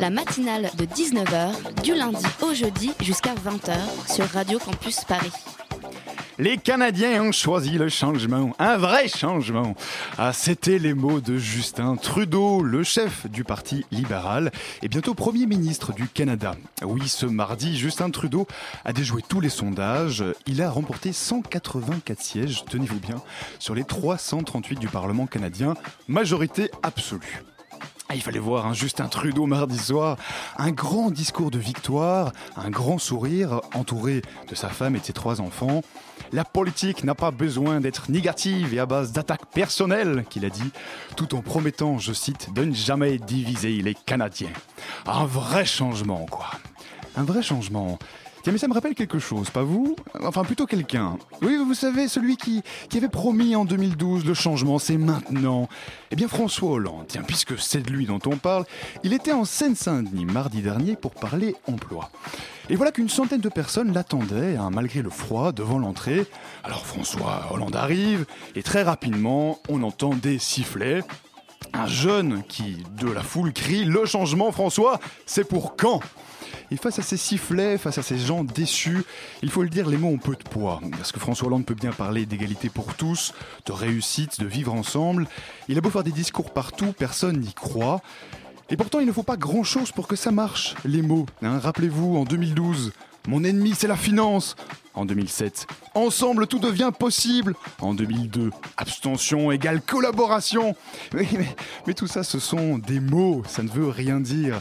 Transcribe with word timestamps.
La 0.00 0.10
matinale 0.10 0.70
de 0.76 0.84
19h, 0.84 1.82
du 1.82 1.94
lundi 1.94 2.24
au 2.42 2.52
jeudi 2.52 2.92
jusqu'à 3.00 3.34
20h 3.34 3.76
sur 4.12 4.26
Radio 4.26 4.58
Campus 4.58 5.04
Paris. 5.04 5.32
Les 6.38 6.58
Canadiens 6.58 7.22
ont 7.22 7.32
choisi 7.32 7.78
le 7.78 7.88
changement, 7.88 8.54
un 8.58 8.76
vrai 8.76 9.06
changement. 9.06 9.76
Ah, 10.18 10.32
c'était 10.32 10.78
les 10.78 10.92
mots 10.92 11.20
de 11.20 11.36
Justin 11.36 11.94
Trudeau, 11.94 12.60
le 12.60 12.82
chef 12.82 13.30
du 13.30 13.44
Parti 13.44 13.86
libéral 13.92 14.50
et 14.82 14.88
bientôt 14.88 15.14
Premier 15.14 15.46
ministre 15.46 15.92
du 15.92 16.08
Canada. 16.08 16.56
Oui, 16.82 17.08
ce 17.08 17.26
mardi, 17.26 17.76
Justin 17.76 18.10
Trudeau 18.10 18.48
a 18.84 18.92
déjoué 18.92 19.22
tous 19.26 19.40
les 19.40 19.48
sondages. 19.48 20.24
Il 20.46 20.60
a 20.60 20.70
remporté 20.70 21.12
184 21.12 22.20
sièges, 22.20 22.64
tenez-vous 22.68 22.98
bien, 22.98 23.22
sur 23.60 23.76
les 23.76 23.84
338 23.84 24.80
du 24.80 24.88
Parlement 24.88 25.26
canadien, 25.26 25.74
majorité 26.08 26.68
absolue. 26.82 27.44
Ah, 28.08 28.14
il 28.14 28.22
fallait 28.22 28.38
voir 28.38 28.74
Justin 28.74 29.08
Trudeau 29.08 29.46
mardi 29.46 29.78
soir, 29.78 30.18
un 30.58 30.72
grand 30.72 31.10
discours 31.10 31.50
de 31.50 31.58
victoire, 31.58 32.32
un 32.54 32.68
grand 32.68 32.98
sourire 32.98 33.62
entouré 33.74 34.20
de 34.48 34.54
sa 34.54 34.68
femme 34.68 34.94
et 34.94 35.00
de 35.00 35.04
ses 35.04 35.14
trois 35.14 35.40
enfants. 35.40 35.80
La 36.30 36.44
politique 36.44 37.02
n'a 37.02 37.14
pas 37.14 37.30
besoin 37.30 37.80
d'être 37.80 38.10
négative 38.10 38.74
et 38.74 38.78
à 38.78 38.84
base 38.84 39.12
d'attaques 39.12 39.46
personnelles, 39.46 40.26
qu'il 40.28 40.44
a 40.44 40.50
dit, 40.50 40.70
tout 41.16 41.34
en 41.34 41.40
promettant, 41.40 41.98
je 41.98 42.12
cite, 42.12 42.52
de 42.52 42.64
ne 42.64 42.74
jamais 42.74 43.16
diviser 43.16 43.80
les 43.80 43.94
Canadiens. 43.94 44.52
Un 45.06 45.24
vrai 45.24 45.64
changement, 45.64 46.26
quoi. 46.30 46.50
Un 47.16 47.24
vrai 47.24 47.42
changement. 47.42 47.98
Tiens, 48.44 48.52
mais 48.52 48.58
ça 48.58 48.68
me 48.68 48.74
rappelle 48.74 48.94
quelque 48.94 49.18
chose, 49.18 49.48
pas 49.48 49.62
vous 49.62 49.96
Enfin, 50.22 50.44
plutôt 50.44 50.66
quelqu'un. 50.66 51.16
Oui, 51.40 51.56
vous 51.56 51.72
savez, 51.72 52.08
celui 52.08 52.36
qui, 52.36 52.62
qui 52.90 52.98
avait 52.98 53.08
promis 53.08 53.56
en 53.56 53.64
2012 53.64 54.26
le 54.26 54.34
changement, 54.34 54.78
c'est 54.78 54.98
maintenant. 54.98 55.66
Eh 56.10 56.16
bien, 56.16 56.28
François 56.28 56.72
Hollande, 56.72 57.06
tiens, 57.08 57.22
puisque 57.22 57.58
c'est 57.58 57.80
de 57.80 57.90
lui 57.90 58.04
dont 58.04 58.20
on 58.26 58.36
parle, 58.36 58.66
il 59.02 59.14
était 59.14 59.32
en 59.32 59.46
Seine-Saint-Denis 59.46 60.26
mardi 60.26 60.60
dernier 60.60 60.94
pour 60.94 61.12
parler 61.12 61.56
emploi. 61.66 62.10
Et 62.68 62.76
voilà 62.76 62.92
qu'une 62.92 63.08
centaine 63.08 63.40
de 63.40 63.48
personnes 63.48 63.94
l'attendaient, 63.94 64.56
hein, 64.56 64.68
malgré 64.70 65.00
le 65.00 65.08
froid, 65.08 65.52
devant 65.52 65.78
l'entrée. 65.78 66.26
Alors 66.64 66.84
François 66.84 67.46
Hollande 67.50 67.76
arrive, 67.76 68.26
et 68.56 68.62
très 68.62 68.82
rapidement, 68.82 69.58
on 69.70 69.82
entend 69.82 70.10
des 70.10 70.38
sifflets. 70.38 71.00
Un 71.74 71.86
jeune 71.86 72.42
qui, 72.48 72.84
de 73.00 73.10
la 73.10 73.22
foule, 73.22 73.52
crie 73.52 73.84
Le 73.84 74.06
changement, 74.06 74.52
François, 74.52 75.00
c'est 75.26 75.44
pour 75.46 75.76
quand? 75.76 76.00
Et 76.70 76.76
face 76.76 76.98
à 76.98 77.02
ces 77.02 77.16
sifflets, 77.16 77.78
face 77.78 77.98
à 77.98 78.02
ces 78.02 78.16
gens 78.16 78.44
déçus, 78.44 79.04
il 79.42 79.50
faut 79.50 79.62
le 79.62 79.68
dire, 79.68 79.88
les 79.88 79.96
mots 79.96 80.08
ont 80.08 80.18
peu 80.18 80.36
de 80.36 80.42
poids. 80.42 80.80
Parce 80.92 81.12
que 81.12 81.20
François 81.20 81.48
Hollande 81.48 81.66
peut 81.66 81.74
bien 81.74 81.92
parler 81.92 82.26
d'égalité 82.26 82.68
pour 82.68 82.94
tous, 82.94 83.34
de 83.66 83.72
réussite, 83.72 84.40
de 84.40 84.46
vivre 84.46 84.72
ensemble. 84.72 85.26
Il 85.68 85.76
a 85.76 85.80
beau 85.80 85.90
faire 85.90 86.04
des 86.04 86.12
discours 86.12 86.52
partout, 86.52 86.94
personne 86.96 87.40
n'y 87.40 87.52
croit. 87.52 88.00
Et 88.70 88.76
pourtant, 88.76 89.00
il 89.00 89.06
ne 89.06 89.12
faut 89.12 89.22
pas 89.24 89.36
grand-chose 89.36 89.92
pour 89.92 90.06
que 90.08 90.16
ça 90.16 90.30
marche, 90.30 90.74
les 90.84 91.02
mots. 91.02 91.26
hein. 91.42 91.58
Rappelez-vous, 91.58 92.16
en 92.16 92.24
2012, 92.24 92.92
mon 93.26 93.42
ennemi, 93.44 93.72
c'est 93.76 93.88
la 93.88 93.96
finance. 93.96 94.56
En 94.96 95.04
2007, 95.06 95.66
ensemble, 95.94 96.46
tout 96.46 96.60
devient 96.60 96.92
possible. 96.96 97.56
En 97.80 97.94
2002, 97.94 98.50
abstention 98.76 99.50
égale 99.50 99.80
collaboration. 99.80 100.76
Mais 101.86 101.94
tout 101.94 102.06
ça, 102.06 102.22
ce 102.22 102.38
sont 102.38 102.78
des 102.78 103.00
mots, 103.00 103.42
ça 103.48 103.64
ne 103.64 103.68
veut 103.68 103.88
rien 103.88 104.20
dire. 104.20 104.60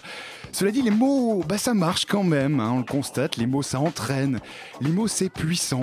Cela 0.52 0.72
dit, 0.72 0.81
les 0.81 0.91
mots, 0.91 1.44
bah, 1.47 1.59
ça 1.59 1.75
marche 1.75 2.06
quand 2.06 2.23
même, 2.23 2.59
hein, 2.59 2.72
on 2.73 2.78
le 2.79 2.84
constate, 2.84 3.38
les 3.38 3.46
mots, 3.46 3.62
ça 3.62 3.79
entraîne. 3.79 4.40
Les 4.81 4.91
mots, 4.91 5.07
c'est 5.07 5.29
puissant. 5.29 5.81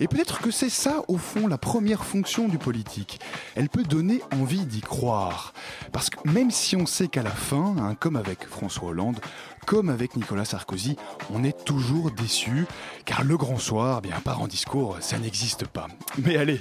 Et 0.00 0.08
peut-être 0.08 0.40
que 0.40 0.50
c'est 0.50 0.70
ça, 0.70 1.02
au 1.08 1.18
fond, 1.18 1.46
la 1.46 1.58
première 1.58 2.04
fonction 2.04 2.48
du 2.48 2.56
politique. 2.56 3.20
Elle 3.54 3.68
peut 3.68 3.82
donner 3.82 4.22
envie 4.32 4.64
d'y 4.64 4.80
croire. 4.80 5.52
Parce 5.92 6.08
que 6.08 6.16
même 6.26 6.50
si 6.50 6.74
on 6.74 6.86
sait 6.86 7.08
qu'à 7.08 7.22
la 7.22 7.30
fin, 7.30 7.76
hein, 7.78 7.94
comme 8.00 8.16
avec 8.16 8.48
François 8.48 8.88
Hollande, 8.88 9.20
comme 9.70 9.88
avec 9.88 10.16
Nicolas 10.16 10.44
Sarkozy, 10.44 10.96
on 11.32 11.44
est 11.44 11.64
toujours 11.64 12.10
déçu, 12.10 12.66
car 13.04 13.22
le 13.22 13.36
grand 13.36 13.58
soir, 13.58 14.02
bien 14.02 14.18
part 14.18 14.42
en 14.42 14.48
discours, 14.48 14.96
ça 14.98 15.16
n'existe 15.16 15.64
pas. 15.64 15.86
Mais 16.18 16.36
allez, 16.36 16.60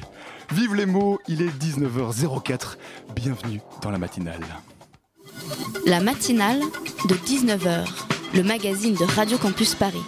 vive 0.52 0.76
les 0.76 0.86
mots, 0.86 1.18
il 1.28 1.42
est 1.42 1.50
19h04, 1.50 2.78
bienvenue 3.16 3.62
dans 3.82 3.90
la 3.90 3.98
matinale. 3.98 4.46
La 5.88 6.02
matinale 6.02 6.60
de 7.08 7.16
19h, 7.16 7.88
le 8.36 8.44
magazine 8.44 8.94
de 8.94 9.06
Radio 9.06 9.40
Campus 9.40 9.74
Paris. 9.74 10.04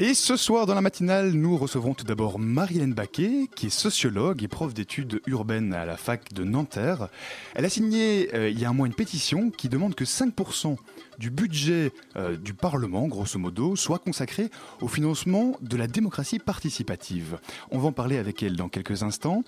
Et 0.00 0.14
ce 0.14 0.36
soir, 0.36 0.66
dans 0.66 0.74
la 0.74 0.80
matinale, 0.80 1.30
nous 1.34 1.56
recevrons 1.56 1.94
tout 1.94 2.04
d'abord 2.04 2.40
Marie-Hélène 2.40 2.94
Baquet, 2.94 3.48
qui 3.54 3.66
est 3.66 3.70
sociologue 3.70 4.42
et 4.42 4.48
prof 4.48 4.74
d'études 4.74 5.20
urbaines 5.28 5.72
à 5.72 5.84
la 5.84 5.96
fac 5.96 6.32
de 6.32 6.42
Nanterre. 6.42 7.06
Elle 7.54 7.64
a 7.64 7.68
signé 7.68 8.28
euh, 8.34 8.50
il 8.50 8.58
y 8.58 8.64
a 8.64 8.70
un 8.70 8.72
mois 8.72 8.88
une 8.88 8.94
pétition 8.94 9.50
qui 9.50 9.68
demande 9.68 9.94
que 9.94 10.02
5% 10.02 10.76
du 11.20 11.30
budget 11.30 11.92
euh, 12.16 12.36
du 12.36 12.54
Parlement, 12.54 13.06
grosso 13.06 13.38
modo, 13.38 13.76
soit 13.76 14.00
consacré 14.00 14.50
au 14.80 14.88
financement 14.88 15.56
de 15.60 15.76
la 15.76 15.86
démocratie 15.86 16.40
participative. 16.40 17.38
On 17.70 17.78
va 17.78 17.86
en 17.86 17.92
parler 17.92 18.18
avec 18.18 18.42
elle 18.42 18.56
dans 18.56 18.68
quelques 18.68 19.04
instants. 19.04 19.44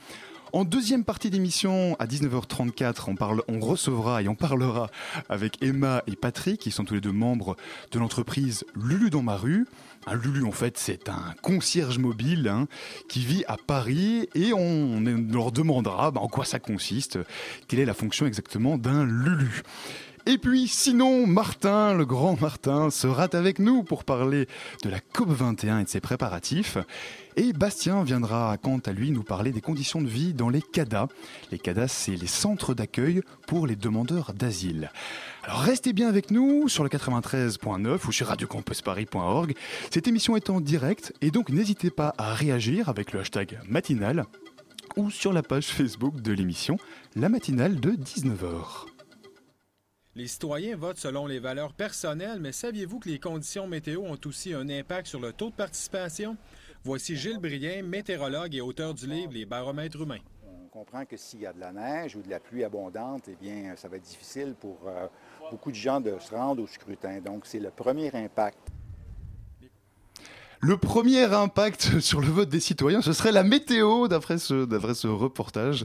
En 0.52 0.64
deuxième 0.64 1.04
partie 1.04 1.28
d'émission, 1.28 1.96
à 1.98 2.06
19h34, 2.06 3.06
on, 3.08 3.16
parle, 3.16 3.42
on 3.48 3.58
recevra 3.58 4.22
et 4.22 4.28
on 4.28 4.36
parlera 4.36 4.90
avec 5.28 5.60
Emma 5.60 6.04
et 6.06 6.14
Patrick, 6.14 6.60
qui 6.60 6.70
sont 6.70 6.84
tous 6.84 6.94
les 6.94 7.00
deux 7.00 7.12
membres 7.12 7.56
de 7.90 7.98
l'entreprise 7.98 8.64
Lulu 8.76 9.10
dans 9.10 9.22
ma 9.22 9.36
rue. 9.36 9.66
Un 10.06 10.14
Lulu, 10.14 10.44
en 10.44 10.52
fait, 10.52 10.78
c'est 10.78 11.08
un 11.08 11.34
concierge 11.42 11.98
mobile 11.98 12.48
hein, 12.48 12.68
qui 13.08 13.20
vit 13.24 13.44
à 13.48 13.56
Paris 13.56 14.28
et 14.34 14.52
on, 14.52 14.98
on 14.98 15.32
leur 15.32 15.50
demandera 15.50 16.12
bah, 16.12 16.20
en 16.20 16.28
quoi 16.28 16.44
ça 16.44 16.60
consiste, 16.60 17.18
quelle 17.66 17.80
est 17.80 17.84
la 17.84 17.94
fonction 17.94 18.26
exactement 18.26 18.78
d'un 18.78 19.04
Lulu. 19.04 19.62
Et 20.28 20.38
puis, 20.38 20.66
sinon, 20.66 21.24
Martin, 21.24 21.94
le 21.94 22.04
grand 22.04 22.40
Martin, 22.40 22.90
sera 22.90 23.28
avec 23.32 23.60
nous 23.60 23.84
pour 23.84 24.02
parler 24.02 24.48
de 24.82 24.90
la 24.90 24.98
COP21 24.98 25.82
et 25.82 25.84
de 25.84 25.88
ses 25.88 26.00
préparatifs. 26.00 26.78
Et 27.36 27.52
Bastien 27.52 28.02
viendra, 28.02 28.56
quant 28.60 28.80
à 28.84 28.90
lui, 28.90 29.12
nous 29.12 29.22
parler 29.22 29.52
des 29.52 29.60
conditions 29.60 30.02
de 30.02 30.08
vie 30.08 30.34
dans 30.34 30.48
les 30.48 30.62
CADA. 30.62 31.06
Les 31.52 31.60
CADA, 31.60 31.86
c'est 31.86 32.16
les 32.16 32.26
centres 32.26 32.74
d'accueil 32.74 33.22
pour 33.46 33.68
les 33.68 33.76
demandeurs 33.76 34.32
d'asile. 34.34 34.90
Alors 35.44 35.60
restez 35.60 35.92
bien 35.92 36.08
avec 36.08 36.32
nous 36.32 36.68
sur 36.68 36.82
le 36.82 36.88
93.9 36.88 38.08
ou 38.08 38.10
sur 38.10 38.26
radiocampusparis.org. 38.26 39.54
Cette 39.92 40.08
émission 40.08 40.34
est 40.34 40.50
en 40.50 40.60
direct 40.60 41.12
et 41.20 41.30
donc 41.30 41.50
n'hésitez 41.50 41.90
pas 41.90 42.14
à 42.18 42.34
réagir 42.34 42.88
avec 42.88 43.12
le 43.12 43.20
hashtag 43.20 43.60
matinale 43.68 44.24
ou 44.96 45.08
sur 45.10 45.32
la 45.32 45.44
page 45.44 45.66
Facebook 45.66 46.20
de 46.20 46.32
l'émission 46.32 46.78
La 47.14 47.28
matinale 47.28 47.78
de 47.78 47.90
19h. 47.90 48.95
Les 50.16 50.28
citoyens 50.28 50.76
votent 50.76 50.96
selon 50.96 51.26
les 51.26 51.38
valeurs 51.38 51.74
personnelles, 51.74 52.40
mais 52.40 52.50
saviez-vous 52.50 53.00
que 53.00 53.10
les 53.10 53.18
conditions 53.18 53.66
météo 53.66 54.00
ont 54.00 54.18
aussi 54.24 54.54
un 54.54 54.66
impact 54.70 55.08
sur 55.08 55.20
le 55.20 55.34
taux 55.34 55.50
de 55.50 55.54
participation? 55.54 56.38
Voici 56.82 57.16
Gilles 57.16 57.36
Brien, 57.36 57.82
météorologue 57.82 58.54
et 58.54 58.62
auteur 58.62 58.94
du 58.94 59.06
livre 59.06 59.34
Les 59.34 59.44
baromètres 59.44 60.00
humains. 60.00 60.22
On 60.42 60.68
comprend 60.68 61.04
que 61.04 61.18
s'il 61.18 61.40
y 61.40 61.46
a 61.46 61.52
de 61.52 61.60
la 61.60 61.70
neige 61.70 62.16
ou 62.16 62.22
de 62.22 62.30
la 62.30 62.40
pluie 62.40 62.64
abondante, 62.64 63.28
eh 63.28 63.36
bien, 63.38 63.76
ça 63.76 63.88
va 63.88 63.98
être 63.98 64.04
difficile 64.04 64.54
pour 64.58 64.78
euh, 64.86 65.06
beaucoup 65.50 65.70
de 65.70 65.76
gens 65.76 66.00
de 66.00 66.18
se 66.18 66.34
rendre 66.34 66.62
au 66.62 66.66
scrutin. 66.66 67.20
Donc, 67.20 67.44
c'est 67.44 67.60
le 67.60 67.70
premier 67.70 68.10
impact. 68.14 68.70
Le 70.60 70.76
premier 70.76 71.24
impact 71.24 72.00
sur 72.00 72.20
le 72.20 72.28
vote 72.28 72.48
des 72.48 72.60
citoyens, 72.60 73.02
ce 73.02 73.12
serait 73.12 73.32
la 73.32 73.42
météo, 73.42 74.08
d'après 74.08 74.38
ce, 74.38 74.64
d'après 74.64 74.94
ce 74.94 75.06
reportage. 75.06 75.84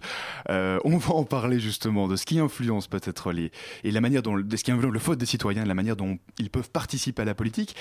Euh, 0.50 0.80
on 0.86 0.98
va 0.98 1.14
en 1.14 1.24
parler 1.24 1.60
justement 1.60 2.08
de 2.08 2.16
ce 2.16 2.26
qui 2.26 2.40
influence 2.40 2.88
peut-être 2.88 3.32
les 3.32 3.52
et 3.84 3.92
la 3.92 4.02
manière 4.02 4.22
dont 4.22 4.38
de 4.38 4.58
ce 4.58 4.64
qui 4.64 4.72
influence 4.72 4.94
le 4.94 5.00
vote 5.00 5.20
des 5.20 5.26
citoyens, 5.26 5.66
la 5.66 5.74
manière 5.74 5.96
dont 5.96 6.18
ils 6.38 6.50
peuvent 6.50 6.70
participer 6.70 7.22
à 7.22 7.26
la 7.26 7.36
politique. 7.36 7.76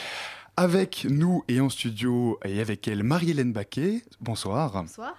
Avec 0.57 1.07
nous 1.09 1.45
et 1.49 1.61
en 1.61 1.69
studio 1.69 2.39
et 2.45 2.61
avec 2.61 2.87
elle 2.89 3.05
Marie-Hélène 3.05 3.53
Baquet. 3.53 4.03
Bonsoir. 4.21 4.73
Bonsoir. 4.73 5.15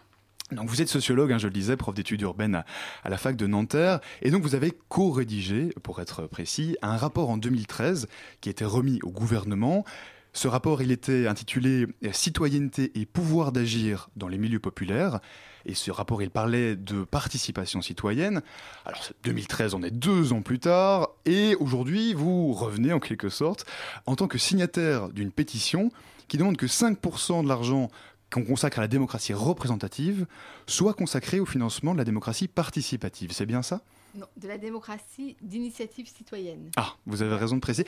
Donc 0.51 0.67
vous 0.67 0.81
êtes 0.81 0.89
sociologue, 0.89 1.31
hein, 1.31 1.37
je 1.37 1.47
le 1.47 1.53
disais, 1.53 1.77
prof 1.77 1.95
d'études 1.95 2.21
urbaines 2.21 2.55
à, 2.55 2.65
à 3.03 3.09
la 3.09 3.17
fac 3.17 3.37
de 3.37 3.47
Nanterre, 3.47 4.01
et 4.21 4.31
donc 4.31 4.43
vous 4.43 4.53
avez 4.53 4.77
co-rédigé, 4.89 5.69
pour 5.81 6.01
être 6.01 6.27
précis, 6.27 6.75
un 6.81 6.97
rapport 6.97 7.29
en 7.29 7.37
2013 7.37 8.07
qui 8.41 8.49
été 8.49 8.65
remis 8.65 8.99
au 9.03 9.11
gouvernement. 9.11 9.85
Ce 10.33 10.47
rapport, 10.47 10.81
il 10.81 10.91
était 10.91 11.27
intitulé 11.27 11.87
Citoyenneté 12.13 12.91
et 12.95 13.05
pouvoir 13.05 13.51
d'agir 13.51 14.09
dans 14.15 14.27
les 14.27 14.37
milieux 14.37 14.59
populaires. 14.59 15.19
Et 15.65 15.75
ce 15.75 15.91
rapport, 15.91 16.23
il 16.23 16.31
parlait 16.31 16.75
de 16.75 17.03
participation 17.03 17.81
citoyenne. 17.81 18.41
Alors, 18.85 19.01
2013, 19.23 19.73
on 19.73 19.83
est 19.83 19.91
deux 19.91 20.33
ans 20.33 20.41
plus 20.41 20.59
tard. 20.59 21.09
Et 21.25 21.55
aujourd'hui, 21.55 22.13
vous 22.13 22.53
revenez 22.53 22.93
en 22.93 22.99
quelque 22.99 23.29
sorte 23.29 23.65
en 24.05 24.15
tant 24.15 24.27
que 24.27 24.37
signataire 24.37 25.09
d'une 25.09 25.31
pétition 25.31 25.91
qui 26.27 26.37
demande 26.37 26.57
que 26.57 26.65
5% 26.65 27.43
de 27.43 27.47
l'argent 27.47 27.89
qu'on 28.31 28.45
consacre 28.45 28.79
à 28.79 28.81
la 28.81 28.87
démocratie 28.87 29.33
représentative 29.33 30.25
soit 30.65 30.93
consacré 30.93 31.41
au 31.41 31.45
financement 31.45 31.91
de 31.91 31.97
la 31.97 32.05
démocratie 32.05 32.47
participative. 32.47 33.33
C'est 33.33 33.45
bien 33.45 33.61
ça? 33.61 33.81
Non, 34.15 34.27
de 34.37 34.47
la 34.47 34.57
démocratie 34.57 35.37
d'initiative 35.41 36.07
citoyenne. 36.07 36.71
Ah, 36.75 36.95
vous 37.05 37.21
avez 37.21 37.35
raison 37.35 37.55
de 37.55 37.61
préciser. 37.61 37.87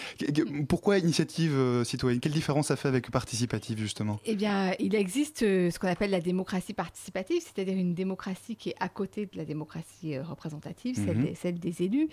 Pourquoi 0.67 0.97
initiative 0.97 1.53
euh, 1.53 1.83
citoyenne? 1.83 2.19
Quelle 2.19 2.31
différence 2.31 2.67
ça 2.67 2.75
fait 2.75 2.87
avec 2.87 3.11
participative, 3.11 3.77
justement? 3.77 4.19
Eh 4.25 4.35
bien, 4.35 4.73
il 4.79 4.95
existe 4.95 5.43
euh, 5.43 5.69
ce 5.71 5.79
qu'on 5.79 5.87
appelle 5.87 6.11
la 6.11 6.21
démocratie 6.21 6.73
participative, 6.73 7.41
c'est-à-dire 7.41 7.77
une 7.77 7.93
démocratie 7.93 8.55
qui 8.55 8.69
est 8.69 8.75
à 8.79 8.89
côté 8.89 9.25
de 9.25 9.37
la 9.37 9.45
démocratie 9.45 10.15
euh, 10.15 10.23
représentative, 10.23 10.95
celle, 10.95 11.17
mhm. 11.17 11.25
des, 11.25 11.35
celle, 11.35 11.59
des, 11.59 11.83
élus, 11.83 12.09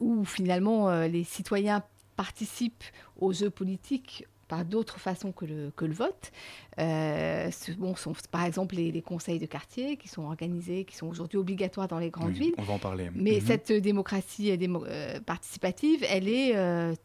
où 0.00 0.24
finalement 0.24 1.02
les 1.02 1.24
citoyens 1.24 1.82
participent 2.16 2.84
aux 3.20 3.32
jeux 3.32 3.50
politiques 3.50 4.24
par 4.48 4.64
d'autres 4.64 4.98
façons 4.98 5.32
que 5.32 5.44
le, 5.44 5.70
que 5.76 5.84
le 5.84 5.94
vote. 5.94 6.32
Euh, 6.78 7.50
bon, 7.78 7.96
sont 7.96 8.12
par 8.30 8.44
exemple 8.44 8.74
les, 8.76 9.02
conseils 9.02 9.38
de 9.38 9.46
quartier 9.46 9.96
qui 9.96 10.08
sont 10.08 10.24
organisés, 10.24 10.84
qui 10.84 10.96
sont 10.96 11.06
aujourd'hui 11.06 11.38
obligatoires 11.38 11.88
dans 11.88 11.98
les 11.98 12.10
grandes 12.10 12.32
villes. 12.32 12.54
On 12.58 12.62
va 12.62 12.74
en 12.74 12.78
parler. 12.78 13.10
Mais 13.14 13.36
mhm. 13.36 13.40
cette 13.40 13.72
démocratie 13.72 14.50
euh, 14.50 14.56
euh, 14.86 15.20
participative, 15.20 16.04
elle 16.08 16.28
est 16.28 16.54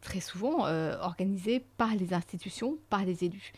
très 0.00 0.20
souvent 0.20 0.66
organisée 1.00 1.60
par 1.76 1.94
les 1.94 2.14
institutions, 2.14 2.78
par 2.90 3.04
les 3.04 3.24
élus. 3.24 3.52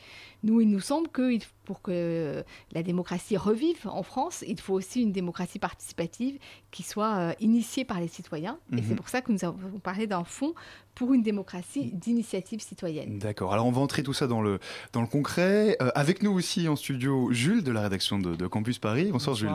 Nous, 0.44 0.60
il 0.60 0.68
nous 0.68 0.80
semble 0.80 1.08
que 1.08 1.38
pour 1.64 1.80
que 1.80 2.44
la 2.72 2.82
démocratie 2.82 3.36
revive 3.36 3.86
en 3.86 4.02
France, 4.02 4.44
il 4.46 4.60
faut 4.60 4.74
aussi 4.74 5.02
une 5.02 5.12
démocratie 5.12 5.58
participative 5.58 6.38
qui 6.70 6.82
soit 6.82 7.34
initiée 7.40 7.84
par 7.84 8.00
les 8.00 8.08
citoyens. 8.08 8.58
Et 8.72 8.82
c'est 8.82 8.90
mhm. 8.90 8.96
pour 8.96 9.08
ça 9.08 9.22
que 9.22 9.32
nous 9.32 9.44
avons 9.44 9.78
parlé 9.82 10.06
d'un 10.06 10.24
fonds 10.24 10.54
pour 10.94 11.12
une 11.12 11.22
démocratie 11.22 11.90
d'initiative 11.92 12.60
citoyenne. 12.60 13.18
D'accord. 13.18 13.52
Alors 13.52 13.66
on 13.66 13.72
va 13.72 13.80
entrer 13.80 14.02
tout 14.02 14.12
ça 14.12 14.26
dans 14.26 14.42
le, 14.42 14.58
dans 14.92 15.00
le 15.00 15.06
concret. 15.06 15.76
Avec 15.94 16.22
nous 16.22 16.32
aussi 16.32 16.68
en 16.68 16.76
studio, 16.76 17.32
Jules 17.32 17.64
de 17.64 17.72
la 17.72 17.82
rédaction 17.82 18.18
de, 18.18 18.46
Campus 18.46 18.78
Paris. 18.78 19.10
Bonsoir, 19.10 19.34
Jules. 19.34 19.50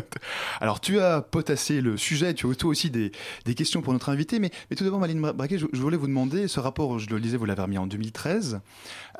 Alors 0.60 0.80
tu 0.80 0.98
as 0.98 1.20
potassé 1.20 1.80
le 1.80 1.96
sujet, 1.96 2.34
tu 2.34 2.50
as 2.50 2.54
toi 2.54 2.70
aussi 2.70 2.90
des, 2.90 3.12
des, 3.44 3.54
questions 3.54 3.82
pour 3.82 3.92
notre 3.92 4.08
invité, 4.08 4.38
mais, 4.38 4.50
mais 4.70 4.76
tout 4.76 4.84
d'abord, 4.84 4.98
Maline 4.98 5.20
Braquet, 5.20 5.58
je, 5.58 5.66
voulais 5.74 5.96
vous 5.96 6.06
demander, 6.06 6.48
ce 6.48 6.60
rapport, 6.60 6.98
je 6.98 7.08
le 7.10 7.20
disais, 7.20 7.36
vous 7.36 7.44
l'avez 7.44 7.62
remis 7.62 7.78
en 7.78 7.86
2013, 7.86 8.60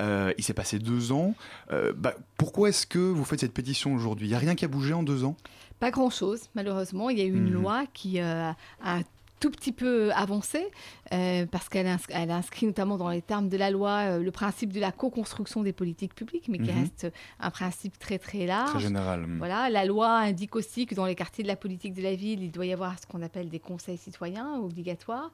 euh, 0.00 0.32
il 0.38 0.44
s'est 0.44 0.54
passé 0.54 0.78
deux 0.78 1.01
ans. 1.10 1.34
Euh, 1.72 1.92
bah, 1.96 2.14
pourquoi 2.36 2.68
est-ce 2.68 2.86
que 2.86 2.98
vous 2.98 3.24
faites 3.24 3.40
cette 3.40 3.54
pétition 3.54 3.94
aujourd'hui? 3.94 4.26
Il 4.26 4.30
n'y 4.30 4.36
a 4.36 4.38
rien 4.38 4.54
qui 4.54 4.64
a 4.64 4.68
bougé 4.68 4.92
en 4.92 5.02
deux 5.02 5.24
ans? 5.24 5.36
Pas 5.80 5.90
grand-chose, 5.90 6.42
malheureusement. 6.54 7.10
Il 7.10 7.18
y 7.18 7.22
a 7.22 7.24
eu 7.24 7.34
une 7.34 7.50
mmh. 7.50 7.54
loi 7.54 7.84
qui 7.92 8.20
euh, 8.20 8.52
a 8.84 9.00
tout 9.42 9.50
petit 9.50 9.72
peu 9.72 10.12
avancé, 10.12 10.68
euh, 11.12 11.46
parce 11.46 11.68
qu'elle 11.68 11.88
elle 12.10 12.30
inscrit 12.30 12.64
notamment 12.64 12.96
dans 12.96 13.08
les 13.08 13.22
termes 13.22 13.48
de 13.48 13.56
la 13.56 13.72
loi 13.72 13.98
euh, 13.98 14.22
le 14.22 14.30
principe 14.30 14.72
de 14.72 14.78
la 14.78 14.92
co-construction 14.92 15.64
des 15.64 15.72
politiques 15.72 16.14
publiques, 16.14 16.46
mais 16.48 16.58
qui 16.58 16.70
mhm. 16.70 16.78
reste 16.78 17.12
un 17.40 17.50
principe 17.50 17.98
très 17.98 18.20
très 18.20 18.46
large. 18.46 18.70
Très 18.70 18.80
général. 18.80 19.26
Voilà, 19.38 19.68
la 19.68 19.84
loi 19.84 20.10
indique 20.10 20.54
aussi 20.54 20.86
que 20.86 20.94
dans 20.94 21.06
les 21.06 21.16
quartiers 21.16 21.42
de 21.42 21.48
la 21.48 21.56
politique 21.56 21.92
de 21.92 22.02
la 22.02 22.14
ville, 22.14 22.40
il 22.40 22.52
doit 22.52 22.66
y 22.66 22.72
avoir 22.72 22.96
ce 23.00 23.06
qu'on 23.08 23.20
appelle 23.20 23.48
des 23.48 23.58
conseils 23.58 23.98
citoyens 23.98 24.60
obligatoires. 24.60 25.32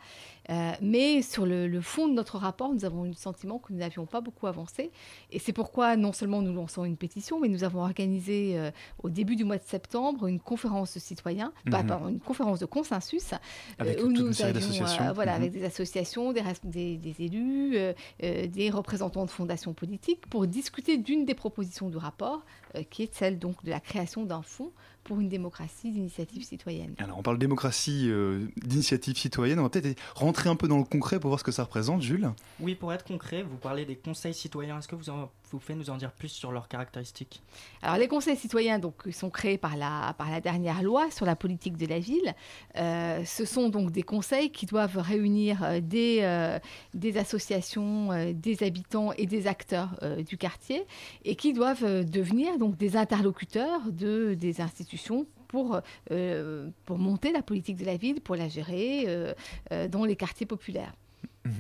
Euh, 0.49 0.73
mais 0.81 1.21
sur 1.21 1.45
le, 1.45 1.79
fond 1.83 2.09
de 2.09 2.15
notre 2.15 2.39
rapport, 2.39 2.73
nous 2.73 2.87
avons 2.87 3.05
eu 3.05 3.09
le 3.09 3.15
sentiment 3.15 3.59
que 3.59 3.75
nous 3.75 3.79
n'avions 3.81 4.07
pas 4.07 4.23
beaucoup 4.23 4.47
avancé. 4.47 4.91
Et 5.31 5.39
c'est 5.39 5.53
pourquoi 5.53 5.97
non 5.97 6.15
seulement 6.15 6.41
nous 6.41 6.55
lançons 6.55 6.87
une 6.87 6.97
pétition, 6.97 7.41
mais 7.41 7.49
nous 7.49 7.63
avons 7.63 7.81
organisé 7.81 8.59
au 9.03 9.11
début 9.11 9.37
du 9.37 9.45
mois 9.45 9.59
de 9.59 9.67
septembre 9.67 10.27
une 10.27 10.41
conférence 10.41 10.95
de 10.95 10.99
citoyens, 10.99 11.53
mhm. 11.67 12.09
une 12.09 12.21
conférence 12.21 12.59
de 12.59 12.67
consensus. 12.67 13.35
Avec 13.79 13.98
où 14.03 14.09
nous 14.09 14.43
avions, 14.43 14.85
euh, 14.85 15.13
voilà, 15.13 15.35
avec 15.35 15.53
mhm. 15.53 15.61
des 15.61 15.67
associations, 15.67 16.33
des, 16.33 16.43
des, 16.97 17.15
élus, 17.19 17.77
euh, 17.77 17.93
euh, 18.23 18.47
des 18.47 18.71
représentants 18.71 19.25
de 19.25 19.31
fondations 19.31 19.73
politiques, 19.73 20.27
pour 20.29 20.47
discuter 20.47 20.99
d'une 20.99 21.25
des 21.25 21.35
propositions 21.35 21.89
du 21.89 21.97
rapport, 21.97 22.45
qui 22.91 23.03
est 23.03 23.15
celle 23.15 23.39
donc 23.39 23.65
de 23.65 23.71
la 23.71 23.81
création 23.81 24.25
d'un 24.25 24.43
fonds 24.43 24.73
pour 25.09 25.21
une 25.21 25.29
démocratie 25.29 25.91
d'initiative 25.91 26.45
citoyenne. 26.45 26.95
Alors 26.99 27.19
on 27.19 27.23
parle 27.23 27.39
démocratie 27.39 28.11
d'initiative 28.57 29.17
citoyenne, 29.17 29.59
on 29.59 29.63
va 29.65 29.71
peut-être 29.71 30.01
rentrer 30.15 30.49
un 30.49 30.57
peu 30.57 30.69
dans 30.69 30.79
le 30.79 30.85
concret 30.85 31.19
pour 31.19 31.29
voir 31.29 31.41
ce 31.41 31.45
que 31.45 31.53
ça 31.53 31.65
représente, 31.65 32.03
Jules. 32.03 32.31
Oui, 32.61 32.75
pour 32.75 32.93
être 32.93 33.05
concret, 33.05 33.43
vous 33.43 33.57
parlez 33.57 33.85
des 33.85 33.97
conseils 33.97 34.35
citoyens. 34.35 34.79
Est-ce 34.79 34.89
que 34.89 34.97
vous, 34.97 35.11
en, 35.11 35.31
vous 35.51 35.59
pouvez 35.59 35.75
nous 35.75 35.91
en 35.91 35.97
dire 35.97 36.13
plus 36.13 36.29
sur 36.29 36.53
leurs 36.53 36.69
caractéristiques? 36.69 37.43
Alors 37.83 37.97
les 37.97 38.09
conseils 38.09 38.37
citoyens 38.37 38.79
donc, 38.79 38.95
sont 39.13 39.31
créés 39.31 39.59
par 39.59 39.77
la, 39.77 40.15
par 40.19 40.31
la 40.31 40.41
dernière 40.41 40.83
loi 40.83 41.11
sur 41.11 41.27
la 41.27 41.37
politique 41.37 41.77
de 41.77 41.87
la 41.87 41.99
ville. 41.99 42.35
ce 42.77 43.45
sont 43.47 43.71
donc 43.71 43.91
des 43.91 44.03
conseils 44.03 44.51
qui 44.51 44.67
doivent 44.67 44.99
réunir 44.99 45.63
euh, 45.63 45.81
des, 45.81 46.19
euh, 46.23 46.59
des 46.95 47.17
associations, 47.17 48.13
euh, 48.13 48.33
des 48.35 48.63
habitants 48.63 49.13
et 49.13 49.27
des 49.27 49.47
acteurs 49.47 49.89
du 50.27 50.37
quartier 50.37 50.85
et 51.25 51.35
qui 51.35 51.53
doivent 51.53 52.05
devenir 52.05 52.59
donc 52.59 52.77
des 52.77 52.97
interlocuteurs 52.97 53.81
de, 53.91 54.35
des 54.35 54.61
institutions 54.61 54.98
pour, 55.49 55.81
pour 56.85 56.99
monter 56.99 57.33
la 57.33 57.43
politique 57.43 57.77
de 57.77 57.87
la 57.87 57.97
ville, 57.97 58.21
pour 58.21 58.37
la 58.37 58.49
gérer 58.49 59.07
dans 59.91 60.05
les 60.05 60.17
quartiers 60.17 60.47
populaires. 60.47 60.95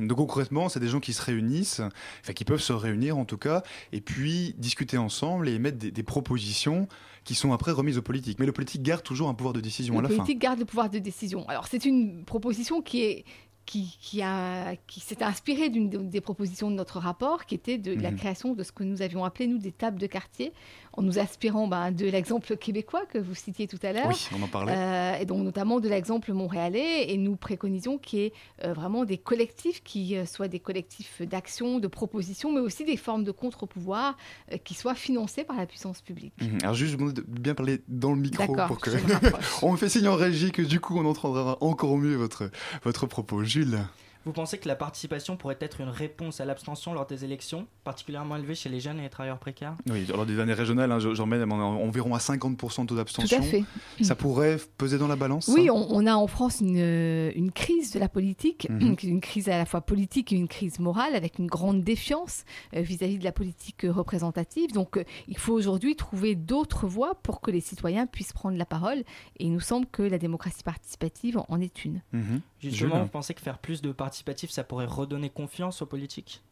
Donc 0.01 0.19
concrètement, 0.19 0.69
c'est 0.69 0.81
des 0.81 0.89
gens 0.89 1.01
qui 1.01 1.13
se 1.13 1.23
réunissent, 1.23 1.81
enfin 2.21 2.33
qui 2.33 2.45
peuvent 2.45 2.61
se 2.61 2.73
réunir 2.73 3.17
en 3.17 3.25
tout 3.25 3.39
cas, 3.39 3.63
et 3.93 4.01
puis 4.01 4.55
discuter 4.59 4.99
ensemble 4.99 5.49
et 5.49 5.55
émettre 5.55 5.79
des, 5.79 5.91
des 5.91 6.03
propositions 6.03 6.89
qui 7.25 7.35
sont 7.35 7.53
après 7.53 7.73
remises 7.73 7.99
aux 7.99 8.03
politiques. 8.03 8.39
Mais 8.39 8.47
le 8.47 8.53
politique 8.53 8.83
garde 8.83 9.03
toujours 9.03 9.29
un 9.29 9.35
pouvoir 9.35 9.53
de 9.53 9.61
décision 9.61 9.99
à 9.99 10.03
la 10.03 10.09
fin. 10.09 10.15
Le 10.15 10.19
politique 10.19 10.39
garde 10.41 10.59
le 10.59 10.65
pouvoir 10.65 10.91
de 10.91 10.99
décision. 10.99 11.47
Alors 11.49 11.67
c'est 11.67 11.85
une 11.85 12.25
proposition 12.25 12.83
qui 12.83 13.03
est 13.03 13.25
qui, 13.69 13.99
qui, 14.01 14.23
a, 14.23 14.77
qui 14.87 15.01
s'est 15.01 15.23
inspiré 15.23 15.69
d'une 15.69 15.91
des 15.91 16.23
propositions 16.23 16.71
de 16.71 16.77
notre 16.77 16.99
rapport, 16.99 17.45
qui 17.45 17.55
était 17.55 17.77
de 17.77 17.93
la 18.01 18.11
mhm. 18.11 18.17
création 18.17 18.55
de 18.55 18.63
ce 18.63 18.73
que 18.73 18.83
nous 18.83 19.03
avions 19.03 19.27
appelé, 19.27 19.47
nous, 19.47 19.59
des 19.59 19.73
tables 19.73 20.01
de 20.01 20.07
quartier, 20.07 20.55
en 20.93 21.03
nous 21.03 21.19
inspirant 21.19 21.69
ben, 21.69 21.93
de 21.93 22.07
l'exemple 22.07 22.57
québécois 22.57 23.05
que 23.07 23.19
vous 23.19 23.35
citiez 23.35 23.67
tout 23.67 23.79
à 23.83 23.93
l'heure. 23.93 24.09
Oui, 24.09 24.29
on 24.37 24.43
en 24.43 24.49
parlait. 24.49 24.73
Euh, 24.75 25.19
et 25.19 25.27
donc 25.27 25.43
notamment 25.43 25.81
de 25.81 25.89
l'exemple 25.89 26.33
montréalais. 26.33 27.11
Et 27.11 27.17
nous 27.17 27.37
préconisons 27.37 27.99
qu'il 27.99 28.19
y 28.19 28.25
ait 28.27 28.33
euh, 28.65 28.73
vraiment 28.73 29.05
des 29.05 29.19
collectifs 29.19 29.83
qui 29.83 30.17
euh, 30.17 30.27
soient 30.27 30.49
des 30.49 30.61
collectifs 30.61 31.23
d'action, 31.23 31.79
de 31.79 31.89
proposition, 31.89 32.53
mais 32.53 32.61
aussi 32.61 32.85
des 32.85 32.97
formes 32.97 33.25
de 33.25 33.33
contre-pouvoir 33.33 34.17
qui 34.65 34.75
soient 34.75 34.95
financés 34.95 35.45
par 35.45 35.57
la 35.57 35.67
puissance 35.67 36.01
publique. 36.01 36.33
Mhm. 36.41 36.59
Alors 36.63 36.75
juste, 36.75 36.93
je 36.93 36.97
vous 36.97 37.13
de 37.13 37.23
bien 37.27 37.55
parler 37.55 37.81
dans 37.89 38.13
le 38.13 38.21
micro 38.21 38.55
pour 38.67 38.79
que... 38.79 38.91
on 39.63 39.73
me 39.73 39.77
fait 39.77 39.89
signe 39.89 40.09
en 40.09 40.17
régie 40.17 40.53
que 40.53 40.63
du 40.63 40.81
coup 40.81 40.99
on 40.99 41.05
entendra 41.07 41.59
encore 41.61 41.97
mieux 41.97 42.17
votre, 42.17 42.51
votre 42.83 43.07
propos. 43.07 43.45
Jules 43.45 43.79
vous 44.25 44.33
pensez 44.33 44.59
que 44.59 44.69
la 44.69 44.77
participation 44.77 45.37
pourrait 45.37 45.59
être 45.61 45.81
une 45.81 45.89
réponse 45.89 46.41
à 46.41 46.45
l'abstention 46.45 46.93
lors 46.93 47.07
des 47.07 47.25
élections, 47.25 47.67
particulièrement 47.85 48.37
élevée 48.37 48.55
chez 48.55 48.69
les 48.69 48.81
jeunes 48.81 48.99
et 48.99 49.03
les 49.03 49.09
travailleurs 49.09 49.39
précaires? 49.39 49.75
Oui, 49.89 50.07
lors 50.07 50.27
des 50.27 50.39
années 50.39 50.55
régionales, 50.55 50.93
hein, 50.93 50.99
j'en 50.99 51.27
mets 51.27 51.43
environ 51.43 52.15
à 52.15 52.19
50% 52.19 52.83
de 52.83 52.87
taux 52.87 52.97
d'abstention. 52.97 53.39
Tout 53.39 53.43
à 53.43 53.47
fait. 53.47 53.65
Ça 54.03 54.15
pourrait 54.15 54.59
peser 54.77 54.99
dans 54.99 55.09
la 55.09 55.17
balance 55.17 55.49
Oui, 55.49 55.71
on, 55.71 56.07
a 56.07 56.15
en 56.15 56.27
France 56.27 56.61
une, 56.61 56.77
une, 56.77 57.53
crise 57.53 57.93
de 57.93 57.99
la 57.99 58.09
politique, 58.09 58.69
mhm. 58.71 58.97
une 59.03 59.21
crise 59.21 59.49
à 59.49 59.59
la 59.59 59.65
fois 59.65 59.81
politique 59.81 60.33
et 60.33 60.37
une 60.37 60.49
crise 60.49 60.79
morale, 60.79 61.15
avec 61.15 61.39
une 61.39 61.47
grande 61.47 61.83
défiance 61.83 62.45
euh, 62.75 62.81
vis-à-vis 62.81 63.19
de 63.19 63.25
la 63.25 63.33
politique 63.33 63.87
représentative. 63.89 64.73
Donc 64.73 64.97
euh, 64.97 65.05
il 65.29 65.39
faut 65.39 65.53
aujourd'hui 65.53 65.97
trouver 65.97 66.35
d'autres 66.35 66.87
voies 66.87 67.15
pour 67.23 67.41
que 67.41 67.51
les 67.51 67.61
citoyens 67.61 68.07
puissent 68.07 68.33
prendre 68.33 68.57
la 68.57 68.67
parole. 68.67 68.99
Et 69.39 69.45
il 69.45 69.53
nous 69.53 69.61
semble 69.61 69.87
que 69.87 70.03
la 70.03 70.19
démocratie 70.19 70.63
participative 70.63 71.41
en 71.49 71.61
est 71.61 71.85
une. 71.85 72.03
Mhm. 72.13 72.41
Justement, 72.61 73.03
vous 73.03 73.09
pensez 73.09 73.35
que 73.35 73.41
faire 73.41 73.59
plus 73.59 73.83
de 73.83 73.93
participatif, 73.93 74.51
ça 74.51 74.65
pourrait 74.65 74.87
redonner 74.87 75.31
confiance 75.31 75.83
aux 75.83 75.87
politiques? 75.87 76.43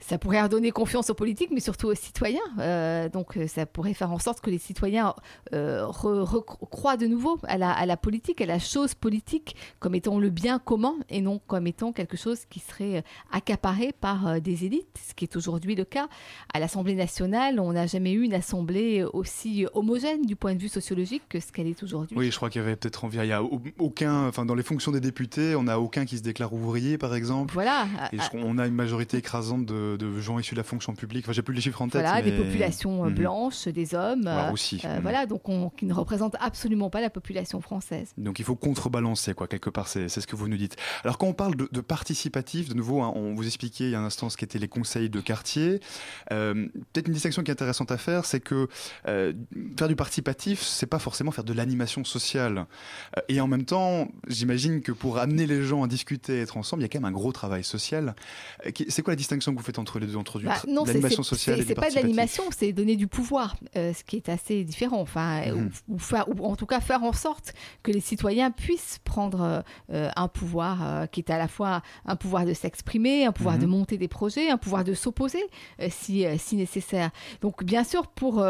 Ça 0.00 0.18
pourrait 0.18 0.42
redonner 0.42 0.70
confiance 0.70 1.10
aux 1.10 1.14
politiques, 1.14 1.50
mais 1.52 1.60
surtout 1.60 1.88
aux 1.88 1.94
citoyens. 1.94 2.40
Euh, 2.60 3.08
donc, 3.08 3.36
euh, 3.36 3.46
ça 3.46 3.66
pourrait 3.66 3.94
faire 3.94 4.12
en 4.12 4.18
sorte 4.18 4.40
que 4.40 4.50
les 4.50 4.58
citoyens 4.58 5.14
euh, 5.52 5.86
croient 6.70 6.96
de 6.96 7.06
nouveau 7.06 7.38
à 7.44 7.58
la, 7.58 7.72
à 7.72 7.84
la, 7.84 7.96
politique, 7.96 8.40
à 8.40 8.46
la 8.46 8.58
chose 8.58 8.94
politique, 8.94 9.56
comme 9.80 9.94
étant 9.94 10.18
le 10.18 10.30
bien 10.30 10.58
commun 10.58 10.94
et 11.10 11.20
non 11.20 11.40
comme 11.46 11.66
étant 11.66 11.92
quelque 11.92 12.16
chose 12.16 12.44
qui 12.48 12.60
serait 12.60 13.02
accaparé 13.32 13.92
par 13.92 14.40
des 14.40 14.64
élites, 14.64 14.98
ce 15.08 15.14
qui 15.14 15.24
est 15.24 15.36
aujourd'hui 15.36 15.74
le 15.74 15.84
cas. 15.84 16.08
À 16.54 16.60
l'Assemblée 16.60 16.94
nationale, 16.94 17.58
on 17.60 17.72
n'a 17.72 17.86
jamais 17.86 18.12
eu 18.12 18.22
une 18.22 18.34
assemblée 18.34 19.04
aussi 19.12 19.66
homogène 19.74 20.22
du 20.22 20.36
point 20.36 20.54
de 20.54 20.60
vue 20.60 20.68
sociologique 20.68 21.22
que 21.28 21.40
ce 21.40 21.52
qu'elle 21.52 21.66
est 21.66 21.82
aujourd'hui. 21.82 22.16
Oui, 22.16 22.30
je 22.30 22.36
crois 22.36 22.50
qu'il 22.50 22.62
y 22.62 22.64
avait 22.64 22.76
peut-être 22.76 23.04
envie. 23.04 23.18
Il 23.18 23.26
y 23.26 23.32
a 23.32 23.42
aucun, 23.78 24.28
enfin, 24.28 24.46
dans 24.46 24.54
les 24.54 24.62
fonctions 24.62 24.92
des 24.92 25.00
députés, 25.00 25.56
on 25.56 25.64
n'a 25.64 25.80
aucun 25.80 26.04
qui 26.04 26.18
se 26.18 26.22
déclare 26.22 26.52
ouvrier, 26.52 26.98
par 26.98 27.14
exemple. 27.14 27.52
Voilà. 27.54 27.86
Et 28.12 28.18
on 28.34 28.58
a 28.58 28.66
une 28.66 28.74
majorité 28.74 29.16
écrasante 29.16 29.66
de 29.66 29.87
de, 29.96 29.96
de 29.96 30.20
gens 30.20 30.38
issus 30.38 30.54
de 30.54 30.60
la 30.60 30.64
fonction 30.64 30.94
publique 30.94 31.24
Enfin, 31.24 31.32
j'ai 31.32 31.42
plus 31.42 31.54
les 31.54 31.60
chiffres 31.60 31.80
en 31.82 31.88
tête. 31.88 32.02
Voilà, 32.02 32.22
des 32.22 32.32
populations 32.32 33.04
euh, 33.04 33.08
Mhm. 33.08 33.14
blanches, 33.14 33.68
des 33.68 33.94
hommes. 33.94 34.22
Voilà, 34.22 34.48
euh, 34.48 34.52
aussi. 34.52 34.80
euh, 34.84 34.96
Mhm. 34.96 35.02
Voilà, 35.02 35.26
donc 35.26 35.48
on- 35.48 35.70
qui 35.70 35.84
ne 35.86 35.94
représentent 35.94 36.36
absolument 36.40 36.90
pas 36.90 37.00
la 37.00 37.10
population 37.10 37.60
française. 37.60 38.12
Donc 38.18 38.38
il 38.38 38.44
faut 38.44 38.56
contrebalancer, 38.56 39.34
quoi, 39.34 39.46
quelque 39.48 39.70
part, 39.70 39.88
c'est 39.88 40.08
ce 40.08 40.26
que 40.26 40.36
vous 40.36 40.48
nous 40.48 40.56
dites. 40.56 40.76
Alors 41.04 41.18
quand 41.18 41.26
on 41.26 41.32
parle 41.34 41.54
de, 41.56 41.68
de 41.70 41.80
participatif, 41.80 42.68
de 42.68 42.74
nouveau, 42.74 43.02
hein, 43.02 43.12
on 43.14 43.34
vous 43.34 43.46
expliquait 43.46 43.84
il 43.84 43.90
y 43.90 43.94
a 43.94 44.00
un 44.00 44.04
instant 44.04 44.28
ce 44.30 44.36
qu'étaient 44.36 44.58
les 44.58 44.68
conseils 44.68 45.10
de 45.10 45.20
quartier. 45.20 45.80
Euh, 46.32 46.66
Peut-être 46.92 47.06
une 47.08 47.14
distinction 47.14 47.42
qui 47.42 47.50
est 47.50 47.52
intéressante 47.52 47.90
à 47.90 47.98
faire, 47.98 48.24
c'est 48.24 48.40
que 48.40 48.68
euh, 49.06 49.32
faire 49.78 49.88
du 49.88 49.96
participatif, 49.96 50.62
c'est 50.62 50.86
pas 50.86 50.98
forcément 50.98 51.30
faire 51.30 51.44
de 51.44 51.52
l'animation 51.52 52.04
sociale. 52.04 52.66
Et 53.28 53.40
en 53.40 53.46
même 53.46 53.64
temps, 53.64 54.08
j'imagine 54.26 54.80
que 54.82 54.92
pour 54.92 55.18
amener 55.18 55.46
les 55.46 55.62
gens 55.62 55.82
à 55.82 55.88
discuter, 55.88 56.38
à 56.40 56.42
être 56.42 56.56
ensemble, 56.56 56.82
il 56.82 56.84
y 56.84 56.86
a 56.86 56.88
quand 56.88 56.98
même 57.00 57.04
un 57.12 57.12
gros 57.12 57.32
travail 57.32 57.64
social. 57.64 58.14
C'est 58.88 59.02
quoi 59.02 59.12
la 59.12 59.16
distinction 59.16 59.52
que 59.52 59.58
vous 59.58 59.64
faites 59.64 59.77
entre 59.78 59.98
les 59.98 60.06
deux, 60.06 60.16
entre 60.16 60.40
Bah, 60.40 60.54
l'animation 60.66 61.22
sociale 61.22 61.56
c'est- 61.56 61.62
et 61.62 61.66
c'est 61.66 61.74
pas 61.74 61.90
de 61.90 61.94
l'animation, 61.94 62.44
c'est 62.56 62.72
donner 62.72 62.96
du 62.96 63.06
pouvoir, 63.06 63.56
euh, 63.76 63.92
ce 63.92 64.04
qui 64.04 64.16
est 64.16 64.28
assez 64.28 64.64
différent. 64.64 65.00
Enfin, 65.00 65.46
Mhm. 65.52 65.70
ou, 65.88 65.94
ou 65.94 65.98
faire- 65.98 66.28
ou 66.28 66.44
en 66.46 66.56
tout 66.56 66.66
cas 66.66 66.80
faire 66.80 67.02
en 67.04 67.12
sorte 67.12 67.54
que 67.82 67.90
les 67.92 68.00
citoyens 68.00 68.50
puissent 68.50 68.98
prendre 69.04 69.62
euh, 69.90 70.10
un 70.16 70.28
pouvoir 70.28 70.78
euh, 70.86 71.06
qui 71.06 71.20
est 71.20 71.30
à 71.30 71.38
la 71.38 71.48
fois 71.48 71.82
un 72.04 72.16
pouvoir 72.16 72.44
de 72.44 72.52
s'exprimer, 72.54 73.24
un 73.24 73.32
pouvoir 73.32 73.54
Mhm. 73.56 73.60
de 73.62 73.66
monter 73.66 73.98
des 73.98 74.08
projets, 74.08 74.50
un 74.50 74.58
pouvoir 74.58 74.84
de 74.84 74.94
s'opposer 74.94 75.42
si, 75.90 76.24
si 76.38 76.56
nécessaire. 76.56 77.10
Donc, 77.40 77.64
bien 77.64 77.84
sûr, 77.84 78.06
pour 78.08 78.44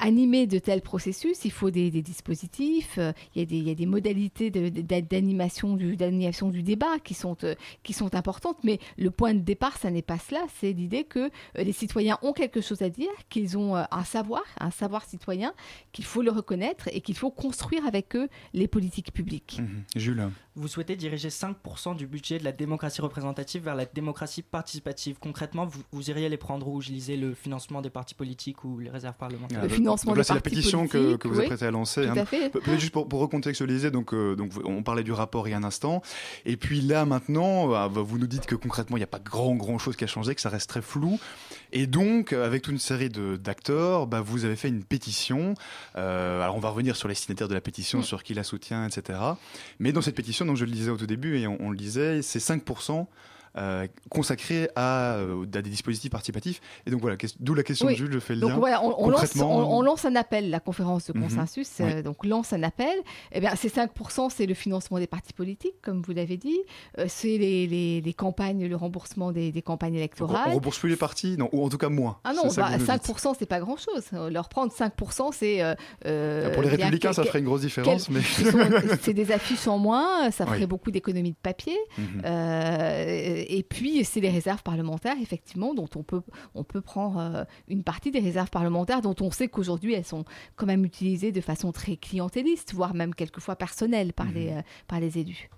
animer 0.00 0.46
de 0.46 0.58
tels 0.58 0.82
processus, 0.82 1.44
il 1.44 1.50
faut 1.52 1.70
des, 1.70 1.90
des 1.90 2.02
dispositifs, 2.02 2.98
il, 3.34 3.40
y 3.40 3.42
a 3.42 3.44
des, 3.46 3.56
il 3.56 3.68
y 3.68 3.70
a 3.70 3.74
des 3.74 3.86
modalités 3.86 4.50
de- 4.50 4.68
de- 4.68 5.00
d'animation 5.00 5.74
du, 5.76 5.96
d'animation 5.96 6.48
du 6.48 6.62
débat 6.62 6.98
qui 7.02 7.14
sont, 7.14 7.36
qui 7.82 7.92
sont 7.92 8.14
importantes, 8.14 8.58
mais 8.64 8.78
le 8.96 9.10
point 9.10 9.34
de 9.34 9.40
départ, 9.40 9.76
ça 9.78 9.90
n'est 9.90 10.02
pas 10.02 10.18
cela, 10.18 10.40
c'est 10.60 10.65
l'idée 10.72 11.04
que 11.04 11.18
euh, 11.18 11.30
les 11.56 11.72
citoyens 11.72 12.18
ont 12.22 12.32
quelque 12.32 12.60
chose 12.60 12.82
à 12.82 12.88
dire, 12.88 13.10
qu'ils 13.28 13.58
ont 13.58 13.76
euh, 13.76 13.84
un 13.90 14.04
savoir, 14.04 14.42
un 14.58 14.70
savoir 14.70 15.04
citoyen, 15.04 15.54
qu'il 15.92 16.04
faut 16.04 16.22
le 16.22 16.30
reconnaître 16.30 16.88
et 16.92 17.00
qu'il 17.00 17.16
faut 17.16 17.30
construire 17.30 17.86
avec 17.86 18.16
eux 18.16 18.28
les 18.52 18.68
politiques 18.68 19.12
publiques. 19.12 19.58
Mhm. 19.60 19.84
Jules 19.96 20.28
Vous 20.56 20.68
souhaitez 20.68 20.96
diriger 20.96 21.28
5% 21.28 21.96
du 21.96 22.06
budget 22.06 22.38
de 22.38 22.44
la 22.44 22.52
démocratie 22.52 23.02
représentative 23.02 23.62
vers 23.64 23.74
la 23.74 23.84
démocratie 23.84 24.40
participative. 24.42 25.16
Concrètement, 25.20 25.66
vous, 25.66 25.82
vous 25.92 26.08
iriez 26.10 26.28
les 26.30 26.38
prendre 26.38 26.66
où? 26.66 26.80
Je 26.80 26.90
lisais 26.90 27.16
le 27.16 27.34
financement 27.34 27.82
des 27.82 27.90
partis 27.90 28.14
politiques 28.14 28.64
ou 28.64 28.78
les 28.78 28.88
réserves 28.88 29.16
parlementaires 29.16 29.60
Ah, 29.62 29.68
donc- 29.68 30.04
donc 30.04 30.16
là, 30.16 30.24
c'est 30.24 30.34
la 30.34 30.40
pétition 30.40 30.88
que, 30.88 31.16
que 31.16 31.28
vous 31.28 31.40
êtes 31.40 31.46
prêté 31.48 31.66
à 31.66 31.70
lancer. 31.70 32.04
tout 32.06 32.12
hein. 32.12 32.16
à 32.16 32.24
fait. 32.24 32.50
Juste 32.78 32.92
pour, 32.92 33.06
pour 33.06 33.20
recontextualiser, 33.20 33.90
donc, 33.90 34.14
euh, 34.14 34.34
donc 34.34 34.52
on 34.64 34.82
parlait 34.82 35.02
du 35.04 35.12
rapport 35.12 35.46
il 35.46 35.50
y 35.50 35.54
a 35.54 35.58
un 35.58 35.64
instant, 35.64 36.00
et 36.46 36.56
puis 36.56 36.80
là 36.80 37.04
maintenant, 37.04 37.74
euh, 37.74 37.88
vous 37.88 38.18
nous 38.18 38.26
dites 38.26 38.46
que 38.46 38.54
concrètement 38.54 38.96
il 38.96 39.00
n'y 39.00 39.04
a 39.04 39.08
pas 39.08 39.18
grand 39.18 39.54
grand 39.56 39.78
chose 39.78 39.94
qui 39.96 40.04
a 40.04 40.06
changé, 40.06 40.34
que 40.34 40.40
ça 40.40 40.48
reste 40.48 40.70
très 40.70 40.80
flou, 40.82 41.18
et 41.72 41.86
donc 41.86 42.32
avec 42.32 42.62
toute 42.62 42.72
une 42.72 42.78
série 42.78 43.08
de- 43.10 43.36
d'acteurs, 43.36 44.06
bah, 44.06 44.20
vous 44.22 44.44
avez 44.46 44.56
fait 44.56 44.68
une 44.68 44.84
pétition. 44.84 45.54
Euh, 45.96 46.40
alors 46.40 46.56
on 46.56 46.60
va 46.60 46.70
revenir 46.70 46.96
sur 46.96 47.08
les 47.08 47.14
signataires 47.14 47.48
de 47.48 47.54
la 47.54 47.60
pétition, 47.60 48.02
sur 48.02 48.22
qui 48.22 48.32
la 48.34 48.42
soutient, 48.44 48.86
etc. 48.86 49.18
Mais 49.80 49.92
dans 49.92 50.00
cette 50.00 50.14
pétition, 50.14 50.45
donc 50.46 50.56
je 50.56 50.64
le 50.64 50.70
disais 50.70 50.90
au 50.90 50.96
tout 50.96 51.06
début 51.06 51.38
et 51.38 51.46
on, 51.46 51.56
on 51.60 51.70
le 51.70 51.76
disait, 51.76 52.22
c'est 52.22 52.38
5%. 52.38 53.06
Euh, 53.58 53.86
consacrés 54.10 54.68
à, 54.76 55.14
euh, 55.16 55.42
à 55.44 55.62
des 55.62 55.70
dispositifs 55.70 56.10
participatifs 56.10 56.60
et 56.86 56.90
donc 56.90 57.00
voilà 57.00 57.16
d'où 57.40 57.54
la 57.54 57.62
question 57.62 57.86
Oui. 57.86 57.94
de 57.94 57.98
Jules 57.98 58.12
je 58.12 58.18
fais 58.18 58.34
le 58.34 58.40
Donc 58.40 58.50
lien 58.50 58.56
voilà, 58.58 58.82
on, 58.84 58.94
on 58.98 59.08
lance, 59.10 59.20
Concrètement, 59.20 59.56
on- 59.56 59.78
on 59.78 59.82
lance 59.82 60.04
un 60.04 60.14
appel, 60.16 60.50
la 60.50 60.60
conférence 60.60 61.06
de 61.10 61.16
Mhm. 61.18 61.24
consensus, 61.24 61.70
Oui. 61.80 61.86
euh, 61.90 62.02
donc 62.02 62.24
lance 62.24 62.52
un 62.52 62.62
appel. 62.62 62.94
Eh 63.32 63.40
bien, 63.40 63.54
ces 63.56 63.68
5%, 63.68 64.28
c'est 64.30 64.46
le 64.46 64.54
financement 64.54 64.98
des 64.98 65.06
partis 65.06 65.32
politiques, 65.32 65.80
comme 65.82 66.02
vous 66.02 66.12
l'avez 66.12 66.36
dit. 66.36 66.58
Euh, 66.98 67.06
c'est 67.08 67.38
les, 67.38 67.66
les- 67.66 68.00
les 68.00 68.12
campagnes, 68.14 68.66
le 68.66 68.76
remboursement 68.76 69.32
des, 69.32 69.52
des 69.52 69.62
campagnes 69.62 69.94
électorales. 69.94 70.48
on 70.48 70.54
rembourse 70.54 70.78
plus 70.78 70.90
les 70.90 70.96
partis 70.96 71.36
non 71.38 71.48
ou 71.52 71.64
en 71.64 71.68
tout 71.68 71.78
cas 71.78 71.88
moins 71.88 72.18
Ah 72.24 72.32
non, 72.34 72.42
bah, 72.42 72.48
que 72.48 72.54
vous 72.54 72.72
nous 72.72 72.78
dites. 72.78 72.86
5%, 72.86 73.34
c'est 73.38 73.46
pas 73.46 73.60
grand-chose. 73.60 74.04
Leur 74.30 74.48
prendre 74.48 74.72
5%, 74.72 75.30
c'est. 75.32 75.62
euh, 75.62 75.74
euh, 76.06 76.52
Pour 76.52 76.62
les 76.62 76.68
bien 76.68 76.76
républicains, 76.78 77.12
ça 77.12 77.24
ferait 77.24 77.38
une 77.40 77.44
grosse 77.46 77.62
différence, 77.62 78.08
mais- 78.10 78.20
c'est 79.02 79.14
des 79.14 79.32
affiches 79.32 79.66
en 79.66 79.78
moins, 79.78 80.30
ça 80.30 80.46
ferait 80.46 80.66
beaucoup 80.66 80.90
d'économies 80.90 81.30
de 81.32 81.36
papier. 81.42 81.76
Mhm. 81.98 82.22
Euh, 82.24 83.44
et 83.48 83.62
puis, 83.62 84.04
c'est 84.04 84.20
les 84.20 84.30
réserves 84.30 84.62
parlementaires, 84.62 85.16
effectivement, 85.20 85.74
dont 85.74 85.88
on 85.96 86.02
peut, 86.02 86.22
on 86.54 86.64
peut 86.64 86.80
prendre 86.80 87.18
euh, 87.18 87.44
une 87.68 87.82
partie 87.82 88.10
des 88.10 88.20
réserves 88.20 88.50
parlementaires, 88.50 89.02
dont 89.02 89.14
on 89.20 89.30
sait 89.30 89.48
qu'aujourd'hui, 89.48 89.94
elles 89.94 90.04
sont 90.04 90.24
quand 90.56 90.66
même 90.66 90.84
utilisées 90.84 91.32
de 91.32 91.40
façon 91.40 91.72
très 91.72 91.96
clientéliste, 91.96 92.74
voire 92.74 92.94
même 92.94 93.14
quelquefois 93.14 93.56
personnelle 93.56 94.12
par, 94.12 94.26
Mhm. 94.26 94.34
les, 94.34 94.48
euh, 94.50 94.62
par 94.88 95.00
les 95.00 95.18
élus. 95.18 95.48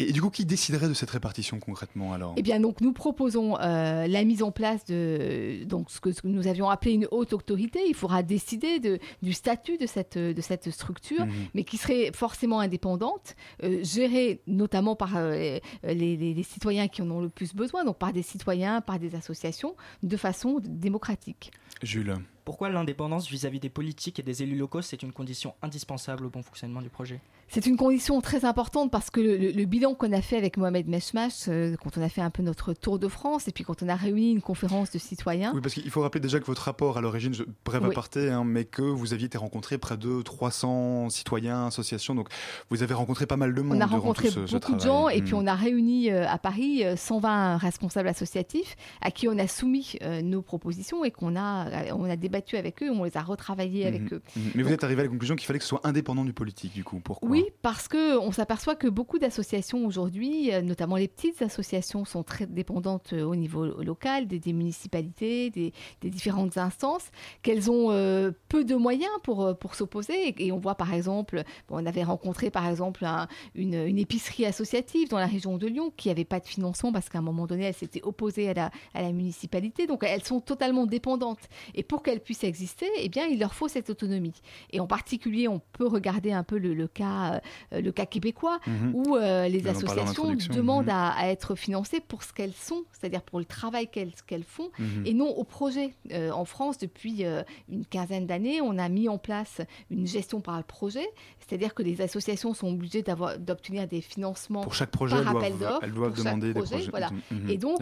Et 0.00 0.10
du 0.10 0.20
coup, 0.20 0.30
qui 0.30 0.44
déciderait 0.44 0.88
de 0.88 0.94
cette 0.94 1.10
répartition 1.10 1.60
concrètement 1.60 2.12
alors? 2.14 2.34
Eh 2.36 2.42
bien, 2.42 2.58
donc, 2.58 2.80
nous 2.80 2.92
proposons 2.92 3.56
euh, 3.60 4.08
la 4.08 4.24
mise 4.24 4.42
en 4.42 4.50
place 4.50 4.84
de 4.86 5.62
donc, 5.66 5.88
ce, 5.88 6.00
que, 6.00 6.10
ce 6.10 6.20
que 6.22 6.26
nous 6.26 6.48
avions 6.48 6.68
appelé 6.68 6.94
une 6.94 7.06
haute 7.12 7.32
autorité. 7.32 7.78
Il 7.86 7.94
faudra 7.94 8.24
décider 8.24 8.80
de, 8.80 8.98
du 9.22 9.32
statut 9.32 9.78
de 9.78 9.86
cette, 9.86 10.18
de 10.18 10.40
cette 10.40 10.70
structure, 10.72 11.24
Mhm. 11.26 11.32
mais 11.54 11.62
qui 11.62 11.76
serait 11.76 12.10
forcément 12.12 12.58
indépendante, 12.58 13.36
euh, 13.62 13.84
gérée 13.84 14.42
notamment 14.48 14.96
par 14.96 15.12
euh, 15.16 15.60
les, 15.84 16.16
les- 16.16 16.34
les 16.34 16.42
citoyens 16.42 16.88
qui 16.88 17.00
en 17.02 17.10
ont 17.12 17.20
le 17.20 17.28
plus 17.28 17.54
besoin, 17.54 17.84
donc 17.84 17.96
par 17.98 18.12
des 18.12 18.22
citoyens, 18.22 18.80
par 18.80 18.98
des 18.98 19.14
associations, 19.14 19.76
de 20.02 20.16
façon 20.16 20.60
démocratique. 20.64 21.52
Jules 21.82 22.14
Pourquoi 22.44 22.68
l'indépendance 22.68 23.28
vis-à-vis 23.28 23.60
des 23.60 23.68
politiques 23.68 24.18
et 24.18 24.22
des 24.22 24.42
élus 24.42 24.56
locaux, 24.56 24.82
c'est 24.82 25.02
une 25.02 25.12
condition 25.12 25.54
indispensable 25.62 26.26
au 26.26 26.30
bon 26.30 26.42
fonctionnement 26.42 26.82
du 26.82 26.88
projet? 26.88 27.20
C'est 27.54 27.66
une 27.66 27.76
condition 27.76 28.20
très 28.20 28.44
importante 28.44 28.90
parce 28.90 29.10
que 29.10 29.20
le, 29.20 29.64
bilan 29.64 29.94
qu'on 29.94 30.10
a 30.12 30.20
fait 30.20 30.36
avec 30.36 30.56
Mohamed 30.56 30.88
Meshmash, 30.88 31.44
euh, 31.46 31.76
quand 31.80 31.96
on 31.96 32.02
a 32.02 32.08
fait 32.08 32.20
un 32.20 32.30
peu 32.30 32.42
notre 32.42 32.72
tour 32.72 32.98
de 32.98 33.06
France, 33.06 33.46
et 33.46 33.52
puis 33.52 33.62
quand 33.62 33.80
on 33.84 33.88
a 33.88 33.94
réuni 33.94 34.32
une 34.32 34.40
conférence 34.42 34.90
de 34.90 34.98
citoyens, 34.98 35.52
Oui, 35.54 35.60
parce 35.60 35.74
qu'il 35.74 35.88
faut 35.88 36.00
rappeler 36.02 36.20
déjà 36.20 36.40
que 36.40 36.46
votre 36.46 36.62
rapport 36.62 36.98
à 36.98 37.00
l'origine, 37.00 37.32
bref 37.64 37.80
Oui. 37.84 37.90
aparté, 37.90 38.28
hein, 38.28 38.42
mais 38.44 38.64
que 38.64 38.82
vous 38.82 39.12
aviez 39.14 39.26
été 39.26 39.38
rencontré 39.38 39.78
près 39.78 39.96
de 39.96 40.20
300 40.22 41.10
citoyens, 41.10 41.66
associations, 41.68 42.16
donc 42.16 42.26
vous 42.70 42.82
avez 42.82 42.92
rencontré 42.92 43.24
pas 43.26 43.36
mal 43.36 43.54
de 43.54 43.62
monde 43.62 43.78
On 43.78 43.80
a 43.80 43.86
rencontré 43.86 44.30
ce 44.30 44.40
beaucoup 44.50 44.74
de 44.74 44.80
gens 44.80 45.08
et 45.08 45.18
Mhm. 45.20 45.24
puis 45.24 45.34
on 45.34 45.46
a 45.46 45.54
réuni 45.54 46.10
euh, 46.10 46.26
à 46.28 46.38
Paris 46.38 46.82
euh, 46.84 46.96
120 46.96 47.58
responsables 47.58 48.08
associatifs 48.08 48.74
à 49.00 49.12
qui 49.12 49.28
on 49.28 49.38
a 49.38 49.46
soumis 49.46 49.92
euh, 50.02 50.22
nos 50.22 50.42
propositions 50.42 51.04
et 51.04 51.12
qu'on 51.12 51.36
a, 51.36 51.68
euh, 51.68 51.92
on 51.96 52.10
a 52.10 52.16
débattu 52.16 52.56
avec 52.56 52.82
eux, 52.82 52.90
on 52.90 53.04
les 53.04 53.16
a 53.16 53.22
retravaillées 53.22 53.86
avec 53.86 54.02
Mhm. 54.02 54.08
eux. 54.14 54.22
Mais 54.56 54.64
vous 54.64 54.72
êtes 54.72 54.82
arrivé 54.82 55.02
à 55.02 55.04
la 55.04 55.10
conclusion 55.10 55.36
qu'il 55.36 55.46
fallait 55.46 55.60
que 55.60 55.64
ce 55.64 55.68
soit 55.68 55.86
indépendant 55.86 56.24
du 56.24 56.32
politique, 56.32 56.72
du 56.74 56.82
coup. 56.82 56.98
Pourquoi 56.98 57.28
Oui, 57.30 57.43
parce 57.62 57.88
que 57.88 58.18
on 58.18 58.32
s'aperçoit 58.32 58.76
que 58.76 58.88
beaucoup 58.88 59.18
d'associations 59.18 59.86
aujourd'hui, 59.86 60.52
euh, 60.52 60.62
notamment 60.62 60.96
les 60.96 61.08
petites 61.08 61.42
associations, 61.42 62.04
sont 62.04 62.22
très 62.22 62.46
dépendantes 62.46 63.12
euh, 63.12 63.24
au 63.24 63.36
niveau 63.36 63.64
local, 63.82 64.26
des, 64.26 64.52
municipalités, 64.52 65.50
des, 65.50 65.72
différentes 66.02 66.56
instances, 66.58 67.10
qu'elles 67.42 67.70
ont 67.70 67.90
euh, 67.90 68.30
peu 68.48 68.64
de 68.64 68.74
moyens 68.74 69.12
pour, 69.22 69.56
pour 69.58 69.74
s'opposer. 69.74 70.34
Et, 70.38 70.52
on 70.52 70.58
voit 70.58 70.74
par 70.74 70.92
exemple, 70.92 71.42
bon, 71.68 71.82
on 71.82 71.86
avait 71.86 72.04
rencontré 72.04 72.50
par 72.50 72.66
exemple 72.66 73.04
un- 73.04 73.28
une, 73.54 73.98
épicerie 73.98 74.46
associative 74.46 75.08
dans 75.08 75.18
la 75.18 75.26
région 75.26 75.56
de 75.56 75.66
Lyon 75.66 75.92
qui 75.96 76.08
n'avait 76.08 76.24
pas 76.24 76.40
de 76.40 76.46
financement 76.46 76.92
parce 76.92 77.08
qu'à 77.08 77.18
un 77.18 77.22
moment 77.22 77.46
donné, 77.46 77.64
elle 77.64 77.74
s'était 77.74 78.02
opposée 78.02 78.48
à 78.50 78.54
la, 78.54 78.70
à 78.92 79.02
la 79.02 79.12
municipalité. 79.12 79.86
Donc 79.86 80.04
elles 80.04 80.24
sont 80.24 80.40
totalement 80.40 80.86
dépendantes. 80.86 81.48
Et 81.74 81.82
pour 81.82 82.02
qu'elles 82.02 82.20
puissent 82.20 82.44
exister, 82.44 82.86
eh 82.98 83.08
bien, 83.08 83.26
il 83.26 83.38
leur 83.38 83.54
faut 83.54 83.68
cette 83.68 83.90
autonomie. 83.90 84.40
Et 84.70 84.80
en 84.80 84.86
particulier, 84.86 85.48
on 85.48 85.60
peut 85.72 85.86
regarder 85.86 86.32
un 86.32 86.44
peu 86.44 86.58
le 86.58 86.86
cas, 86.86 87.23
euh, 87.72 87.80
le 87.80 87.90
cas 87.92 88.06
québécois, 88.06 88.58
Mhm. 88.66 88.92
où 88.94 89.16
euh, 89.16 89.48
les 89.48 89.66
associations 89.66 90.34
demandent 90.52 90.84
Mhm. 90.86 90.90
à, 90.90 91.10
à 91.16 91.26
être 91.28 91.54
financées 91.54 92.00
pour 92.00 92.22
ce 92.22 92.32
qu'elles 92.32 92.52
sont, 92.52 92.84
c'est-à-dire 92.92 93.22
pour 93.22 93.38
le 93.38 93.44
travail 93.44 93.88
qu'elles 93.88 94.12
font, 94.46 94.70
Mhm. 94.78 95.02
et 95.06 95.14
non 95.14 95.28
au 95.28 95.44
projet. 95.44 95.94
Euh, 96.12 96.30
en 96.30 96.44
France, 96.44 96.78
depuis 96.78 97.24
une 97.68 97.84
quinzaine 97.86 98.26
d'années, 98.26 98.60
on 98.60 98.78
a 98.78 98.88
mis 98.88 99.08
en 99.08 99.18
place 99.18 99.60
une 99.90 100.06
gestion 100.06 100.40
par 100.40 100.56
le 100.58 100.62
projet, 100.64 101.06
c'est-à-dire 101.38 101.74
que 101.74 101.82
les 101.82 102.00
associations 102.00 102.54
sont 102.54 102.68
obligées 102.68 103.02
d'obtenir 103.38 103.86
des 103.88 104.00
financements 104.00 104.62
Pour 104.62 104.74
chaque 104.74 104.90
projet, 104.90 105.16
par 105.22 105.36
appel 105.36 105.52
doivent- 105.56 105.72
d'offres 105.72 105.80
elles 105.84 105.92
doivent 105.92 106.16
demander 106.16 106.46
des 106.48 106.54
projet, 106.60 106.76
projets. 106.76 106.90
Voilà. 106.90 107.10
Et 107.48 107.58
donc, 107.58 107.80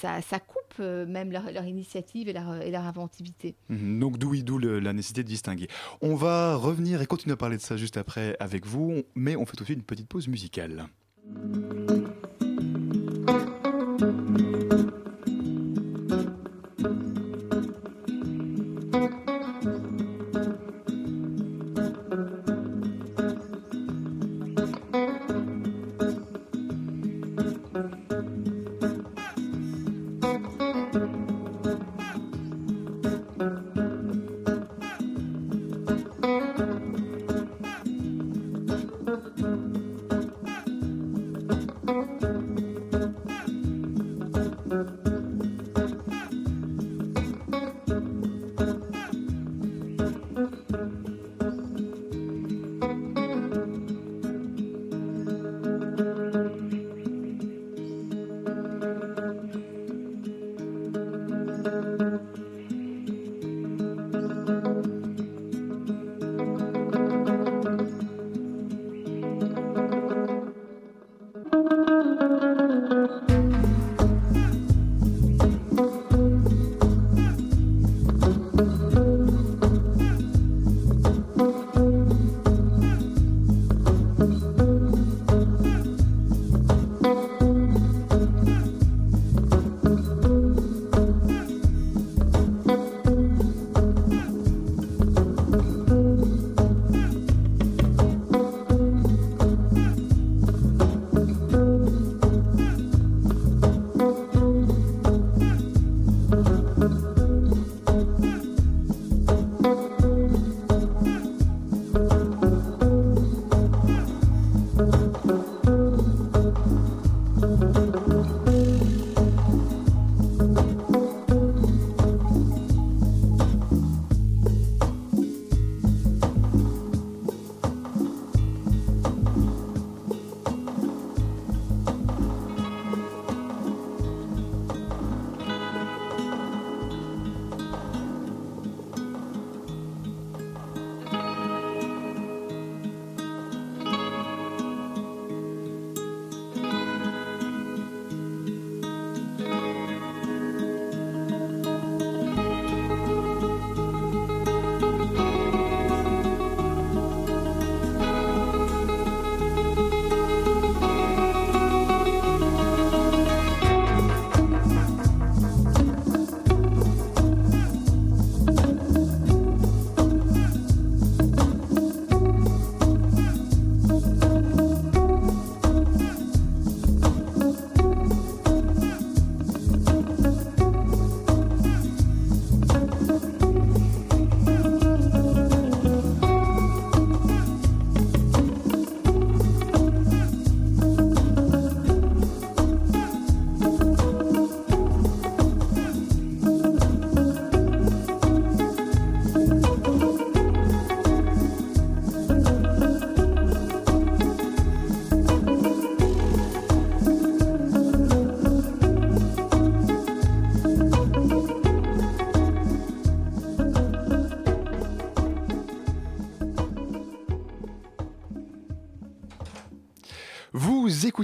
ça, 0.00 0.20
ça 0.22 0.38
coupe 0.38 0.78
même 0.78 1.30
leur, 1.32 1.50
leur 1.52 1.64
initiative 1.64 2.28
et 2.28 2.32
leur, 2.32 2.60
et 2.62 2.70
leur 2.70 2.84
inventivité. 2.84 3.54
Donc 3.70 4.18
d'où 4.18 4.58
la 4.58 4.92
nécessité 4.92 5.22
de 5.22 5.28
distinguer. 5.28 5.68
On 6.00 6.14
va 6.14 6.56
revenir 6.56 7.00
et 7.02 7.06
continuer 7.06 7.34
à 7.34 7.36
parler 7.36 7.56
de 7.56 7.62
ça 7.62 7.76
juste 7.76 7.96
après 7.96 8.11
avec 8.18 8.66
vous, 8.66 9.02
mais 9.14 9.36
on 9.36 9.44
fait 9.46 9.56
tout 9.56 9.64
de 9.64 9.66
suite 9.66 9.78
une 9.78 9.84
petite 9.84 10.08
pause 10.08 10.28
musicale. 10.28 10.86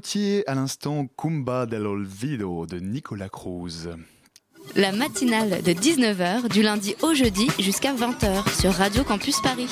Écoutiez 0.08 0.48
à 0.48 0.54
l'instant 0.54 1.06
Cumba 1.18 1.66
del 1.66 1.86
Olvido 1.86 2.64
de 2.64 2.78
Nicolas 2.78 3.28
Cruz. 3.28 3.90
La 4.74 4.90
matinale 4.90 5.62
de 5.62 5.72
19h 5.72 6.48
du 6.48 6.62
lundi 6.62 6.94
au 7.02 7.12
jeudi 7.12 7.46
jusqu'à 7.58 7.92
20h 7.92 8.58
sur 8.58 8.72
Radio 8.72 9.04
Campus 9.04 9.38
Paris. 9.42 9.68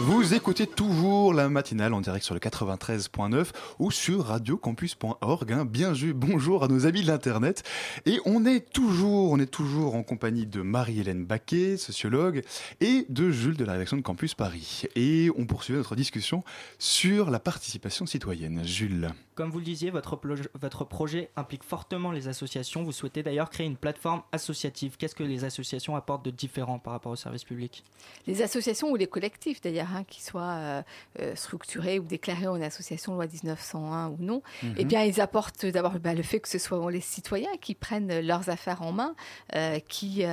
Vous 0.00 0.34
écoutez 0.34 0.66
toujours 0.66 1.32
la 1.32 1.48
matinale 1.48 1.94
en 1.94 2.00
direct 2.00 2.24
sur 2.24 2.34
le 2.34 2.40
93.9 2.40 3.46
ou 3.78 3.92
sur 3.92 4.24
radiocampus.org. 4.26 5.52
Hein. 5.52 5.64
Bien 5.64 5.92
bonjour 6.12 6.64
à 6.64 6.68
nos 6.68 6.86
amis 6.86 7.02
de 7.02 7.06
l'internet. 7.06 7.62
Et 8.04 8.18
on 8.24 8.44
est 8.44 8.72
toujours, 8.72 9.30
on 9.30 9.38
est 9.38 9.46
toujours 9.46 9.94
en 9.94 10.02
compagnie 10.02 10.46
de 10.46 10.62
Marie-Hélène 10.62 11.24
Baquet, 11.24 11.76
sociologue, 11.76 12.42
et 12.80 13.06
de 13.08 13.30
Jules 13.30 13.56
de 13.56 13.64
la 13.64 13.74
rédaction 13.74 13.96
de 13.96 14.02
Campus 14.02 14.34
Paris. 14.34 14.82
Et 14.96 15.30
on 15.38 15.46
poursuit 15.46 15.74
notre 15.74 15.94
discussion 15.94 16.42
sur 16.80 17.30
la 17.30 17.38
participation 17.38 18.04
citoyenne. 18.04 18.62
Jules. 18.64 19.10
Comme 19.36 19.50
vous 19.50 19.58
le 19.58 19.64
disiez, 19.64 19.90
votre, 19.90 20.20
votre 20.60 20.84
projet 20.84 21.30
implique 21.36 21.62
fortement 21.62 22.10
les 22.10 22.26
associations. 22.26 22.82
Vous 22.82 22.92
souhaitez 22.92 23.22
d'ailleurs 23.22 23.50
créer 23.50 23.66
une 23.66 23.76
plateforme 23.76 24.22
associative. 24.32 24.96
Qu'est-ce 24.96 25.14
que 25.14 25.22
les 25.22 25.44
associations 25.44 25.94
apportent 25.94 26.24
de 26.24 26.30
différent 26.30 26.80
par 26.80 26.92
rapport 26.92 27.12
au 27.12 27.16
service 27.16 27.44
public 27.44 27.84
Les 28.26 28.42
associations 28.42 28.90
ou 28.90 28.96
les 28.96 29.06
collectifs 29.06 29.60
d'ailleurs 29.60 29.83
Qui 30.08 30.22
soit 30.22 30.42
euh, 30.42 30.82
euh, 31.20 31.34
structuré 31.34 31.98
ou 31.98 32.04
déclaré 32.04 32.46
en 32.46 32.60
association 32.60 33.14
loi 33.14 33.26
1901 33.26 34.08
ou 34.08 34.16
non, 34.18 34.42
mhm. 34.62 34.74
eh 34.76 34.84
bien, 34.84 35.02
ils 35.02 35.20
apportent 35.20 35.66
d'abord 35.66 35.92
bah, 35.98 36.14
le 36.14 36.22
fait 36.22 36.40
que 36.40 36.48
ce 36.48 36.58
soit 36.58 36.90
les 36.90 37.00
citoyens 37.00 37.56
qui 37.60 37.74
prennent 37.74 38.20
leurs 38.20 38.48
affaires 38.48 38.82
en 38.82 38.92
main, 38.92 39.14
euh, 39.54 39.78
qui, 39.88 40.24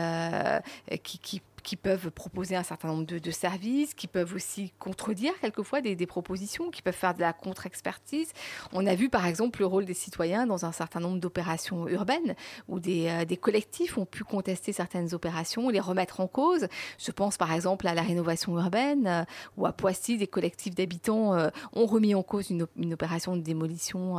qui, 1.03 1.19
qui 1.19 1.41
qui 1.63 1.75
peuvent 1.75 2.11
proposer 2.11 2.55
un 2.55 2.63
certain 2.63 2.87
nombre 2.87 3.05
de, 3.05 3.31
services, 3.31 3.93
qui 3.93 4.07
peuvent 4.07 4.33
aussi 4.33 4.73
contredire 4.79 5.33
quelquefois 5.39 5.81
des, 5.81 6.05
propositions, 6.05 6.69
qui 6.69 6.81
peuvent 6.81 6.93
faire 6.93 7.13
de 7.13 7.21
la 7.21 7.33
contre-expertise. 7.33 8.31
On 8.73 8.85
a 8.85 8.95
vu 8.95 9.09
par 9.09 9.25
exemple 9.25 9.61
le 9.61 9.65
rôle 9.65 9.85
des 9.85 9.93
citoyens 9.93 10.45
dans 10.45 10.65
un 10.65 10.71
certain 10.71 10.99
nombre 10.99 11.19
d'opérations 11.19 11.87
urbaines 11.87 12.35
où 12.67 12.79
des, 12.79 13.07
euh, 13.07 13.25
des, 13.25 13.37
collectifs 13.37 13.97
ont 13.97 14.05
pu 14.05 14.23
contester 14.23 14.73
certaines 14.73 15.13
opérations, 15.13 15.69
les 15.69 15.79
remettre 15.79 16.19
en 16.19 16.27
cause. 16.27 16.67
Je 16.97 17.11
pense 17.11 17.37
par 17.37 17.53
exemple 17.53 17.87
à 17.87 17.93
la 17.93 18.01
rénovation 18.01 18.57
urbaine 18.57 19.07
euh, 19.07 19.23
ou 19.57 19.65
à 19.65 19.71
Poissy, 19.71 20.17
des 20.17 20.27
collectifs 20.27 20.75
d'habitants 20.75 21.33
euh, 21.33 21.49
ont 21.73 21.85
remis 21.85 22.15
en 22.15 22.23
cause 22.23 22.49
une, 22.49 22.67
opération 22.91 23.37
de 23.37 23.41
démolition 23.41 24.17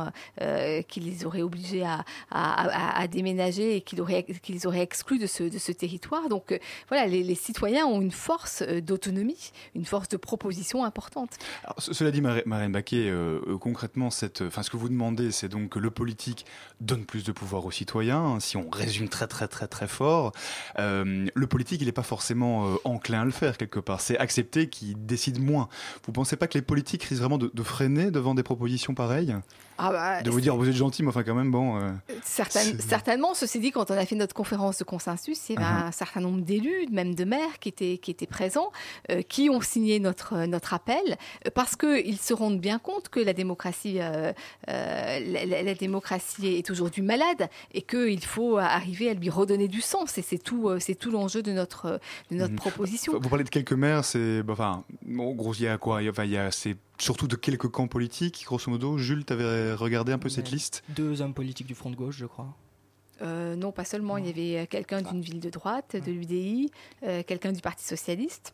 qui 0.87 0.99
les 0.99 1.25
aurait 1.25 1.41
obligés 1.41 1.85
à, 2.31 3.07
déménager 3.07 3.75
et 3.75 3.81
qui, 3.81 3.95
les 3.95 4.67
aurait 4.67 4.81
exclus 4.81 5.19
de 5.19 5.27
ce, 5.27 5.71
territoire. 5.71 6.29
Donc 6.29 6.59
voilà, 6.87 7.05
les 7.07 7.32
citoyens 7.35 7.85
ont 7.85 8.01
une 8.01 8.11
force 8.11 8.63
euh, 8.67 8.81
d'autonomie, 8.81 9.51
une 9.75 9.85
force 9.85 10.09
de 10.09 10.17
proposition 10.17 10.83
importante. 10.83 11.31
cela 11.77 12.11
dit, 12.11 12.21
Marine 12.21 12.71
Baquet, 12.71 13.09
euh, 13.09 13.39
euh, 13.47 13.57
concrètement, 13.57 14.09
ce 14.09 14.25
que 14.27 14.77
vous 14.77 14.89
demandez, 14.89 15.31
c'est 15.31 15.49
donc 15.49 15.69
que 15.69 15.79
le 15.79 15.91
politique 15.91 16.45
donne 16.81 17.05
plus 17.05 17.23
de 17.23 17.31
pouvoir 17.31 17.65
aux 17.65 17.71
citoyens. 17.71 18.23
Hein, 18.23 18.39
si 18.39 18.57
on 18.57 18.69
résume 18.69 19.09
très 19.09 19.27
très 19.27 19.47
très 19.47 19.67
très 19.67 19.87
fort, 19.87 20.31
le 20.77 21.45
politique, 21.45 21.81
il 21.81 21.85
n'est 21.85 21.91
pas 21.91 22.03
forcément 22.03 22.77
enclin 22.83 23.21
à 23.21 23.25
le 23.25 23.31
faire 23.31 23.57
quelque 23.57 23.79
part. 23.79 24.01
C'est 24.01 24.17
accepter 24.17 24.69
qu'il 24.69 25.05
décide 25.05 25.39
moins. 25.39 25.69
Vous 26.05 26.11
ne 26.11 26.15
pensez 26.15 26.35
pas 26.35 26.47
que 26.47 26.57
les 26.57 26.61
politiques 26.61 27.03
risquent 27.03 27.21
vraiment 27.21 27.37
de 27.37 27.63
freiner 27.63 28.11
devant 28.11 28.35
des 28.35 28.43
propositions 28.43 28.93
pareilles? 28.93 29.35
Ah 29.83 29.91
bah, 29.91 30.21
de 30.21 30.29
vous 30.29 30.39
dire 30.39 30.55
vous 30.55 30.69
êtes 30.69 30.75
gentil, 30.75 31.03
mais 31.03 31.09
enfin 31.09 31.23
quand 31.23 31.35
même 31.35 31.51
bon. 31.51 31.77
Euh, 31.77 31.91
certainement, 32.23 33.33
ceci 33.33 33.59
dit, 33.59 33.71
quand 33.71 33.91
on 33.91 33.97
a 33.97 34.05
fait 34.05 34.15
notre 34.15 34.33
conférence 34.33 34.77
de 34.77 34.85
consensus, 34.85 35.49
il 35.49 35.55
y 35.55 35.57
avait 35.57 35.65
uh-huh. 35.65 35.87
un 35.87 35.91
certain 35.91 36.21
nombre 36.21 36.41
d'élus, 36.41 36.87
même 36.91 37.15
de 37.15 37.25
maires, 37.25 37.59
qui 37.59 37.69
étaient 37.69 37.97
qui 37.97 38.11
étaient 38.11 38.27
présents, 38.27 38.71
euh, 39.11 39.21
qui 39.21 39.49
ont 39.49 39.59
signé 39.59 39.99
notre 39.99 40.45
notre 40.45 40.73
appel 40.73 41.17
parce 41.53 41.75
qu'ils 41.75 42.17
se 42.17 42.33
rendent 42.33 42.61
bien 42.61 42.79
compte 42.79 43.09
que 43.09 43.19
la 43.19 43.33
démocratie 43.33 43.97
euh, 43.99 44.31
la, 44.67 45.73
démocratie 45.73 46.47
est 46.47 46.69
aujourd'hui 46.69 47.01
malade 47.01 47.49
et 47.73 47.81
qu'il 47.81 48.23
faut 48.23 48.57
arriver 48.57 49.09
à 49.09 49.13
lui 49.13 49.29
redonner 49.29 49.67
du 49.67 49.81
sens. 49.81 50.17
Et 50.17 50.21
c'est 50.21 50.37
tout 50.37 50.71
c'est 50.79 50.95
tout 50.95 51.11
l'enjeu 51.11 51.43
de 51.43 51.51
notre 51.51 51.99
de 52.31 52.37
notre 52.37 52.53
mhm. 52.53 52.59
proposition. 52.59 53.13
Vous 53.19 53.29
parlez 53.29 53.43
de 53.43 53.49
quelques 53.49 53.73
maires, 53.73 54.05
c'est 54.05 54.43
bah, 54.43 54.53
enfin 54.53 54.83
en 55.19 55.31
gros 55.33 55.53
il 55.53 55.63
y 55.63 55.67
a 55.67 55.77
quoi? 55.77 56.01
Il 56.01 56.05
y 56.05 56.09
a, 56.09 56.25
il 56.25 56.31
y 56.31 56.37
a 56.37 56.51
c'est 56.51 56.77
surtout 56.97 57.27
de 57.27 57.35
quelques 57.35 57.69
camps 57.69 57.87
politiques, 57.87 58.43
grosso 58.45 58.69
modo. 58.69 58.97
Jules, 58.97 59.25
tu 59.25 59.33
avais 59.33 59.73
regardé 59.73 60.11
un 60.11 60.19
peu 60.19 60.29
cette 60.29 60.51
liste 60.51 60.83
Deux 60.89 61.21
hommes 61.21 61.33
politiques 61.33 61.67
du 61.67 61.75
Front 61.75 61.89
de 61.89 61.95
gauche, 61.95 62.17
je 62.17 62.25
crois. 62.25 62.55
Euh, 63.21 63.55
non, 63.55 63.71
pas 63.71 63.85
seulement. 63.85 64.17
Il 64.17 64.25
y 64.25 64.29
avait 64.29 64.67
quelqu'un 64.67 65.01
d'une 65.01 65.21
ville 65.21 65.39
de 65.39 65.49
droite, 65.49 65.95
de 65.95 66.11
l'UDI, 66.11 66.71
euh, 67.03 67.23
quelqu'un 67.25 67.51
du 67.51 67.61
Parti 67.61 67.85
socialiste. 67.85 68.53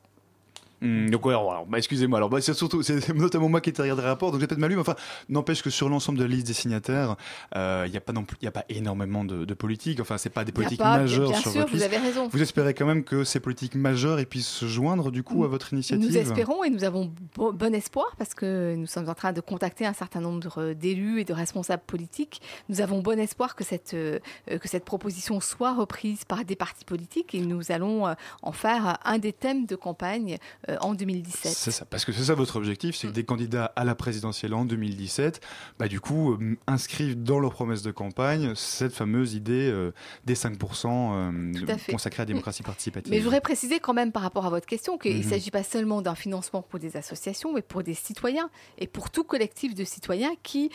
Hmm, 0.82 1.10
donc 1.10 1.26
ouais, 1.26 1.34
alors, 1.34 1.65
bah, 1.65 1.78
excusez-moi. 1.78 2.18
Alors 2.18 2.30
bah, 2.30 2.39
c'est 2.42 2.54
surtout, 2.54 2.82
c'est 2.84 3.13
notamment 3.13 3.50
moi 3.50 3.62
qui 3.62 3.70
ai 3.70 3.74
regardé 3.82 4.02
le 4.02 4.08
rapport, 4.08 4.32
donc 4.32 4.39
j'ai 4.39 4.48
peut-être 4.48 4.60
mal 4.60 4.70
lu, 4.70 4.76
mais 4.76 4.82
enfin, 4.82 4.96
n'empêche 5.28 5.62
que 5.62 5.70
sur 5.70 5.89
l'ensemble 5.89 6.18
de 6.18 6.24
la 6.24 6.30
liste 6.30 6.48
des 6.48 6.54
signataires, 6.54 7.15
euh, 7.56 7.84
il 7.86 7.92
n'y 7.92 7.98
a 7.98 8.02
pas 8.02 8.13
non 8.13 8.24
plus, 8.24 8.38
il 8.42 8.48
a 8.48 8.52
pas 8.52 8.65
énormément 8.70 9.24
de, 9.24 9.46
de 9.46 9.54
politiques. 9.54 10.00
Enfin, 10.00 10.18
c'est 10.18 10.30
pas 10.30 10.46
des 10.46 10.52
politiques 10.52 10.80
majeures 10.80 11.30
bien 11.30 11.39
sur 11.39 11.52
sûr, 11.52 11.62
votre 11.62 11.76
vous 11.76 11.84
Avez 11.84 11.98
raison. 11.98 12.28
Vous 12.28 12.42
espérez 12.42 12.74
quand 12.74 12.86
même 12.86 13.04
que 13.04 13.24
ces 13.24 13.39
politiques 13.39 13.76
majeures 13.76 14.20
puissent 14.30 14.48
se 14.48 14.68
joindre 14.68 15.12
du 15.12 15.24
coup 15.24 15.44
à 15.44 15.48
votre 15.48 15.74
initiative. 15.74 16.06
Nous 16.06 16.18
espérons 16.18 16.63
et 16.63 16.70
nous 16.70 16.84
avons 16.84 17.12
bon 17.36 17.74
espoir 17.74 18.15
parce 18.18 18.34
que 18.34 18.76
nous 18.76 18.88
sommes 18.88 19.10
en 19.10 19.15
train 19.15 19.34
de 19.34 19.42
contacter 19.42 19.86
un 19.86 19.94
certain 19.94 20.22
nombre 20.22 20.74
d'élus 20.74 21.22
et 21.22 21.26
de 21.26 21.34
responsables 21.34 21.84
politiques. 21.86 22.42
Nous 22.70 22.82
avons 22.82 23.02
bon 23.02 23.20
espoir 23.20 23.56
que 23.56 23.63
cette 23.63 23.94
euh, 23.94 24.20
que 24.46 24.68
cette 24.68 24.86
proposition 24.86 25.39
soit 25.39 25.74
reprise 25.74 26.26
par 26.26 26.46
des 26.46 26.56
partis 26.56 26.86
politiques 26.86 27.34
et 27.36 27.42
nous 27.42 27.72
allons 27.72 28.08
euh, 28.08 28.13
en 28.42 28.52
faire 28.52 28.98
un 29.06 29.18
des 29.18 29.34
thèmes 29.34 29.65
de 29.65 29.76
campagne 29.76 30.38
en 30.82 30.93
2017. 30.93 31.51
C'est 31.51 31.71
ça, 31.71 31.86
parce 31.86 32.05
que 32.05 32.12
c'est 32.12 32.25
ça 32.25 32.36
votre 32.36 32.55
objectif, 32.55 32.95
c'est 32.95 33.08
que 33.08 33.13
des 33.13 33.23
candidats 33.23 33.71
à 33.75 33.84
la 33.84 33.95
présidentielle 33.95 34.53
en 34.53 34.65
2017, 34.65 35.41
bah, 35.77 35.88
du 35.88 35.99
coup, 35.99 36.34
euh, 36.34 36.58
inscrivent 36.67 37.21
dans 37.21 37.39
leur 37.39 37.53
promesse 37.53 37.82
de 37.82 37.91
campagne 37.91 38.53
cette 38.55 38.93
fameuse 38.93 39.34
idée 39.34 39.69
euh, 39.71 39.91
des 40.25 40.36
5% 40.36 40.88
euh, 40.88 41.75
consacrés 41.89 42.21
à 42.21 42.25
la 42.25 42.27
démocratie 42.27 42.63
participative. 42.63 43.12
Mais 43.12 43.19
je 43.19 43.23
voudrais 43.23 43.41
préciser 43.41 43.79
quand 43.79 43.93
même 43.93 44.12
par 44.12 44.23
rapport 44.23 44.45
à 44.45 44.49
votre 44.49 44.65
question 44.65 44.97
qu'il 44.97 45.17
ne 45.17 45.23
mhm. 45.23 45.29
s'agit 45.29 45.51
pas 45.51 45.63
seulement 45.63 46.01
d'un 46.01 46.15
financement 46.15 46.62
pour 46.62 46.79
des 46.79 46.97
associations, 46.97 47.53
mais 47.53 47.62
pour 47.62 47.84
des 47.84 47.93
citoyens 47.93 48.49
et 48.77 48.88
pour 48.88 49.10
tout 49.10 49.23
collectif 49.23 49.75
de 49.75 49.84
citoyens 49.84 50.32
qui 50.43 50.71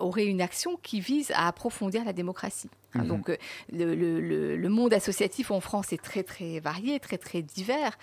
aurait 0.00 0.26
une 0.26 0.40
action 0.40 0.78
qui 0.82 1.00
vise 1.00 1.30
à 1.32 1.48
approfondir 1.48 2.04
la 2.04 2.12
démocratie. 2.12 2.70
Hein, 2.94 3.02
mhm. 3.02 3.08
Donc 3.08 3.38
le, 3.72 3.94
le, 3.94 4.68
monde 4.68 4.92
associatif 4.92 5.50
en 5.50 5.60
France 5.60 5.92
est 5.92 6.02
très 6.02 6.22
très 6.22 6.60
varié, 6.60 6.98
très 6.98 7.18
très 7.18 7.42
divers, 7.42 7.96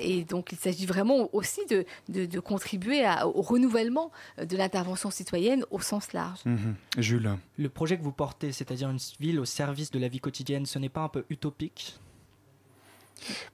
et 0.00 0.24
donc 0.24 0.52
il 0.52 0.58
s'agit 0.58 0.86
vraiment 0.86 1.28
aussi 1.32 1.60
de, 1.66 1.84
de, 2.08 2.40
contribuer 2.40 3.04
au 3.24 3.42
renouvellement 3.42 4.10
de 4.38 4.56
l'intervention 4.56 5.10
citoyenne 5.10 5.64
au 5.70 5.80
sens 5.80 6.12
large. 6.12 6.40
Mhm. 6.44 6.74
Jules. 6.98 7.36
Le 7.56 7.68
projet 7.68 7.96
que 7.98 8.02
vous 8.02 8.12
portez, 8.12 8.52
c'est-à-dire 8.52 8.90
une 8.90 8.98
ville 9.20 9.38
au 9.38 9.44
service 9.44 9.90
de 9.90 9.98
la 9.98 10.08
vie 10.08 10.20
quotidienne, 10.20 10.66
ce 10.66 10.78
n'est 10.78 10.88
pas 10.88 11.02
un 11.02 11.08
peu 11.08 11.24
utopique? 11.30 11.98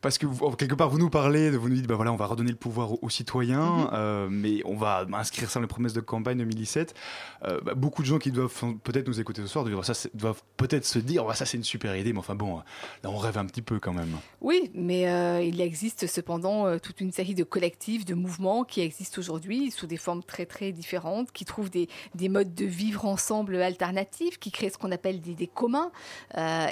Parce 0.01 0.19
que 0.19 0.27
quelque 0.57 0.75
part 0.75 0.89
vous 0.89 0.99
nous 0.99 1.11
parlez, 1.11 1.51
vous 1.51 1.69
nous 1.69 1.77
dites 1.77 1.87
bah 1.87 1.95
voilà 1.95 2.13
on 2.13 2.17
va 2.17 2.27
redonner 2.27 2.51
le 2.51 2.57
pouvoir 2.57 3.03
aux, 3.03 3.11
citoyens, 3.11 3.77
mhm. 3.77 3.91
euh, 3.93 4.29
mais 4.31 4.63
on 4.65 4.77
va 4.77 5.07
inscrire 5.13 5.51
ça 5.51 5.59
dans 5.59 5.63
les 5.63 5.69
promesses 5.69 5.93
de 5.93 6.01
campagne 6.01 6.39
2017. 6.39 6.95
Euh, 7.45 7.61
bah, 7.63 7.75
beaucoup 7.75 8.03
de 8.03 8.07
gens 8.07 8.19
qui 8.19 8.33
doivent 8.33 8.53
peut-être 8.83 9.07
nous 9.07 9.21
écouter 9.21 9.43
ce 9.43 9.49
soir 9.49 9.65
doivent, 9.65 10.43
peut-être 10.57 10.85
se 10.85 10.99
dire 10.99 11.25
oh, 11.27 11.33
ça 11.33 11.47
c'est 11.47 11.57
une 11.57 11.65
super 11.65 11.97
idée, 11.97 12.13
mais 12.13 12.19
enfin 12.19 12.35
bon 12.35 12.57
là 13.03 13.11
on 13.11 13.17
rêve 13.17 13.39
un 13.39 13.47
petit 13.47 13.63
peu 13.63 13.79
quand 13.79 13.93
même. 13.93 14.17
Oui, 14.41 14.71
mais 14.75 15.09
euh, 15.09 15.43
il 15.43 15.61
existe 15.61 16.07
cependant 16.07 16.79
toute 16.79 17.01
une 17.01 17.13
série 17.13 17.35
de 17.35 17.45
collectifs, 17.45 18.05
de 18.05 18.15
mouvements 18.15 18.65
qui 18.65 18.81
existent 18.81 19.21
aujourd'hui 19.21 19.71
sous 19.71 19.87
des 19.87 19.97
formes 19.97 20.23
très 20.23 20.47
très 20.47 20.73
différentes, 20.73 21.33
qui 21.33 21.45
trouvent 21.45 21.71
des, 21.71 21.89
des 22.15 22.29
modes 22.29 22.55
de 22.55 22.65
vivre 22.65 23.05
ensemble 23.05 23.57
alternatifs, 23.57 24.39
qui 24.39 24.51
créent 24.51 24.71
ce 24.71 24.79
qu'on 24.79 24.93
appelle 24.93 25.21
des, 25.21 25.35
des 25.35 25.47
communs, 25.47 25.91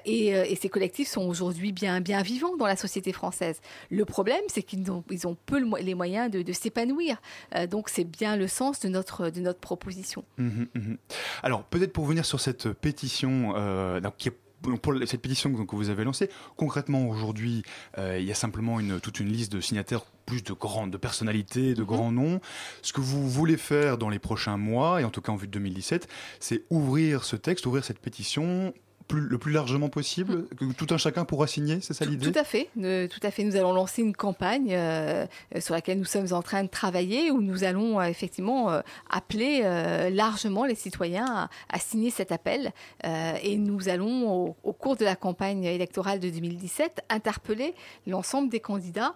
et, 0.04 0.28
et, 0.28 0.56
ces 0.56 0.68
collectifs 0.68 1.08
sont 1.08 1.26
aujourd'hui 1.26 1.72
bien 1.72 2.00
bien 2.00 2.22
vivants 2.22 2.56
dans 2.56 2.66
la 2.66 2.76
société 2.76 2.85
société 2.86 3.12
française. 3.12 3.60
Le 3.90 4.04
problème, 4.04 4.42
c'est 4.48 4.62
qu'ils 4.62 4.90
ont, 4.90 5.04
ils 5.10 5.26
ont 5.26 5.36
peu 5.46 5.58
les 5.80 5.94
moyens 5.94 6.30
de, 6.30 6.52
s'épanouir. 6.52 7.20
Euh, 7.54 7.66
donc, 7.66 7.88
c'est 7.88 8.04
bien 8.04 8.36
le 8.36 8.48
sens 8.48 8.80
de 8.80 8.88
notre, 8.88 9.30
de 9.30 9.40
notre 9.40 9.60
proposition. 9.60 10.24
Mmh 10.38 10.64
mmh 10.74 10.94
Alors, 11.42 11.64
peut-être 11.64 11.92
pour 11.92 12.06
venir 12.06 12.24
sur 12.24 12.40
cette 12.40 12.70
pétition 12.72 13.54
euh, 13.56 14.00
qui 14.18 14.28
est 14.28 14.36
pour 14.82 14.94
cette 15.06 15.20
pétition 15.20 15.52
que 15.52 15.76
vous 15.76 15.90
avez 15.90 16.02
lancée, 16.04 16.30
concrètement 16.56 17.08
aujourd'hui, 17.08 17.62
euh, 17.98 18.18
il 18.18 18.24
y 18.26 18.32
a 18.32 18.34
simplement 18.34 18.80
une, 18.80 19.00
toute 19.00 19.20
une 19.20 19.28
liste 19.28 19.52
de 19.52 19.60
signataires 19.60 20.04
plus 20.24 20.42
de 20.42 20.54
grandes 20.54 20.90
de 20.90 20.96
personnalités, 20.96 21.74
de 21.74 21.82
mmh 21.82 21.86
grands 21.86 22.10
noms. 22.10 22.40
Ce 22.82 22.92
que 22.92 23.00
vous 23.00 23.28
voulez 23.28 23.56
faire 23.56 23.98
dans 23.98 24.08
les 24.08 24.18
prochains 24.18 24.56
mois, 24.56 25.00
et 25.00 25.04
en 25.04 25.10
tout 25.10 25.20
cas 25.20 25.30
en 25.30 25.36
vue 25.36 25.46
de 25.46 25.52
2017, 25.52 26.08
c'est 26.40 26.64
ouvrir 26.70 27.24
ce 27.24 27.36
texte, 27.36 27.66
ouvrir 27.66 27.84
cette 27.84 28.00
pétition 28.00 28.74
le 29.12 29.38
plus 29.38 29.52
largement 29.52 29.88
possible, 29.88 30.38
mm. 30.38 30.46
que 30.56 30.72
tout 30.72 30.86
un 30.90 30.98
chacun 30.98 31.24
pourra 31.24 31.46
signer, 31.46 31.80
c'est 31.80 31.94
ça 31.94 32.04
l'idée 32.04 32.30
Tout 32.30 32.38
à 32.38 32.44
fait, 32.44 32.68
tout 32.74 33.20
à 33.22 33.30
fait. 33.30 33.44
Nous 33.44 33.56
allons 33.56 33.72
lancer 33.72 34.02
une 34.02 34.14
campagne 34.14 34.70
euh, 34.72 35.26
sur 35.60 35.74
laquelle 35.74 35.98
nous 35.98 36.04
sommes 36.04 36.32
en 36.32 36.42
train 36.42 36.64
de 36.64 36.68
travailler, 36.68 37.30
où 37.30 37.40
nous 37.40 37.64
allons 37.64 38.00
euh, 38.00 38.04
effectivement 38.04 38.70
euh, 38.70 38.80
appeler 39.10 39.62
largement 40.10 40.64
les 40.64 40.74
citoyens 40.74 41.48
à, 41.68 41.78
signer 41.78 42.10
cet 42.10 42.32
appel, 42.32 42.72
et 43.04 43.56
nous 43.56 43.88
allons 43.88 44.54
au, 44.62 44.72
cours 44.72 44.96
de 44.96 45.04
la 45.04 45.16
campagne 45.16 45.64
électorale 45.64 46.20
de 46.20 46.28
2017 46.30 47.02
interpeller 47.08 47.74
l'ensemble 48.06 48.48
des 48.48 48.60
candidats 48.60 49.14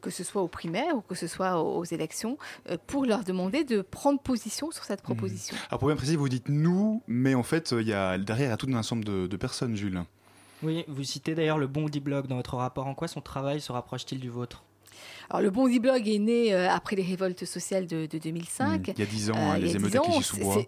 que 0.00 0.10
ce 0.10 0.24
soit 0.24 0.42
aux 0.42 0.48
primaires 0.48 0.96
ou 0.96 1.00
que 1.00 1.14
ce 1.14 1.26
soit 1.26 1.62
aux, 1.62 1.84
élections, 1.84 2.38
pour 2.86 3.06
leur 3.06 3.24
demander 3.24 3.64
de 3.64 3.82
prendre 3.82 4.20
position 4.20 4.70
sur 4.70 4.84
cette 4.84 5.02
proposition. 5.02 5.56
Alors 5.68 5.78
pour 5.78 5.88
bien 5.88 5.96
préciser, 5.96 6.16
vous 6.16 6.28
dites 6.28 6.48
nous, 6.48 7.02
mais 7.06 7.34
en 7.34 7.42
fait, 7.42 7.72
il 7.72 7.86
y 7.86 7.92
a 7.92 8.18
derrière 8.18 8.56
tout 8.56 8.66
un 8.68 8.74
ensemble 8.74 9.04
de, 9.04 9.26
de 9.26 9.36
personnes, 9.36 9.76
Jules. 9.76 10.02
Oui, 10.62 10.84
vous 10.88 11.04
citez 11.04 11.34
d'ailleurs 11.34 11.58
le 11.58 11.68
Bondi 11.68 12.00
Blog 12.00 12.26
dans 12.26 12.36
votre 12.36 12.56
rapport. 12.56 12.86
En 12.86 12.94
quoi 12.94 13.06
son 13.06 13.20
travail 13.20 13.60
se 13.60 13.70
rapproche-t-il 13.70 14.20
du 14.20 14.28
vôtre? 14.28 14.64
Alors, 15.30 15.42
le 15.42 15.50
Bondi 15.50 15.78
Blog 15.78 16.08
est 16.08 16.18
né 16.18 16.54
euh, 16.54 16.70
après 16.70 16.96
les 16.96 17.02
révoltes 17.02 17.44
sociales 17.44 17.86
de, 17.86 18.06
2005. 18.06 18.88
Mmh, 18.88 18.92
il 18.96 18.98
y 18.98 19.02
a 19.02 19.06
dix 19.06 19.30
ans, 19.30 19.34
hein, 19.36 19.56
euh, 19.56 19.58
les 19.58 19.76
émeutes 19.76 19.94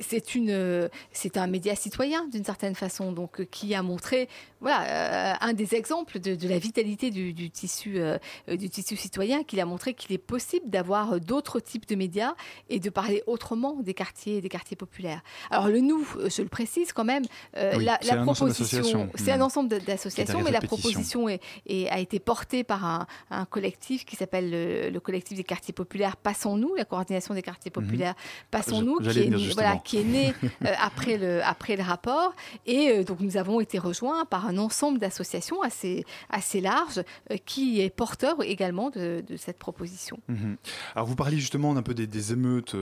C'est 0.01 0.35
une, 0.35 0.51
euh, 0.51 0.89
c'est 1.13 1.39
un 1.39 1.47
média 1.47 1.75
citoyen 1.75 2.29
d'une 2.29 2.45
certaine 2.45 2.75
façon, 2.75 3.13
donc 3.13 3.47
qui 3.47 3.75
a 3.75 3.83
montré, 3.83 4.29
voilà, 4.61 5.43
un 5.43 5.55
des 5.55 5.75
exemples 5.75 6.21
de, 6.21 6.37
la 6.47 6.59
vitalité 6.59 7.11
du, 7.11 7.51
tissu, 7.51 7.99
du 8.49 8.69
tissu 8.69 8.97
citoyen, 8.97 9.45
qu'il 9.45 9.61
a 9.61 9.65
montré 9.65 9.95
qu'il 9.95 10.13
est 10.13 10.19
possible 10.19 10.69
d'avoir 10.69 11.21
d'autres 11.21 11.61
types 11.61 11.89
de 11.89 11.95
médias 11.95 12.35
et 12.69 12.81
de 12.81 12.91
parler 12.91 13.23
autrement 13.27 13.77
des 13.81 13.95
quartiers, 13.95 14.43
des 14.43 14.49
quartiers 14.51 14.77
populaires. 14.77 15.23
Alors 15.51 15.69
le 15.69 15.81
nous, 15.81 16.07
je 16.29 16.43
le 16.43 16.49
précise 16.49 16.93
quand 16.93 17.05
même, 17.05 17.25
la, 17.55 17.99
proposition, 18.23 19.09
c'est 19.15 19.33
un 19.33 19.39
mmh. 19.39 19.43
ensemble 19.43 19.79
d'associations, 19.81 20.43
mais 20.43 20.51
la 20.51 20.61
proposition 20.61 21.29
est, 21.31 21.41
a 21.89 21.99
été 21.99 22.19
portée 22.19 22.63
par 22.63 22.85
un, 22.85 23.07
un 23.31 23.47
collectif 23.47 24.05
qui 24.05 24.17
s'appelle 24.17 24.50
le, 24.51 24.99
collectif 25.01 25.37
des 25.37 25.45
quartiers 25.45 25.73
populaires 25.73 26.17
Passons-nous, 26.17 26.75
la 26.75 26.85
coordination 26.85 27.35
des 27.35 27.43
quartiers 27.43 27.73
mhm. 27.75 27.83
populaires 27.83 28.15
Passons-nous, 28.51 28.99
qui, 28.99 29.19
est, 29.19 29.53
voilà, 29.55 29.77
qui 29.77 29.99
est 29.99 30.05
né 30.05 30.35
euh, 30.65 30.73
après, 30.81 31.17
le, 31.17 31.43
après 31.45 31.77
le 31.77 31.83
rapport. 31.83 32.35
Et 32.67 32.91
euh, 32.91 33.05
donc 33.05 33.21
nous 33.21 33.37
avons 33.37 33.61
été 33.61 33.79
rejoints 33.79 34.25
par 34.25 34.47
un 34.47 34.59
ensemble 34.59 34.99
d'associations 34.99 35.63
assez, 35.63 36.05
assez 36.29 36.61
large 36.61 37.03
euh, 37.31 37.37
qui 37.47 37.81
est 37.81 37.91
porteur 37.91 38.37
également 38.43 38.91
de, 38.91 39.23
cette 39.37 39.59
proposition. 39.59 40.19
Mhm. 40.29 40.57
Alors 40.95 41.07
vous 41.07 41.17
parliez 41.17 41.39
justement 41.39 41.75
d'un 41.75 41.83
peu 41.83 41.95
des, 41.95 42.33
émeutes 42.33 42.77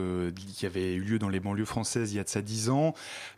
qui 0.57 0.67
avaient 0.67 0.95
eu 0.95 1.01
lieu 1.01 1.19
dans 1.19 1.29
les 1.29 1.39
banlieues 1.39 1.65
françaises 1.65 2.13
il 2.13 2.17
y 2.17 2.19
a 2.19 2.25
de 2.25 2.29
ça 2.29 2.43
dix 2.43 2.71
ans. 2.71 2.93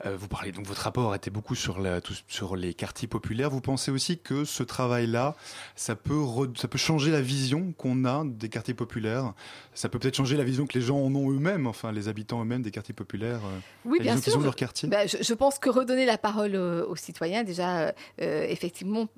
vous 0.04 0.28
parlez 0.28 0.50
donc 0.50 0.66
votre 0.66 0.82
rapport 0.82 1.14
était 1.14 1.30
beaucoup 1.30 1.54
sur, 1.54 1.78
la, 1.78 2.00
sur 2.28 2.56
les 2.56 2.74
quartiers 2.74 3.08
populaires. 3.08 3.50
Vous 3.50 3.60
pensez 3.60 3.90
aussi 3.90 4.18
que 4.18 4.44
ce 4.44 4.62
travail-là, 4.62 5.36
ça 5.76 5.96
peut, 5.96 6.22
ça 6.56 6.68
peut 6.68 6.78
changer 6.78 7.10
la 7.10 7.20
vision 7.20 7.72
qu'on 7.76 8.04
a 8.04 8.19
des 8.24 8.48
quartiers 8.48 8.74
populaires. 8.74 9.32
Ça 9.74 9.88
peut 9.88 9.98
peut-être 9.98 10.16
changer 10.16 10.36
la 10.36 10.44
vision 10.44 10.66
que 10.66 10.78
les 10.78 10.84
gens 10.84 10.98
en 10.98 11.14
ont 11.14 11.30
eux-mêmes, 11.30 11.66
enfin 11.66 11.92
les 11.92 12.08
habitants 12.08 12.40
eux-mêmes 12.42 12.62
des 12.62 12.70
quartiers 12.70 12.94
populaires. 12.94 13.40
Euh, 13.44 13.58
oui, 13.84 13.98
bien 14.00 14.16
sûr. 14.16 14.36
Ont 14.36 14.40
leur 14.40 14.56
quartier. 14.56 14.88
Bah, 14.88 15.06
je, 15.06 15.34
pense 15.34 15.58
que 15.58 15.70
redonner 15.70 16.06
la 16.06 16.18
parole 16.18 16.56
aux, 16.56 16.96
citoyens, 16.96 17.44
déjà, 17.44 17.92
euh, 18.20 18.46
effectivement, 18.48 19.08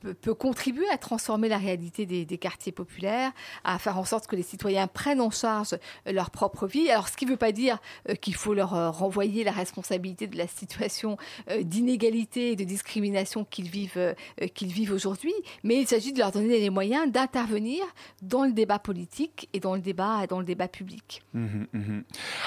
peut, 0.00 0.34
contribuer 0.34 0.88
à 0.92 0.98
transformer 0.98 1.48
la 1.48 1.58
réalité 1.58 2.06
des, 2.06 2.38
quartiers 2.38 2.72
populaires, 2.72 3.32
à 3.64 3.78
faire 3.78 3.98
en 3.98 4.04
sorte 4.04 4.26
que 4.26 4.36
les 4.36 4.42
citoyens 4.42 4.86
prennent 4.86 5.20
en 5.20 5.30
charge 5.30 5.74
euh, 6.06 6.12
leur 6.12 6.30
propre 6.30 6.66
vie. 6.66 6.90
Alors, 6.90 7.08
ce 7.08 7.16
qui 7.16 7.26
ne 7.26 7.30
veut 7.30 7.36
pas 7.36 7.52
dire 7.52 7.78
euh, 8.08 8.14
qu'il 8.14 8.34
faut 8.34 8.54
leur 8.54 8.74
euh, 8.74 8.90
renvoyer 8.90 9.44
la 9.44 9.52
responsabilité 9.52 10.26
de 10.26 10.36
la 10.36 10.46
situation 10.46 11.16
d'inégalité 11.60 12.52
et 12.52 12.56
de 12.56 12.64
discrimination 12.64 13.44
qu'ils 13.44 13.68
vivent, 13.68 14.14
qu'ils 14.54 14.72
vivent 14.72 14.92
aujourd'hui, 14.92 15.32
mais 15.64 15.80
il 15.80 15.86
s'agit 15.86 16.12
de 16.12 16.18
leur 16.18 16.30
donner 16.30 16.60
les 16.60 16.70
moyens 16.70 17.10
d'intervenir 17.10 17.84
dans 18.22 18.44
le 18.44 18.52
débat 18.52 18.78
politique 18.78 19.48
et 19.52 19.60
dans 19.60 19.74
le 19.74 19.80
débat, 19.80 20.26
dans 20.26 20.38
le 20.38 20.44
débat 20.44 20.68
public. 20.68 21.22
Mmh 21.34 21.64
mmh 21.72 22.00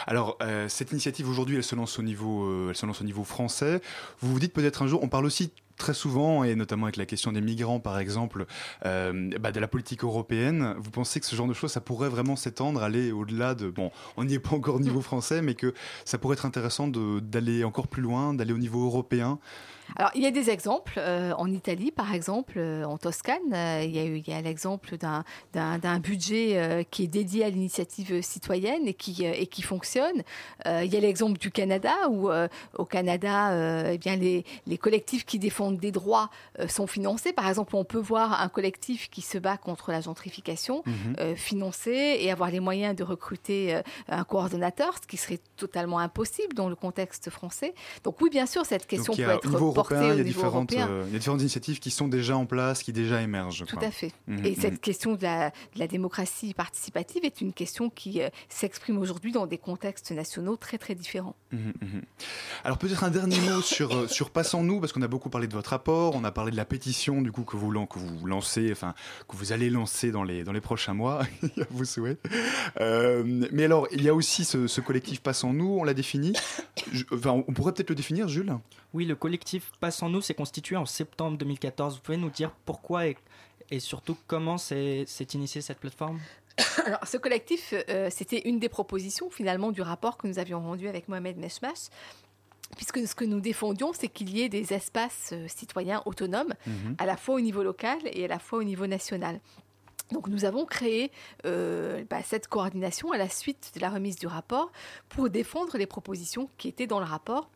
Alors, 0.08 0.38
cette 0.68 0.92
initiative 0.92 1.30
aujourd'hui, 1.30 1.58
elle 1.58 1.64
se 1.64 1.76
lance 1.76 2.00
au 2.00 2.04
niveau, 2.04 2.70
elle 2.70 2.76
se 2.76 2.86
lance 2.86 3.02
au 3.02 3.06
niveau 3.06 3.24
français. 3.24 3.82
Vous 4.20 4.32
vous 4.32 4.40
dites 4.40 4.54
peut-être 4.54 4.82
un 4.82 4.88
jour, 4.88 5.04
on 5.04 5.10
parle 5.10 5.26
aussi 5.26 5.52
très 5.82 5.94
souvent, 5.96 6.44
et 6.44 6.56
notamment 6.56 6.86
avec 6.86 6.96
la 6.96 7.08
question 7.08 7.32
des 7.32 7.42
migrants 7.42 7.80
par 7.80 7.98
exemple, 7.98 8.46
euh, 8.86 9.30
bah, 9.40 9.52
de 9.52 9.60
la 9.60 9.68
politique 9.68 10.04
européenne, 10.04 10.76
vous 10.78 10.92
pensez 10.92 11.20
que 11.20 11.26
ce 11.26 11.36
genre 11.36 11.48
de 11.48 11.54
choses, 11.54 11.72
ça 11.72 11.82
pourrait 11.82 12.08
vraiment 12.08 12.36
s'étendre, 12.36 12.84
aller 12.84 13.12
au-delà 13.12 13.56
de... 13.56 13.70
Bon, 13.70 13.92
on 14.16 14.24
n'y 14.24 14.36
est 14.36 14.40
pas 14.40 14.56
encore 14.56 14.76
au 14.76 14.80
niveau 14.80 15.02
français, 15.02 15.42
mais 15.42 15.56
que 15.56 15.74
ça 16.06 16.20
pourrait 16.20 16.36
être 16.36 16.46
intéressant 16.46 16.88
d'aller 16.88 17.64
encore 17.64 17.88
plus 17.88 18.04
loin, 18.04 18.36
d'aller 18.36 18.54
au 18.54 18.60
niveau 18.60 18.86
européen 18.86 19.40
alors, 19.96 20.12
il 20.16 20.22
y 20.22 20.26
a 20.26 20.32
des 20.32 20.50
exemples. 20.50 20.94
Euh, 20.98 21.34
en 21.38 21.52
Italie, 21.52 21.92
par 21.92 22.14
exemple, 22.14 22.54
euh, 22.58 22.84
en 22.84 22.98
Toscane, 22.98 23.54
euh, 23.54 23.84
il 23.84 23.92
y 23.96 24.00
a, 24.00 24.06
eu, 24.06 24.18
il 24.18 24.28
y 24.28 24.34
a 24.34 24.42
l'exemple 24.42 24.96
d'un 24.98 26.00
budget 26.00 26.86
qui 26.90 27.04
est 27.04 27.08
dédié 27.08 27.46
à 27.46 27.50
l'initiative 27.50 28.22
citoyenne 28.22 28.88
et 28.88 28.94
qui, 28.94 29.24
et 29.26 29.48
qui 29.48 29.62
fonctionne. 29.62 30.24
il 30.66 30.86
y 30.86 30.98
a 30.98 31.00
l'exemple 31.00 31.38
du 31.38 31.52
Canada, 31.52 31.94
où 32.10 32.30
au 32.78 32.86
Canada, 32.86 33.92
eh 33.92 33.98
bien, 33.98 34.16
les, 34.16 34.46
les, 34.68 34.78
collectifs 34.78 35.26
qui 35.26 35.40
défendent 35.40 35.78
des 35.78 35.92
droits 35.92 36.30
sont 36.68 36.88
financés. 36.88 37.34
Par 37.34 37.48
exemple, 37.48 37.76
on 37.76 37.84
peut 37.84 38.00
voir 38.00 38.42
un 38.42 38.50
collectif 38.50 39.10
qui 39.10 39.22
se 39.22 39.38
bat 39.38 39.58
contre 39.58 39.92
la 39.92 40.02
gentrification 40.02 40.84
mhm. 40.86 41.36
financé 41.36 42.18
et 42.20 42.32
avoir 42.32 42.52
les 42.52 42.60
moyens 42.60 42.96
de 42.96 43.04
recruter 43.04 43.80
un 44.08 44.24
coordonnateur, 44.24 44.96
ce 45.02 45.08
qui 45.08 45.18
serait 45.18 45.40
totalement 45.58 46.00
impossible 46.00 46.54
dans 46.54 46.70
le 46.70 46.76
contexte 46.76 47.30
français. 47.30 47.74
Donc 48.04 48.22
oui, 48.22 48.30
bien 48.30 48.46
sûr, 48.46 48.66
cette 48.66 48.88
question 48.88 49.14
peut 49.14 49.30
être 49.30 49.50
il, 49.90 50.18
y 50.18 50.20
a 50.20 50.24
différentes, 50.24 50.74
euh, 50.74 51.04
il 51.08 51.14
y 51.14 51.16
a 51.16 51.20
différentes 51.20 51.42
initiatives 51.42 51.80
qui 51.80 51.92
sont 51.92 52.08
déjà 52.08 52.38
en 52.38 52.46
place, 52.46 52.84
qui 52.84 52.94
déjà 52.94 53.22
émergent. 53.22 53.66
Tout 53.66 53.80
à 53.82 53.92
fait. 53.92 54.12
Mmh, 54.28 54.46
et 54.46 54.56
cette 54.56 54.76
mmh. 54.76 54.80
question 54.80 55.16
de 55.16 55.24
la, 55.24 55.50
de 55.50 55.80
la, 55.80 55.88
démocratie 55.88 56.54
participative 56.54 57.26
est 57.26 57.42
une 57.42 57.54
question 57.54 57.90
qui 57.90 58.22
euh, 58.22 58.30
s'exprime 58.50 58.98
aujourd'hui 58.98 59.32
dans 59.32 59.48
des 59.48 59.58
contextes 59.58 60.12
nationaux 60.12 60.56
très 60.56 60.78
très 60.78 60.96
différents. 60.96 61.36
Mmh, 61.52 61.58
Alors 62.64 62.78
peut-être 62.78 63.04
un 63.04 63.12
dernier 63.12 63.40
mot 63.42 63.62
sur, 63.62 63.96
euh, 63.96 64.08
sur 64.08 64.30
Passons-nous, 64.30 64.80
parce 64.80 64.94
qu'on 64.94 65.02
a 65.02 65.08
beaucoup 65.08 65.30
parlé 65.30 65.48
de 65.48 65.54
votre 65.54 65.72
rapport, 65.72 66.16
on 66.16 66.24
a 66.24 66.32
parlé 66.32 66.52
de 66.52 66.58
la 66.58 66.66
pétition 66.66 67.22
du 67.22 67.32
coup 67.32 67.44
que 67.44 67.58
vous, 67.58 67.72
que 67.86 68.00
vous 68.00 68.26
lancez, 68.26 68.72
enfin 68.72 68.94
que 69.28 69.36
vous 69.36 69.52
allez 69.52 69.70
lancer 69.70 70.12
dans 70.12 70.24
les, 70.24 70.44
dans 70.44 70.54
les 70.54 70.62
prochains 70.62 70.94
mois, 70.94 71.22
vous 71.72 71.86
souhaite. 71.86 72.24
mais 72.80 73.64
alors, 73.64 73.88
il 73.92 74.04
y 74.04 74.10
a 74.10 74.14
aussi 74.14 74.46
ce, 74.46 74.82
collectif 74.82 75.22
Passons-nous, 75.22 75.78
on 75.80 75.84
l'a 75.84 75.94
défini. 75.94 76.34
enfin, 77.12 77.44
on 77.48 77.54
pourrait 77.54 77.74
peut-être 77.74 77.90
le 77.90 77.96
définir, 77.96 78.28
Jules? 78.28 78.52
Oui, 78.94 79.06
le 79.06 79.16
collectif 79.16 79.72
Passons-nous 79.80 80.22
s'est 80.22 80.34
constitué 80.34 80.76
en 80.76 80.86
septembre 80.86 81.38
2014. 81.38 81.96
Vous 81.96 82.02
pouvez 82.02 82.18
nous 82.18 82.30
dire 82.30 82.52
pourquoi 82.66 83.08
et, 83.08 83.18
et 83.70 83.80
surtout 83.80 84.18
comment 84.28 84.58
s'est 84.58 85.06
initiée 85.34 85.62
cette 85.62 85.80
plateforme? 85.80 86.20
Alors, 86.86 87.06
ce 87.08 87.18
collectif, 87.18 87.74
euh, 87.90 88.10
c'était 88.12 88.42
une 88.48 88.60
des 88.60 88.70
propositions 88.70 89.30
finalement 89.30 89.72
du 89.72 89.82
rapport 89.82 90.18
que 90.18 90.28
nous 90.28 90.40
avions 90.40 90.60
rendu 90.60 90.88
avec 90.88 91.08
Mohamed 91.08 91.38
Meshmash, 91.38 91.90
puisque 92.76 93.08
ce 93.08 93.16
que 93.16 93.26
nous 93.26 93.40
défendions, 93.40 93.94
c'est 93.94 94.08
qu'il 94.08 94.30
y 94.30 94.42
ait 94.42 94.50
des 94.50 94.74
espaces 94.74 95.32
euh, 95.34 95.48
citoyens 95.48 96.02
autonomes, 96.06 96.54
mhm. 96.68 96.96
à 96.98 97.06
la 97.06 97.18
fois 97.18 97.36
au 97.36 97.40
niveau 97.40 97.64
local 97.64 98.00
et 98.06 98.26
à 98.26 98.28
la 98.28 98.40
fois 98.40 98.60
au 98.60 98.64
niveau 98.64 98.88
national. 98.88 99.40
Donc 100.12 100.28
nous 100.28 100.44
avons 100.44 100.66
créé 100.66 101.10
euh, 101.46 102.04
bah, 102.10 102.22
cette 102.24 102.48
coordination 102.48 103.14
à 103.14 103.18
la 103.18 103.30
suite 103.30 103.72
de 103.76 103.80
la 103.80 103.90
remise 103.90 104.18
du 104.18 104.28
rapport 104.28 104.72
pour 105.08 105.30
défendre 105.30 105.78
les 105.78 105.86
propositions 105.86 106.50
qui 106.58 106.68
étaient 106.68 106.88
dans 106.88 107.00
le 107.00 107.06
rapport 107.06 107.50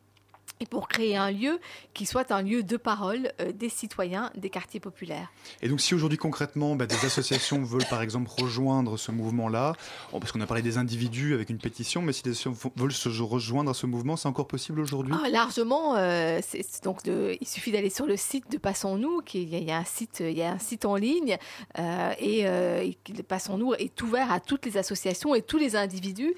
et 0.60 0.66
pour 0.66 0.88
créer 0.88 1.18
un 1.18 1.32
lieu 1.32 1.60
qui 1.94 2.06
soit 2.06 2.32
un 2.32 2.42
lieu 2.42 2.64
de 2.64 2.78
parole 2.78 3.32
euh, 3.42 3.52
des 3.52 3.70
citoyens 3.70 4.32
des 4.36 4.50
quartiers 4.50 4.80
populaires. 4.80 5.32
Et 5.62 5.68
donc 5.68 5.82
si 5.82 5.94
aujourd'hui 5.94 6.18
concrètement 6.18 6.76
bah, 6.76 6.86
des 6.86 7.06
associations 7.06 7.62
veulent 7.64 7.88
par 7.90 8.02
exemple 8.02 8.30
rejoindre 8.40 8.98
ce 8.98 9.12
mouvement-là, 9.12 9.74
parce 10.12 10.32
qu'on 10.32 10.42
a 10.42 10.48
parlé 10.48 10.64
des 10.64 10.78
individus 10.78 11.34
avec 11.34 11.50
une 11.50 11.58
pétition, 11.58 12.02
mais 12.02 12.14
si 12.14 12.24
des 12.24 12.32
associations 12.32 12.72
veulent 12.76 12.94
se 12.94 13.10
rejoindre 13.22 13.72
à 13.72 13.74
ce 13.74 13.86
mouvement, 13.86 14.16
c'est 14.16 14.28
encore 14.28 14.48
possible 14.48 14.80
aujourd'hui? 14.80 15.14
Ah, 15.24 15.30
Largement, 15.30 15.96
euh, 15.98 16.40
donc 16.84 17.04
de, 17.04 17.38
il 17.40 17.48
suffit 17.48 17.72
d'aller 17.72 17.90
sur 17.90 18.06
le 18.06 18.16
site 18.16 18.50
de 18.52 18.58
Passons-nous, 18.58 19.22
il 19.34 19.64
y, 19.64 19.72
a 19.72 19.78
un 19.78 19.84
site, 19.84 20.22
il 20.22 20.38
y 20.38 20.42
a 20.42 20.52
un 20.52 20.60
site 20.60 20.86
en 20.86 20.96
ligne, 20.96 21.38
euh, 21.80 22.14
et 22.20 22.98
Passons-nous 23.28 23.74
est 23.74 24.02
ouvert 24.02 24.32
à 24.32 24.40
toutes 24.40 24.66
les 24.66 24.78
associations 24.78 25.36
et 25.36 25.42
tous 25.42 25.58
les 25.58 25.76
individus 25.76 26.34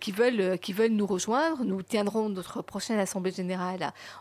qui, 0.00 0.12
veulent, 0.12 0.58
qui 0.58 0.72
veulent 0.72 0.92
nous 0.92 1.06
rejoindre. 1.06 1.64
Nous 1.64 1.82
tiendrons 1.82 2.28
notre 2.28 2.62
prochaine 2.62 2.98
assemblée 2.98 3.32
générale 3.32 3.61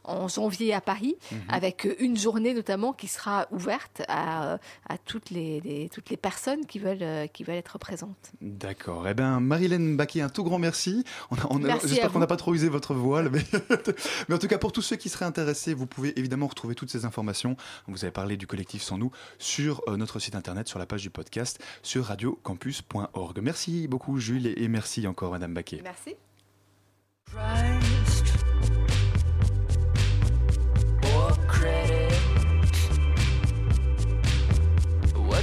en 0.03 0.27
janvier 0.27 0.73
à 0.73 0.81
Paris, 0.81 1.15
mhm. 1.31 1.39
avec 1.49 1.87
une 1.99 2.17
journée 2.17 2.53
notamment 2.53 2.93
qui 2.93 3.07
sera 3.07 3.47
ouverte 3.51 4.01
à, 4.07 4.59
toutes, 5.05 5.29
les, 5.29 5.89
toutes 5.93 6.09
les 6.09 6.17
personnes 6.17 6.65
qui 6.65 6.79
veulent, 6.79 7.29
qui 7.33 7.43
veulent 7.43 7.55
être 7.55 7.77
présentes. 7.77 8.31
D'accord. 8.41 9.07
Eh 9.07 9.13
bien, 9.13 9.39
Marilène 9.39 9.97
Baquet, 9.97 10.21
un 10.21 10.29
tout 10.29 10.43
grand 10.43 10.59
merci. 10.59 11.03
On 11.29 11.59
J'espère 11.83 12.11
qu'on 12.11 12.19
n'a 12.19 12.27
pas 12.27 12.37
trop 12.37 12.53
usé 12.53 12.69
votre 12.69 12.93
voile, 12.93 13.29
mais, 13.29 13.41
mais 14.29 14.35
en 14.35 14.37
tout 14.37 14.47
cas, 14.47 14.57
pour 14.57 14.71
tous 14.71 14.81
ceux 14.81 14.95
qui 14.95 15.09
seraient 15.09 15.25
intéressés, 15.25 15.73
vous 15.73 15.87
pouvez 15.87 16.17
évidemment 16.19 16.47
retrouver 16.47 16.75
toutes 16.75 16.89
ces 16.89 17.05
informations. 17.05 17.55
Vous 17.87 18.03
avez 18.03 18.11
parlé 18.11 18.37
du 18.37 18.47
collectif 18.47 18.81
Sans 18.81 18.97
Nous 18.97 19.11
sur 19.39 19.81
euh, 19.87 19.97
notre 19.97 20.19
site 20.19 20.35
internet, 20.35 20.67
sur 20.67 20.79
la 20.79 20.85
page 20.85 21.01
du 21.01 21.09
podcast, 21.09 21.63
sur 21.83 22.05
radiocampus.org. 22.05 23.39
Merci 23.41 23.87
beaucoup, 23.87 24.19
Jules, 24.19 24.47
et 24.47 24.67
merci 24.67 25.07
encore, 25.07 25.31
Madame 25.31 25.53
Baquet. 25.53 25.81
Merci. 25.83 26.15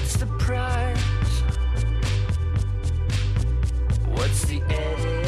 What's 0.09 0.21
the 0.21 0.27
price? 0.39 1.43
What's 4.09 4.43
the 4.47 4.63
edge? 4.71 5.28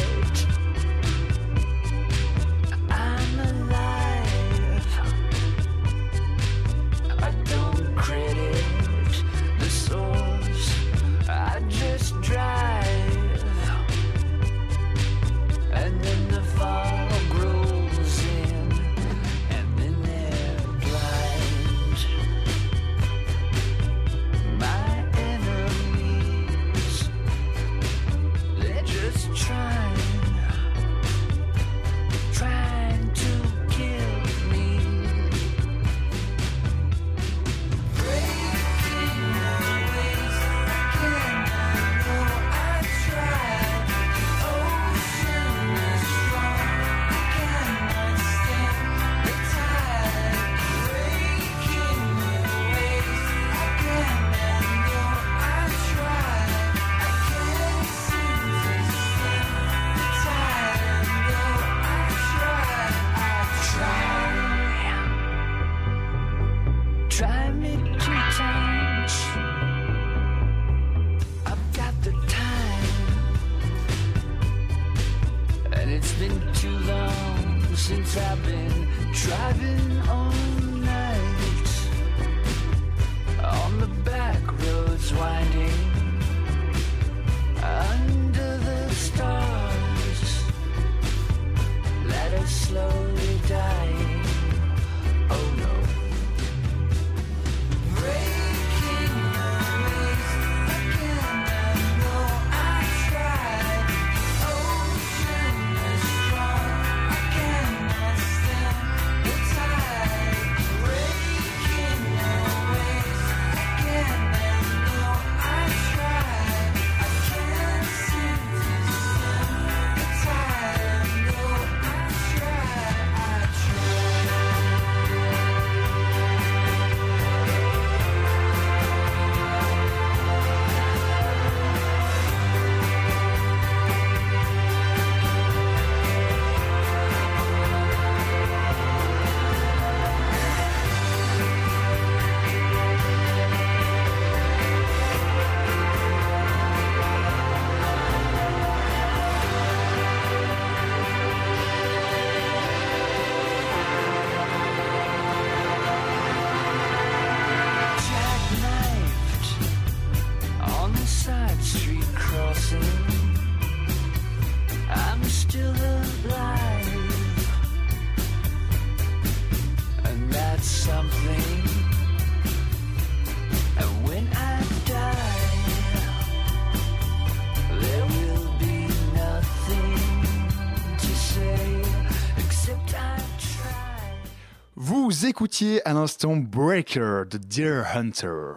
Écoutiez 185.30 185.80
à 185.86 185.92
l'instant 185.92 186.34
Breaker 186.34 187.22
de 187.30 187.38
Deer 187.38 187.84
Hunter. 187.94 188.54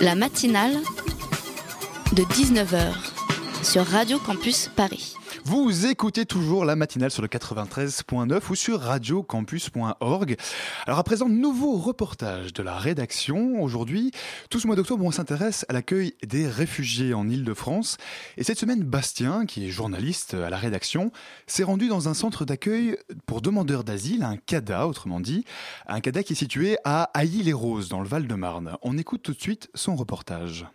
La 0.00 0.14
matinale 0.14 0.74
de 2.12 2.22
19h 2.24 2.92
sur 3.62 3.86
Radio 3.86 4.18
Campus 4.18 4.68
Paris. 4.76 5.14
Vous 5.48 5.86
écoutez 5.86 6.26
toujours 6.26 6.64
la 6.64 6.74
matinale 6.74 7.12
sur 7.12 7.22
le 7.22 7.28
93.9 7.28 8.50
ou 8.50 8.56
sur 8.56 8.80
radiocampus.org. 8.80 10.36
Alors 10.86 10.98
à 10.98 11.04
présent, 11.04 11.28
nouveau 11.28 11.76
reportage 11.76 12.52
de 12.52 12.64
la 12.64 12.76
rédaction. 12.76 13.62
Aujourd'hui, 13.62 14.10
tout 14.50 14.58
ce 14.58 14.66
mois 14.66 14.74
d'octobre, 14.74 15.04
on 15.04 15.12
s'intéresse 15.12 15.64
à 15.68 15.72
l'accueil 15.72 16.14
des 16.26 16.48
réfugiés 16.48 17.14
en 17.14 17.28
Ile-de-France. 17.28 17.96
Et 18.36 18.42
cette 18.42 18.58
semaine, 18.58 18.82
Bastien, 18.82 19.46
qui 19.46 19.64
est 19.64 19.70
journaliste 19.70 20.34
à 20.34 20.50
la 20.50 20.56
rédaction, 20.56 21.12
s'est 21.46 21.62
rendu 21.62 21.86
dans 21.86 22.08
un 22.08 22.14
centre 22.14 22.44
d'accueil 22.44 22.98
pour 23.26 23.40
demandeurs 23.40 23.84
d'asile, 23.84 24.24
un 24.24 24.38
CADA 24.38 24.88
autrement 24.88 25.20
dit, 25.20 25.44
un 25.86 26.00
CADA 26.00 26.24
qui 26.24 26.32
est 26.32 26.36
situé 26.36 26.76
à 26.82 27.12
Ailly-les-Roses 27.14 27.88
dans 27.88 28.00
le 28.00 28.08
Val-de-Marne. 28.08 28.78
On 28.82 28.98
écoute 28.98 29.22
tout 29.22 29.34
de 29.34 29.40
suite 29.40 29.70
son 29.76 29.94
reportage. 29.94 30.66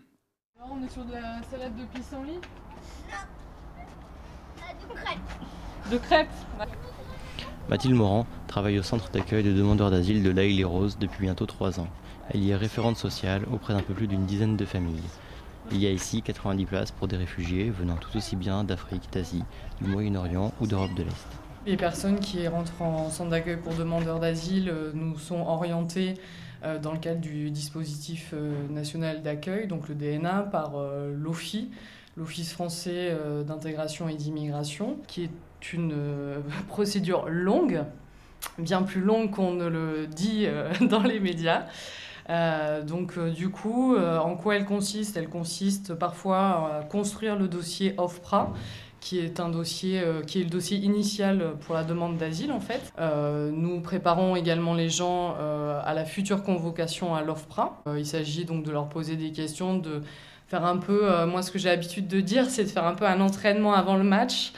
On 0.64 0.82
est 0.82 0.90
sur 0.90 1.04
de 1.04 1.12
la 1.12 1.42
salade 1.52 1.76
de 1.76 1.84
pissenlit 1.94 2.40
De 5.91 5.97
crêpes 5.97 6.27
Mathilde 7.69 7.95
Morand 7.95 8.25
travaille 8.47 8.80
au 8.80 8.84
centre 8.84 9.10
d'accueil 9.12 9.43
de 9.43 9.54
demandeurs 9.54 9.91
d'asile 9.91 10.23
de 10.23 10.30
l'Aïle-les-Roses 10.30 10.97
depuis 10.99 11.21
bientôt 11.21 11.45
trois 11.45 11.80
ans. 11.80 11.88
Elle 12.30 12.43
y 12.43 12.51
est 12.51 12.56
référente 12.56 12.97
sociale 12.97 13.43
auprès 13.51 13.73
d'un 13.73 13.82
peu 13.82 13.93
plus 13.93 14.08
d'une 14.08 14.25
dizaine 14.25 14.58
de 14.58 14.65
familles. 14.65 15.04
Il 15.71 15.77
y 15.77 15.88
a 15.88 15.91
ici 15.91 16.21
90 16.21 16.65
places 16.65 16.91
pour 16.91 17.08
des 17.08 17.17
réfugiés 17.17 17.69
venant 17.69 17.95
tout 17.95 18.17
aussi 18.17 18.36
bien 18.36 18.63
d'Afrique, 18.63 19.10
d'Asie, 19.12 19.43
du 19.80 19.89
Moyen-Orient 19.89 20.54
ou 20.60 20.67
d'Europe 20.67 20.93
de 20.95 21.04
l'Est. 21.04 21.27
Les 21.65 21.77
personnes 21.77 22.19
qui 22.19 22.47
rentrent 22.47 22.82
en 22.82 23.10
centre 23.10 23.30
d'accueil 23.30 23.58
pour 23.58 23.73
demandeurs 23.73 24.19
d'asile 24.19 24.69
euh, 24.69 24.91
nous 24.95 25.17
sont 25.19 25.41
orientées 25.41 26.15
euh, 26.63 26.80
dans 26.80 26.91
le 26.91 26.97
cadre 26.97 27.21
du 27.21 27.51
dispositif 27.51 28.32
euh, 28.34 28.67
national 28.69 29.21
d'accueil, 29.21 29.67
donc 29.67 29.88
le 29.88 29.93
DNA, 29.93 30.41
par 30.51 30.73
l'OFI, 31.15 31.69
l'Office 32.17 32.52
français 32.52 33.10
euh, 33.12 33.43
d'intégration 33.43 34.10
et 34.10 34.15
d'immigration, 34.15 34.97
qui 35.08 35.24
est 35.24 35.74
une 35.74 35.93
euh, 35.93 36.39
procédure 36.67 37.28
longue, 37.28 37.84
bien 38.58 38.84
plus 38.84 39.02
longue 39.02 39.32
qu'on 39.32 39.54
ne 39.54 39.67
le 39.67 40.08
dit 40.08 40.45
euh, 40.45 40.71
dans 40.82 41.04
les 41.04 41.19
médias. 41.19 41.65
Donc 42.88 43.19
du 43.19 43.50
coup, 43.50 43.97
en 43.97 44.38
quoi 44.38 44.56
elle 44.56 44.63
consiste? 44.63 45.17
Elle 45.17 45.28
consiste 45.28 45.93
parfois 45.93 46.78
à 46.78 46.84
construire 46.89 47.36
le 47.36 47.50
dossier 47.50 47.93
OFPRA, 47.97 48.54
qui 49.02 49.19
est 49.19 49.41
un 49.41 49.50
dossier 49.50 50.02
qui 50.28 50.39
est 50.39 50.43
le 50.43 50.50
dossier 50.50 50.78
initial 50.78 51.56
pour 51.60 51.76
la 51.76 51.84
demande 51.84 52.15
d'asile 52.15 52.54
en 52.54 52.62
fait. 52.62 52.93
Nous 53.52 53.82
préparons 53.82 54.38
également 54.38 54.76
les 54.76 54.88
gens 54.88 55.36
à 55.36 55.93
la 55.93 56.06
future 56.06 56.43
convocation 56.43 57.15
à 57.15 57.21
l'OFPRA. 57.21 57.82
Il 57.97 58.06
s'agit 58.06 58.45
donc 58.45 58.63
de 58.63 58.71
leur 58.71 58.88
poser 58.88 59.17
des 59.17 59.34
questions, 59.34 59.78
de 59.78 60.02
faire 60.52 60.66
un 60.66 60.78
peu, 60.78 61.10
euh, 61.10 61.26
moi 61.26 61.42
ce 61.44 61.50
que 61.50 61.58
j'ai 61.58 61.70
l'habitude 61.70 62.10
de 62.10 62.20
dire, 62.20 62.50
c'est 62.50 62.66
de 62.66 62.70
faire 62.70 62.86
un 62.86 62.94
peu 62.94 63.06
un 63.06 63.22
entraînement 63.22 63.74
avant 63.74 63.96
le 63.96 64.04
match. 64.04 64.52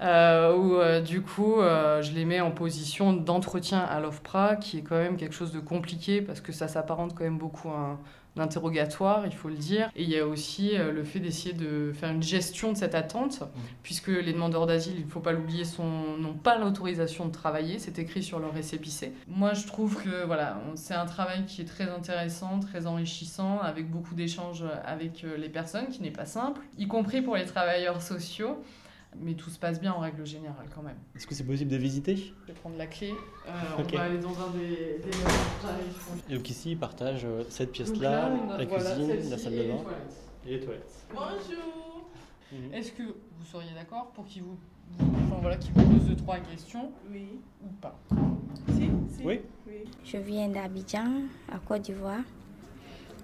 Euh, 0.00 0.52
où 0.56 0.74
euh, 0.74 1.00
du 1.00 1.22
coup 1.22 1.54
je 1.60 2.12
les 2.12 2.24
mets 2.24 2.40
en 2.40 2.50
position 2.50 3.12
d'entretien 3.12 3.78
à 3.78 4.00
l'OFPRA, 4.00 4.56
qui 4.56 4.78
est 4.78 4.82
quand 4.82 4.96
même 4.96 5.16
quelque 5.16 5.34
chose 5.34 5.52
de 5.52 5.60
compliqué 5.60 6.20
parce 6.20 6.40
que 6.40 6.50
ça 6.52 6.66
s'apparente 6.66 7.14
quand 7.14 7.22
même 7.24 7.38
beaucoup 7.38 7.68
à 7.68 7.78
un, 7.78 7.98
un 8.36 8.42
interrogatoire, 8.42 9.26
il 9.26 9.32
faut 9.32 9.48
le 9.48 9.56
dire. 9.56 9.90
Et 9.96 10.02
il 10.02 10.10
y 10.10 10.18
a 10.18 10.26
aussi 10.26 10.76
euh, 10.76 10.92
le 10.92 11.04
fait 11.04 11.20
d'essayer 11.20 11.54
de 11.54 11.92
faire 11.92 12.10
une 12.10 12.22
gestion 12.22 12.72
de 12.72 12.76
cette 12.76 12.94
attente, 12.94 13.42
puisque 13.82 14.08
les 14.08 14.32
demandeurs 14.32 14.66
d'asile, 14.66 14.94
il 14.98 15.06
ne 15.06 15.10
faut 15.10 15.20
pas 15.20 15.32
l'oublier, 15.32 15.64
n'ont 15.78 16.34
pas 16.34 16.58
l'autorisation 16.58 17.26
de 17.26 17.32
travailler, 17.32 17.78
c'est 17.78 17.98
écrit 17.98 18.22
sur 18.22 18.38
leur 18.38 18.52
récépissé. 18.52 19.12
Moi 19.28 19.54
je 19.54 19.66
trouve 19.66 20.02
que 20.02 20.24
voilà, 20.24 20.60
c'est 20.74 20.94
un 20.94 21.06
travail 21.06 21.44
qui 21.46 21.62
est 21.62 21.66
très 21.66 21.88
intéressant, 21.88 22.60
très 22.60 22.86
enrichissant, 22.86 23.60
avec 23.60 23.90
beaucoup 23.90 24.14
d'échanges 24.14 24.64
avec 24.84 25.24
euh, 25.24 25.36
les 25.36 25.48
personnes, 25.48 25.88
qui 25.88 26.02
n'est 26.02 26.10
pas 26.10 26.26
simple, 26.26 26.60
y 26.78 26.86
compris 26.86 27.22
pour 27.22 27.36
les 27.36 27.46
travailleurs 27.46 28.02
sociaux. 28.02 28.62
Mais 29.20 29.34
tout 29.34 29.50
se 29.50 29.58
passe 29.58 29.80
bien 29.80 29.92
en 29.92 30.00
règle 30.00 30.26
générale 30.26 30.66
quand 30.74 30.82
même. 30.82 30.96
Est-ce 31.14 31.26
que 31.26 31.34
c'est 31.34 31.44
possible 31.44 31.70
de 31.70 31.76
visiter? 31.76 32.16
Je 32.16 32.46
vais 32.48 32.52
prendre 32.52 32.76
la 32.76 32.86
clé. 32.86 33.12
Euh. 33.46 33.50
On 33.78 33.82
va 33.82 34.02
aller 34.02 34.18
dans 34.18 34.30
un 34.30 34.50
des. 34.50 35.00
Et 36.28 36.36
donc 36.36 36.50
ici, 36.50 36.72
ils 36.72 36.78
partagent 36.78 37.24
euh, 37.24 37.44
cette 37.48 37.72
pièce-là, 37.72 38.30
la 38.30 38.64
voilà, 38.64 38.66
cuisine, 38.66 39.30
la 39.30 39.38
salle 39.38 39.52
de 39.52 39.62
bain 39.62 39.78
et 40.46 40.50
les 40.50 40.60
toilettes. 40.60 41.06
Bonjour. 41.10 42.10
Mhm. 42.52 42.74
Est-ce 42.74 42.92
que 42.92 43.02
vous 43.02 43.44
seriez 43.50 43.72
d'accord 43.74 44.10
pour 44.14 44.24
qu'il 44.26 44.42
vous, 44.42 44.56
enfin, 45.00 45.38
voilà, 45.40 45.56
qu'il 45.56 45.72
vous 45.72 45.82
pose 45.84 46.06
deux 46.08 46.16
trois 46.16 46.38
questions 46.38 46.90
Oui. 47.10 47.40
Ou 47.62 47.68
pas? 47.80 47.98
Si. 48.76 48.90
Oui. 49.24 49.40
Je 50.04 50.16
viens 50.18 50.48
d'Abidjan, 50.48 51.22
à 51.50 51.58
Côte 51.58 51.82
d'Ivoire. 51.82 52.20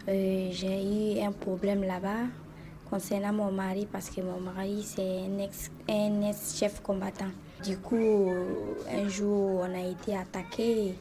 Euh, 0.09 0.49
J'ai 0.51 1.17
eu 1.17 1.21
un 1.21 1.33
problème 1.33 1.83
là-bas 1.83 2.25
concernant 2.91 3.33
mon 3.33 3.53
mari 3.53 3.87
parce 3.91 4.11
que 4.11 4.21
mon 4.21 4.41
mari, 4.41 4.83
c'est 4.85 5.03
un 5.03 5.39
ex- 5.39 5.71
un 5.89 6.23
ex-chef 6.29 6.81
combattant. 6.83 7.31
Du 7.65 7.77
coup, 7.79 7.97
euh, 7.97 8.45
un 8.93 9.09
jour, 9.09 9.61
on 9.63 9.75
a 9.75 9.87
été 9.89 10.17
attaqué 10.17 10.95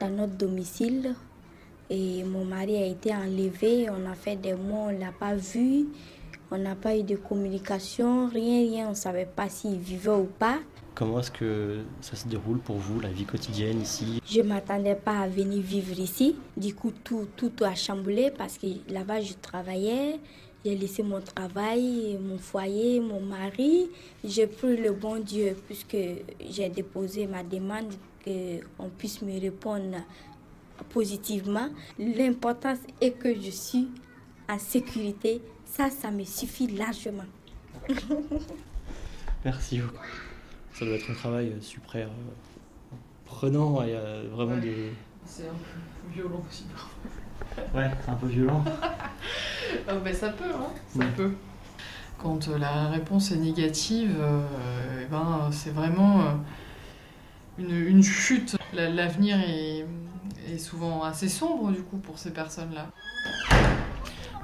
dans 0.00 0.10
notre 0.10 0.34
domicile 0.34 1.14
et 1.90 2.22
mon 2.24 2.44
mari 2.44 2.76
a 2.76 2.86
été 2.86 3.12
enlevé. 3.14 3.88
On 3.90 4.08
a 4.10 4.14
fait 4.14 4.36
des 4.36 4.54
mois, 4.54 4.88
on 4.88 4.92
ne 4.92 5.00
l'a 5.00 5.12
pas 5.12 5.34
vu. 5.34 5.86
On 6.50 6.58
n'a 6.58 6.74
pas 6.74 6.96
eu 6.96 7.02
de 7.02 7.16
communication, 7.16 8.28
rien, 8.28 8.60
rien. 8.70 8.86
On 8.86 8.90
ne 8.90 8.94
savait 8.94 9.24
pas 9.26 9.48
s'il 9.48 9.78
vivait 9.78 10.10
ou 10.10 10.28
pas. 10.38 10.58
Comment 10.94 11.20
est-ce 11.20 11.30
que 11.30 11.78
ça 12.02 12.14
se 12.14 12.28
déroule 12.28 12.58
pour 12.58 12.76
vous, 12.76 13.00
la 13.00 13.08
vie 13.08 13.24
quotidienne 13.24 13.80
ici? 13.80 14.20
Je 14.26 14.42
ne 14.42 14.48
m'attendais 14.48 14.94
pas 14.94 15.20
à 15.20 15.28
venir 15.28 15.62
vivre 15.62 15.98
ici. 15.98 16.36
Du 16.58 16.74
coup, 16.74 16.92
tout, 17.02 17.26
tout 17.36 17.52
a 17.62 17.74
chamboulé 17.74 18.30
parce 18.36 18.58
que 18.58 18.66
là-bas, 18.92 19.22
je 19.22 19.32
travaillais. 19.40 20.20
J'ai 20.64 20.76
laissé 20.76 21.02
mon 21.02 21.20
travail, 21.20 22.18
mon 22.20 22.38
foyer, 22.38 23.00
mon 23.00 23.20
mari. 23.20 23.90
J'ai 24.22 24.46
pris 24.46 24.76
le 24.76 24.92
bon 24.92 25.18
Dieu 25.18 25.56
puisque 25.66 25.96
j'ai 26.48 26.68
déposé 26.68 27.26
ma 27.26 27.42
demande 27.42 27.92
qu'on 28.24 28.88
puisse 28.90 29.22
me 29.22 29.40
répondre 29.40 29.98
positivement. 30.90 31.68
L'important 31.98 32.74
est 33.00 33.12
que 33.12 33.34
je 33.34 33.50
suis 33.50 33.88
en 34.48 34.58
sécurité. 34.58 35.40
Ça, 35.64 35.90
ça 35.90 36.10
me 36.10 36.24
suffit 36.24 36.68
largement. 36.68 37.24
Merci 39.44 39.78
beaucoup. 39.78 40.04
Ça 40.74 40.84
doit 40.84 40.94
être 40.94 41.10
un 41.10 41.14
travail 41.14 41.48
euh, 41.48 41.60
super 41.60 42.06
euh, 42.06 42.96
prenant 43.24 43.82
et 43.82 43.94
euh, 43.94 44.28
vraiment 44.30 44.56
des... 44.56 44.92
C'est 45.24 45.48
un 45.48 45.52
peu 45.52 46.14
violent 46.14 46.42
aussi. 46.48 46.64
Ouais, 47.74 47.90
c'est 48.04 48.10
un 48.10 48.14
peu 48.14 48.26
violent. 48.26 48.64
Ah, 49.88 49.94
ben, 50.04 50.14
ça 50.14 50.28
peut, 50.28 50.44
hein 50.54 50.68
ça 50.98 51.04
peut. 51.16 51.32
Quand 52.18 52.46
euh, 52.48 52.58
la 52.58 52.88
réponse 52.88 53.32
est 53.32 53.36
négative, 53.36 54.14
euh, 54.20 54.42
eh 55.02 55.06
ben, 55.06 55.48
c'est 55.50 55.70
vraiment 55.70 56.20
euh, 56.20 56.24
une, 57.58 57.70
une 57.74 58.02
chute. 58.02 58.56
La- 58.74 58.90
L'avenir 58.90 59.38
est, 59.40 59.86
est 60.52 60.58
souvent 60.58 61.02
assez 61.04 61.28
sombre 61.28 61.72
du 61.72 61.80
coup 61.82 61.96
pour 61.96 62.18
ces 62.18 62.32
personnes-là. 62.32 62.88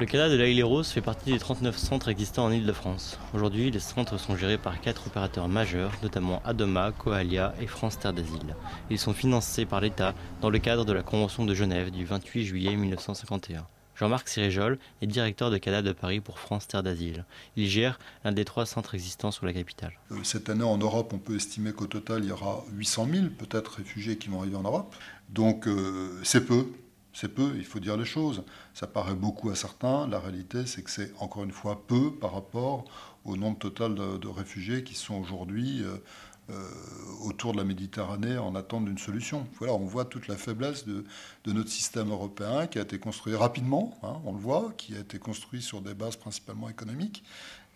Le 0.00 0.06
CADA 0.06 0.28
de 0.28 0.36
la 0.36 0.46
Île 0.46 0.62
Rose 0.62 0.88
fait 0.88 1.00
partie 1.00 1.32
des 1.32 1.40
39 1.40 1.76
centres 1.76 2.08
existants 2.08 2.44
en 2.44 2.52
Île-de-France. 2.52 3.18
Aujourd'hui, 3.34 3.72
les 3.72 3.80
centres 3.80 4.16
sont 4.16 4.36
gérés 4.36 4.56
par 4.56 4.80
quatre 4.80 5.08
opérateurs 5.08 5.48
majeurs, 5.48 5.90
notamment 6.04 6.40
Adoma, 6.44 6.92
Coalia 6.92 7.52
et 7.60 7.66
France 7.66 7.98
Terre 7.98 8.12
d'Asile. 8.12 8.54
Ils 8.90 8.98
sont 9.00 9.12
financés 9.12 9.66
par 9.66 9.80
l'État 9.80 10.14
dans 10.40 10.50
le 10.50 10.60
cadre 10.60 10.84
de 10.84 10.92
la 10.92 11.02
Convention 11.02 11.44
de 11.44 11.52
Genève 11.52 11.90
du 11.90 12.04
28 12.04 12.44
juillet 12.44 12.76
1951. 12.76 13.66
Jean-Marc 13.96 14.28
Siréjol 14.28 14.78
est 15.02 15.08
directeur 15.08 15.50
de 15.50 15.58
CADA 15.58 15.82
de 15.82 15.90
Paris 15.90 16.20
pour 16.20 16.38
France 16.38 16.68
Terre 16.68 16.84
d'Asile. 16.84 17.24
Il 17.56 17.66
gère 17.66 17.98
l'un 18.24 18.30
des 18.30 18.44
trois 18.44 18.66
centres 18.66 18.94
existants 18.94 19.32
sur 19.32 19.46
la 19.46 19.52
capitale. 19.52 19.98
Euh, 20.12 20.18
Cette 20.22 20.48
année, 20.48 20.62
en 20.62 20.78
Europe, 20.78 21.10
on 21.12 21.18
peut 21.18 21.34
estimer 21.34 21.72
qu'au 21.72 21.88
total, 21.88 22.22
il 22.22 22.28
y 22.28 22.32
aura 22.32 22.62
800 22.72 23.08
000 23.12 23.26
peut-être 23.36 23.72
réfugiés 23.78 24.16
qui 24.16 24.28
vont 24.28 24.38
arriver 24.38 24.54
en 24.54 24.62
Europe. 24.62 24.94
Donc, 25.28 25.66
euh, 25.66 26.20
c'est 26.22 26.46
peu. 26.46 26.68
C'est 27.20 27.34
peu, 27.34 27.54
il 27.56 27.64
faut 27.64 27.80
dire 27.80 27.96
les 27.96 28.04
choses. 28.04 28.44
Ça 28.74 28.86
paraît 28.86 29.16
beaucoup 29.16 29.50
à 29.50 29.56
certains. 29.56 30.06
La 30.06 30.20
réalité, 30.20 30.66
c'est 30.66 30.82
que 30.82 30.90
c'est 30.90 31.12
encore 31.18 31.42
une 31.42 31.50
fois 31.50 31.82
peu 31.88 32.12
par 32.12 32.32
rapport 32.32 32.84
au 33.24 33.36
nombre 33.36 33.58
total 33.58 33.96
de, 33.96 34.28
réfugiés 34.28 34.84
qui 34.84 34.94
sont 34.94 35.16
aujourd'hui 35.16 35.82
euh, 35.82 35.96
euh, 36.50 36.62
autour 37.24 37.54
de 37.54 37.56
la 37.58 37.64
Méditerranée 37.64 38.38
en 38.38 38.54
attente 38.54 38.84
d'une 38.84 38.98
solution. 38.98 39.48
Voilà, 39.58 39.74
on 39.74 39.84
voit 39.84 40.04
toute 40.04 40.28
la 40.28 40.36
faiblesse 40.36 40.86
de, 40.86 41.04
de 41.42 41.52
notre 41.52 41.70
système 41.70 42.10
européen 42.10 42.68
qui 42.68 42.78
a 42.78 42.82
été 42.82 43.00
construit 43.00 43.34
rapidement, 43.34 43.98
hein, 44.04 44.18
on 44.24 44.32
le 44.32 44.38
voit, 44.38 44.72
qui 44.76 44.94
a 44.94 45.00
été 45.00 45.18
construit 45.18 45.60
sur 45.60 45.80
des 45.80 45.94
bases 45.94 46.14
principalement 46.14 46.68
économiques. 46.68 47.24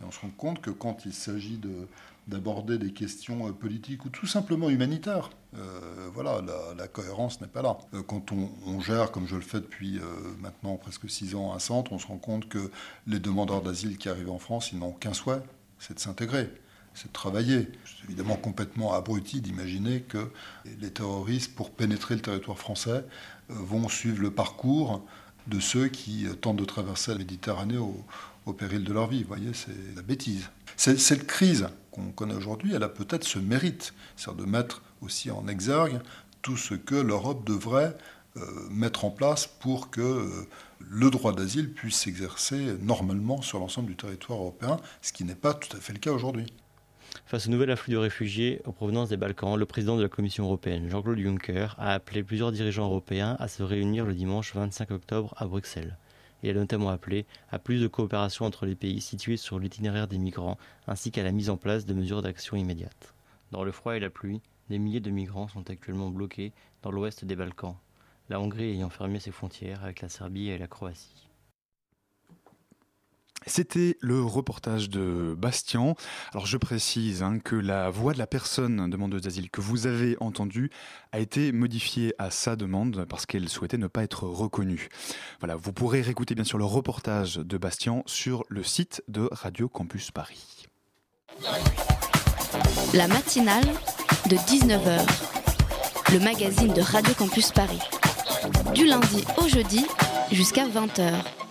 Et 0.01 0.05
on 0.05 0.13
se 0.13 0.21
rend 0.21 0.31
compte 0.31 0.61
que 0.61 0.71
quand 0.71 1.05
il 1.05 1.13
s'agit 1.13 1.57
de, 1.57 1.89
d'aborder 2.29 2.79
des 2.79 2.93
questions 2.93 3.49
euh, 3.49 3.53
politiques 3.53 4.05
ou 4.05 4.09
tout 4.09 4.27
simplement 4.27 4.71
humanitaires, 4.71 5.31
euh, 5.57 6.09
voilà, 6.15 6.41
la, 6.77 6.89
cohérence 6.89 7.41
n'est 7.41 7.49
pas 7.49 7.63
là. 7.63 7.79
Euh, 7.95 8.03
quand 8.03 8.33
on, 8.33 8.81
gère, 8.81 9.11
comme 9.11 9.27
je 9.27 9.37
le 9.37 9.43
fais 9.43 9.61
depuis 9.61 10.01
maintenant 10.41 10.77
presque 10.77 11.09
six 11.11 11.35
ans, 11.35 11.53
un 11.53 11.59
centre, 11.59 11.93
on 11.93 11.99
se 11.99 12.07
rend 12.07 12.19
compte 12.19 12.49
que 12.49 12.71
les 13.07 13.19
demandeurs 13.19 13.63
d'asile 13.63 13.99
qui 13.99 14.09
arrivent 14.09 14.31
en 14.31 14.39
France, 14.39 14.73
ils 14.73 14.79
n'ont 14.79 14.93
qu'un 14.93 15.13
souhait, 15.13 15.43
c'est 15.79 15.95
de 15.95 16.01
s'intégrer 16.01 16.51
c'est 16.95 17.09
de 17.09 17.13
travailler. 17.15 17.71
C'est 17.87 18.05
évidemment 18.05 18.37
complètement 18.37 18.93
abruti 18.93 19.41
d'imaginer 19.41 20.03
que 20.03 20.31
les 20.79 20.91
terroristes, 20.91 21.55
pour 21.55 21.71
pénétrer 21.71 22.17
le 22.17 22.21
territoire 22.21 22.59
français, 22.59 23.03
vont 23.49 23.89
suivre 23.89 24.21
le 24.21 24.31
parcours 24.31 25.03
de 25.47 25.59
ceux 25.59 25.89
qui 25.89 26.27
tentent 26.43 26.59
de 26.59 26.67
traverser 26.67 27.13
la 27.13 27.19
Méditerranée 27.19 27.79
au, 27.79 27.97
au 28.45 28.53
péril 28.53 28.85
de 28.85 28.93
leur 28.93 29.09
vie. 29.09 29.23
Vous 29.23 29.29
voyez, 29.29 29.53
c'est 29.55 29.73
la 29.97 30.03
bêtise. 30.03 30.51
Cette 30.85 31.29
crise 31.29 31.69
qu'on 31.93 32.11
connaît 32.11 32.35
aujourd'hui, 32.35 32.75
elle 32.75 32.83
a 32.83 32.89
peut-être 32.89 33.23
ce 33.23 33.39
mérite, 33.39 33.95
c'est-à-dire 34.17 34.45
de 34.45 34.51
mettre 34.51 34.83
aussi 35.01 35.31
en 35.31 35.47
exergue 35.47 36.01
tout 36.43 36.57
ce 36.57 36.75
que 36.75 36.97
l'Europe 36.97 37.47
devrait 37.47 37.97
euh, 38.37 38.41
mettre 38.69 39.05
en 39.05 39.11
place 39.11 39.47
pour 39.47 39.91
que 39.91 40.01
euh, 40.01 40.49
le 40.81 41.09
droit 41.11 41.33
d'asile 41.33 41.73
puisse 41.73 41.99
s'exercer 41.99 42.75
normalement 42.81 43.43
sur 43.43 43.61
l'ensemble 43.61 43.91
du 43.91 43.97
territoire 43.97 44.41
européen, 44.41 44.77
ce 45.03 45.13
qui 45.13 45.23
n'est 45.23 45.37
pas 45.37 45.55
tout 45.55 45.77
à 45.77 45.79
fait 45.79 45.93
le 45.93 46.01
cas 46.01 46.11
aujourd'hui. 46.11 46.47
Face 47.27 47.47
au 47.47 47.51
nouvel 47.51 47.71
afflux 47.71 47.93
de 47.93 47.99
réfugiés 47.99 48.61
en 48.65 48.73
provenance 48.73 49.09
des 49.09 49.17
Balkans, 49.17 49.57
le 49.57 49.67
président 49.67 49.97
de 49.97 50.03
la 50.03 50.09
Commission 50.09 50.47
européenne, 50.47 50.89
Jean-Claude 50.91 51.21
Juncker, 51.21 51.77
a 51.79 51.93
appelé 51.93 52.25
plusieurs 52.25 52.51
dirigeants 52.51 52.87
européens 52.87 53.37
à 53.39 53.47
se 53.47 53.63
réunir 53.63 54.05
le 54.05 54.15
dimanche 54.15 54.53
25 54.53 54.91
octobre 54.91 55.33
à 55.37 55.47
Bruxelles. 55.47 55.97
Il 56.43 56.51
a 56.51 56.55
notamment 56.55 56.91
appelé 56.91 57.27
à 57.51 57.59
plus 57.59 57.81
de 57.81 57.87
coopération 57.87 58.45
entre 58.45 58.67
les 58.67 58.75
pays 58.75 59.01
situés 59.01 59.37
sur 59.37 59.59
l'itinéraire 59.59 60.09
des 60.09 60.19
migrants, 60.19 60.59
ainsi 60.87 61.11
qu'à 61.11 61.23
la 61.23 61.33
mise 61.33 61.51
en 61.51 61.57
place 61.57 61.87
de 61.87 61.95
mesures 61.95 62.23
d'action 62.23 62.57
immédiates. 62.57 63.15
Dans 63.53 63.65
le 63.65 63.73
froid 63.73 63.97
et 63.97 64.01
la 64.01 64.11
pluie, 64.11 64.41
des 64.69 64.79
milliers 64.79 65.01
de 65.01 65.11
migrants 65.11 65.49
sont 65.49 65.71
actuellement 65.71 66.11
bloqués 66.11 66.53
dans 66.83 66.91
l'ouest 66.91 67.25
des 67.25 67.37
Balkans, 67.37 67.77
la 68.29 68.41
Hongrie 68.41 68.71
ayant 68.71 68.91
fermé 68.91 69.21
ses 69.21 69.31
frontières 69.31 69.85
avec 69.85 70.01
la 70.01 70.09
Serbie 70.09 70.49
et 70.49 70.59
la 70.59 70.67
Croatie. 70.67 71.29
C'était 73.47 73.97
le 74.01 74.23
reportage 74.23 74.89
de 74.89 75.35
Bastien. 75.37 75.95
Alors 76.33 76.47
je 76.47 76.57
précise 76.57 77.23
hein, 77.23 77.39
que 77.39 77.57
la 77.57 77.91
voix 77.91 78.13
de 78.13 78.19
la 78.19 78.27
personne 78.27 78.89
demandeuse 78.89 79.23
d'asile 79.23 79.51
que 79.51 79.61
vous 79.61 79.87
avez 79.87 80.17
entendue 80.21 80.71
a 81.13 81.19
été 81.19 81.53
modifiée 81.53 82.15
à 82.19 82.31
sa 82.31 82.57
demande 82.57 83.05
parce 83.09 83.27
qu'elle 83.27 83.49
souhaitait 83.49 83.79
ne 83.79 83.87
pas 83.87 84.03
être 84.03 84.25
reconnue. 84.25 84.89
Voilà, 85.41 85.57
vous 85.57 85.73
pourrez 85.73 86.01
réécouter 86.01 86.35
bien 86.35 86.45
sûr 86.45 86.59
le 86.59 86.65
reportage 86.65 87.37
de 87.37 87.59
Bastien 87.59 88.03
sur 88.07 88.45
le 88.49 88.63
site 88.63 89.03
de 89.09 89.29
Radio 89.33 89.69
Campus 89.69 90.11
Paris. 90.11 90.67
La 92.95 93.09
matinale 93.09 93.65
de 94.29 94.37
19h, 94.37 95.07
le 96.13 96.19
magazine 96.21 96.73
de 96.73 96.81
Radio 96.81 97.15
Campus 97.15 97.51
Paris. 97.51 97.81
Du 98.75 98.87
lundi 98.87 99.25
au 99.39 99.49
jeudi 99.49 99.87
jusqu'à 100.31 100.67
20h. 100.67 101.42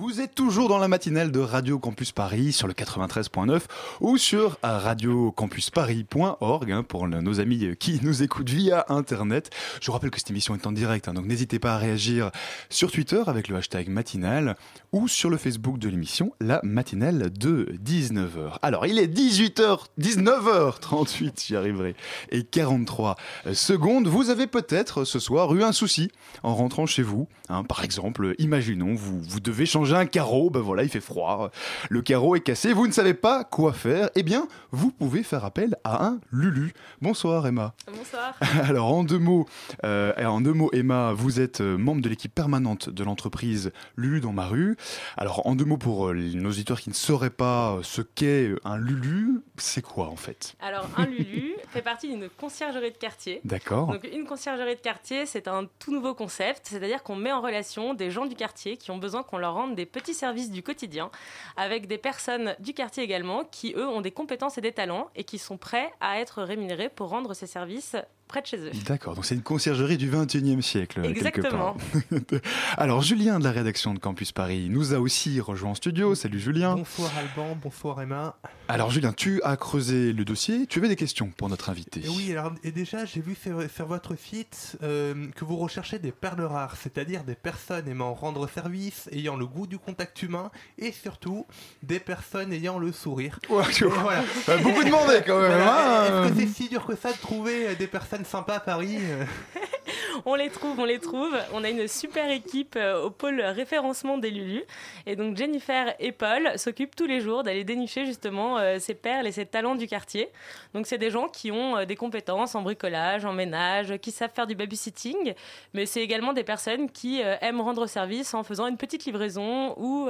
Vous 0.00 0.20
êtes 0.20 0.36
toujours 0.36 0.68
dans 0.68 0.78
la 0.78 0.86
matinale 0.86 1.32
de 1.32 1.40
Radio 1.40 1.80
Campus 1.80 2.12
Paris 2.12 2.52
sur 2.52 2.68
le 2.68 2.72
93.9 2.72 3.62
ou 4.00 4.16
sur 4.16 4.56
radiocampusparis.org 4.62 6.70
hein, 6.70 6.84
pour 6.84 7.08
nos 7.08 7.40
amis 7.40 7.74
qui 7.80 7.98
nous 8.02 8.22
écoutent 8.22 8.48
via 8.48 8.84
Internet. 8.90 9.50
Je 9.80 9.86
vous 9.86 9.92
rappelle 9.92 10.10
que 10.10 10.18
cette 10.18 10.30
émission 10.30 10.54
est 10.54 10.68
en 10.68 10.72
direct, 10.72 11.08
hein, 11.08 11.14
donc 11.14 11.26
n'hésitez 11.26 11.58
pas 11.58 11.74
à 11.74 11.78
réagir 11.78 12.30
sur 12.70 12.92
Twitter 12.92 13.20
avec 13.26 13.48
le 13.48 13.56
hashtag 13.56 13.88
matinale 13.88 14.54
ou 14.92 15.08
sur 15.08 15.30
le 15.30 15.36
Facebook 15.36 15.80
de 15.80 15.88
l'émission, 15.88 16.32
la 16.40 16.60
matinale 16.62 17.32
de 17.36 17.74
19h. 17.84 18.58
Alors, 18.62 18.86
il 18.86 19.00
est 19.00 19.12
18h, 19.12 19.80
19h38, 20.00 21.44
j'y 21.44 21.56
arriverai, 21.56 21.96
et 22.30 22.44
43 22.44 23.16
secondes. 23.52 24.06
Vous 24.06 24.30
avez 24.30 24.46
peut-être 24.46 25.02
ce 25.04 25.18
soir 25.18 25.52
eu 25.56 25.64
un 25.64 25.72
souci 25.72 26.12
en 26.44 26.54
rentrant 26.54 26.86
chez 26.86 27.02
vous. 27.02 27.26
hein. 27.48 27.64
par 27.64 27.82
exemple, 27.82 28.36
imaginons, 28.38 28.94
vous, 28.94 29.20
vous 29.20 29.40
devez 29.40 29.66
changer 29.66 29.87
un 29.94 30.06
carreau, 30.06 30.50
ben 30.50 30.60
voilà, 30.60 30.82
il 30.82 30.88
fait 30.88 31.00
froid, 31.00 31.50
le 31.88 32.02
carreau 32.02 32.36
est 32.36 32.40
cassé, 32.40 32.72
vous 32.72 32.86
ne 32.86 32.92
savez 32.92 33.14
pas 33.14 33.44
quoi 33.44 33.72
faire, 33.72 34.10
eh 34.14 34.22
bien, 34.22 34.48
vous 34.70 34.90
pouvez 34.90 35.22
faire 35.22 35.44
appel 35.44 35.76
à 35.84 36.04
un 36.06 36.20
Lulu. 36.32 36.72
Bonsoir 37.00 37.46
Emma. 37.46 37.74
Bonsoir. 37.86 38.34
Alors 38.68 38.92
en 38.92 39.04
deux 39.04 39.18
mots, 39.18 39.46
euh, 39.84 40.12
en 40.24 40.40
deux 40.40 40.52
mots, 40.52 40.70
Emma, 40.72 41.12
vous 41.12 41.40
êtes 41.40 41.60
euh, 41.60 41.76
membre 41.76 42.02
de 42.02 42.08
l'équipe 42.08 42.34
permanente 42.34 42.90
de 42.90 43.04
l'entreprise 43.04 43.72
Lulu 43.96 44.20
dans 44.20 44.32
ma 44.32 44.46
rue. 44.46 44.76
Alors 45.16 45.46
en 45.46 45.54
deux 45.54 45.64
mots 45.64 45.78
pour 45.78 46.08
euh, 46.08 46.14
nos 46.14 46.50
auditeurs 46.50 46.80
qui 46.80 46.90
ne 46.90 46.94
sauraient 46.94 47.30
pas 47.30 47.78
ce 47.82 48.02
qu'est 48.02 48.50
un 48.64 48.76
Lulu, 48.76 49.40
c'est 49.56 49.82
quoi 49.82 50.08
en 50.08 50.16
fait? 50.16 50.54
Alors, 50.60 50.88
un 50.96 51.06
Lulu 51.06 51.56
fait 51.70 51.82
partie 51.82 52.08
d'une 52.08 52.28
conciergerie 52.28 52.90
de 52.90 52.96
quartier. 52.96 53.40
D'accord. 53.44 53.88
Donc, 53.88 54.08
une 54.12 54.24
conciergerie 54.24 54.76
de 54.76 54.80
quartier, 54.80 55.26
c'est 55.26 55.48
un 55.48 55.66
tout 55.78 55.92
nouveau 55.92 56.14
concept, 56.14 56.62
c'est-à-dire 56.64 57.02
qu'on 57.02 57.16
met 57.16 57.32
en 57.32 57.40
relation 57.40 57.94
des 57.94 58.10
gens 58.10 58.26
du 58.26 58.34
quartier 58.34 58.76
qui 58.76 58.90
ont 58.90 58.98
besoin 58.98 59.22
qu'on 59.22 59.38
leur 59.38 59.54
rende 59.54 59.67
des 59.74 59.86
petits 59.86 60.14
services 60.14 60.50
du 60.50 60.62
quotidien, 60.62 61.10
avec 61.56 61.86
des 61.86 61.98
personnes 61.98 62.54
du 62.58 62.74
quartier 62.74 63.02
également 63.02 63.44
qui, 63.44 63.74
eux, 63.76 63.88
ont 63.88 64.00
des 64.00 64.10
compétences 64.10 64.58
et 64.58 64.60
des 64.60 64.72
talents 64.72 65.08
et 65.16 65.24
qui 65.24 65.38
sont 65.38 65.58
prêts 65.58 65.92
à 66.00 66.20
être 66.20 66.42
rémunérés 66.42 66.88
pour 66.88 67.08
rendre 67.08 67.34
ces 67.34 67.46
services 67.46 67.96
près 68.28 68.42
de 68.42 68.46
chez 68.46 68.58
eux. 68.58 68.70
D'accord, 68.86 69.14
donc 69.14 69.24
c'est 69.24 69.34
une 69.34 69.42
conciergerie 69.42 69.96
du 69.96 70.10
21e 70.10 70.60
siècle. 70.62 71.00
Exactement. 71.04 71.76
Quelque 72.10 72.36
part. 72.36 72.40
Alors 72.76 73.02
Julien 73.02 73.38
de 73.38 73.44
la 73.44 73.50
rédaction 73.50 73.94
de 73.94 73.98
Campus 73.98 74.32
Paris 74.32 74.68
nous 74.70 74.94
a 74.94 74.98
aussi 74.98 75.40
rejoint 75.40 75.70
en 75.70 75.74
studio. 75.74 76.14
Salut 76.14 76.38
Julien. 76.38 76.74
Bonsoir 76.76 77.10
Alban, 77.18 77.56
bonsoir 77.62 78.00
Emma. 78.00 78.36
Alors 78.68 78.90
Julien, 78.90 79.12
tu 79.12 79.40
as 79.42 79.56
creusé 79.56 80.12
le 80.12 80.24
dossier, 80.24 80.66
tu 80.66 80.78
avais 80.78 80.88
des 80.88 80.96
questions 80.96 81.30
pour 81.36 81.48
notre 81.48 81.70
invité. 81.70 82.02
Et 82.04 82.08
oui, 82.08 82.30
alors, 82.32 82.52
et 82.62 82.70
déjà 82.70 83.04
j'ai 83.04 83.20
vu 83.20 83.34
sur, 83.34 83.62
sur 83.70 83.86
votre 83.86 84.14
site 84.16 84.76
euh, 84.82 85.28
que 85.34 85.44
vous 85.44 85.56
recherchez 85.56 85.98
des 85.98 86.12
perles 86.12 86.42
rares, 86.42 86.76
c'est-à-dire 86.76 87.24
des 87.24 87.34
personnes 87.34 87.88
aimant 87.88 88.12
rendre 88.14 88.48
service, 88.48 89.08
ayant 89.12 89.36
le 89.36 89.46
goût 89.46 89.66
du 89.66 89.78
contact 89.78 90.22
humain 90.22 90.50
et 90.78 90.92
surtout 90.92 91.46
des 91.82 91.98
personnes 91.98 92.52
ayant 92.52 92.78
le 92.78 92.92
sourire. 92.92 93.38
Ouais, 93.48 93.64
tu 93.72 93.84
vois, 93.86 93.98
voilà. 94.02 94.24
euh, 94.50 94.58
beaucoup 94.58 94.84
demandé 94.84 95.22
quand 95.26 95.40
même. 95.40 95.50
Voilà. 95.52 96.02
hein. 96.02 96.26
Est-ce 96.26 96.32
que 96.34 96.40
c'est 96.40 96.46
si 96.46 96.68
dur 96.68 96.84
que 96.86 96.94
ça 96.96 97.12
de 97.12 97.16
trouver 97.18 97.68
euh, 97.68 97.74
des 97.74 97.86
personnes 97.86 98.17
sympas 98.24 98.56
à 98.56 98.60
Paris 98.60 98.98
euh 99.00 99.24
On 100.26 100.34
les 100.34 100.50
trouve, 100.50 100.78
on 100.78 100.84
les 100.84 100.98
trouve. 100.98 101.36
On 101.52 101.64
a 101.64 101.70
une 101.70 101.88
super 101.88 102.30
équipe 102.30 102.74
euh, 102.76 103.02
au 103.02 103.10
pôle 103.10 103.40
référencement 103.40 104.18
des 104.18 104.30
Lulu. 104.30 104.62
Et 105.06 105.16
donc 105.16 105.36
Jennifer 105.36 105.94
et 105.98 106.12
Paul 106.12 106.50
s'occupent 106.56 106.96
tous 106.96 107.06
les 107.06 107.20
jours 107.20 107.42
d'aller 107.42 107.64
dénicher 107.64 108.04
justement 108.04 108.58
euh, 108.58 108.78
ces 108.78 108.94
perles 108.94 109.26
et 109.26 109.32
ces 109.32 109.46
talents 109.46 109.74
du 109.74 109.86
quartier. 109.86 110.28
Donc 110.74 110.86
c'est 110.86 110.98
des 110.98 111.10
gens 111.10 111.28
qui 111.28 111.50
ont 111.50 111.78
euh, 111.78 111.84
des 111.84 111.96
compétences 111.96 112.54
en 112.54 112.62
bricolage, 112.62 113.24
en 113.24 113.32
ménage, 113.32 113.96
qui 113.98 114.10
savent 114.10 114.32
faire 114.34 114.46
du 114.46 114.54
babysitting. 114.54 115.34
Mais 115.74 115.86
c'est 115.86 116.02
également 116.02 116.32
des 116.32 116.44
personnes 116.44 116.90
qui 116.90 117.20
aiment 117.20 117.60
rendre 117.60 117.86
service 117.86 118.34
en 118.34 118.42
faisant 118.42 118.66
une 118.66 118.76
petite 118.76 119.04
livraison 119.04 119.74
ou 119.78 120.08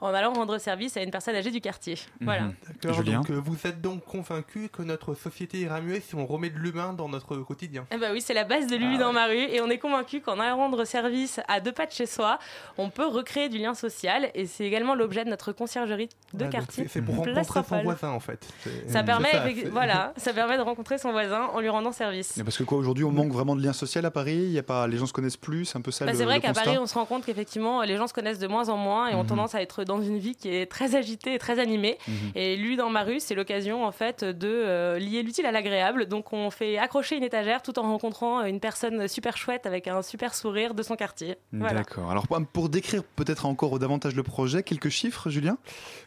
en 0.00 0.14
allant 0.14 0.32
rendre 0.32 0.58
service 0.58 0.96
à 0.96 1.02
une 1.02 1.10
personne 1.10 1.34
âgée 1.34 1.50
du 1.50 1.60
quartier. 1.60 1.96
Voilà. 2.20 2.42
Mhm. 2.42 2.54
D'accord, 2.66 2.96
Julien 3.02 3.20
donc 3.20 3.30
vous 3.30 3.66
êtes 3.66 3.80
donc 3.80 4.04
convaincu 4.04 4.68
que 4.72 4.82
notre 4.82 5.14
société 5.14 5.58
ira 5.58 5.80
mieux 5.80 6.00
si 6.00 6.14
on 6.14 6.26
remet 6.26 6.50
de 6.50 6.58
l'humain 6.58 6.92
dans 6.92 7.08
notre 7.08 7.36
quotidien 7.36 7.86
Eh 7.90 7.96
ben 7.98 8.12
oui, 8.12 8.20
c'est 8.20 8.34
la 8.34 8.44
base 8.44 8.66
de 8.66 8.76
Lulu 8.76 8.94
Ah 8.96 9.00
dans 9.00 9.12
ma 9.12 9.26
rue 9.26 9.44
et 9.52 9.60
on 9.60 9.68
est 9.70 9.78
convaincu 9.78 10.20
qu'en 10.20 10.38
allant 10.38 10.56
rendre 10.56 10.84
service 10.84 11.40
à 11.48 11.60
deux 11.60 11.72
pas 11.72 11.86
de 11.86 11.92
chez 11.92 12.06
soi, 12.06 12.38
on 12.78 12.90
peut 12.90 13.06
recréer 13.06 13.48
du 13.48 13.58
lien 13.58 13.74
social 13.74 14.30
et 14.34 14.46
c'est 14.46 14.64
également 14.64 14.94
l'objet 14.94 15.24
de 15.24 15.30
notre 15.30 15.52
conciergerie 15.52 16.08
de 16.34 16.44
donc 16.44 16.50
quartier. 16.52 16.86
c'est- 16.88 17.02
pour 17.02 17.16
rencontrer 17.16 17.44
son 17.68 17.82
voisin 17.82 18.10
en 18.10 18.20
fait. 18.20 18.46
Ça 18.88 19.02
permet, 19.02 19.30
ça, 19.32 19.42
voilà, 19.70 20.12
ça 20.16 20.32
permet 20.32 20.56
de 20.56 20.62
rencontrer 20.62 20.98
son 20.98 21.12
voisin 21.12 21.44
en 21.52 21.60
lui 21.60 21.68
rendant 21.68 21.92
service. 21.92 22.34
Mais 22.36 22.44
Parce 22.44 22.56
que 22.58 22.64
quoi, 22.64 22.78
aujourd'hui, 22.78 23.04
on 23.04 23.10
manque 23.10 23.32
vraiment 23.32 23.56
de 23.56 23.62
lien 23.62 23.72
social 23.72 24.04
à 24.06 24.10
Paris? 24.10 24.36
Il 24.36 24.52
y 24.52 24.58
a 24.58 24.62
pas, 24.62 24.86
les 24.86 24.96
gens 24.98 25.06
se 25.06 25.12
connaissent 25.12 25.36
plus? 25.36 25.64
C'est 25.64 25.78
un 25.78 25.80
peu 25.82 25.90
ça 25.90 26.04
Bah, 26.06 26.12
c'est 26.14 26.24
vrai 26.24 26.40
qu'à 26.40 26.52
Paris, 26.52 26.78
on 26.78 26.86
se 26.86 26.94
rend 26.94 27.06
compte 27.06 27.24
qu'effectivement, 27.24 27.82
les 27.82 27.96
gens 27.96 28.06
se 28.06 28.12
connaissent 28.14 28.38
de 28.38 28.46
moins 28.46 28.68
en 28.68 28.76
moins 28.76 29.08
et 29.08 29.14
ont 29.14 29.22
Mhm. 29.22 29.26
tendance 29.28 29.54
à 29.54 29.62
être 29.62 29.84
dans 29.84 30.00
une 30.02 30.18
vie 30.18 30.34
qui 30.36 30.48
est 30.54 30.66
très 30.70 30.94
agitée 30.94 31.34
et 31.34 31.38
très 31.38 31.58
animée. 31.58 31.98
Mhm. 32.08 32.14
Et 32.34 32.56
lui, 32.56 32.76
dans 32.76 32.90
ma 32.90 33.02
rue, 33.02 33.20
c'est 33.20 33.34
l'occasion 33.34 33.84
en 33.84 33.92
fait 33.92 34.24
de 34.24 34.48
euh, 34.48 34.98
lier 34.98 35.22
l'utile 35.22 35.46
à 35.46 35.52
l'agréable. 35.52 36.06
Donc, 36.06 36.32
on 36.32 36.50
fait 36.50 36.78
accrocher 36.78 37.16
une 37.16 37.24
étagère 37.24 37.62
tout 37.62 37.78
en 37.78 37.82
rencontrant 37.82 38.42
une 38.44 38.60
personne 38.60 39.08
super 39.08 39.29
chouette 39.36 39.66
avec 39.66 39.86
un 39.88 40.02
super 40.02 40.34
sourire 40.34 40.74
de 40.74 40.82
son 40.82 40.96
quartier. 40.96 41.36
Voilà. 41.52 41.74
D'accord. 41.80 42.10
Alors 42.10 42.26
pour- 42.28 42.40
pour 42.46 42.68
décrire 42.68 43.02
peut-être 43.04 43.46
encore 43.46 43.78
davantage 43.78 44.14
le 44.14 44.22
projet, 44.22 44.62
quelques 44.62 44.88
chiffres, 44.88 45.30
Julien? 45.30 45.58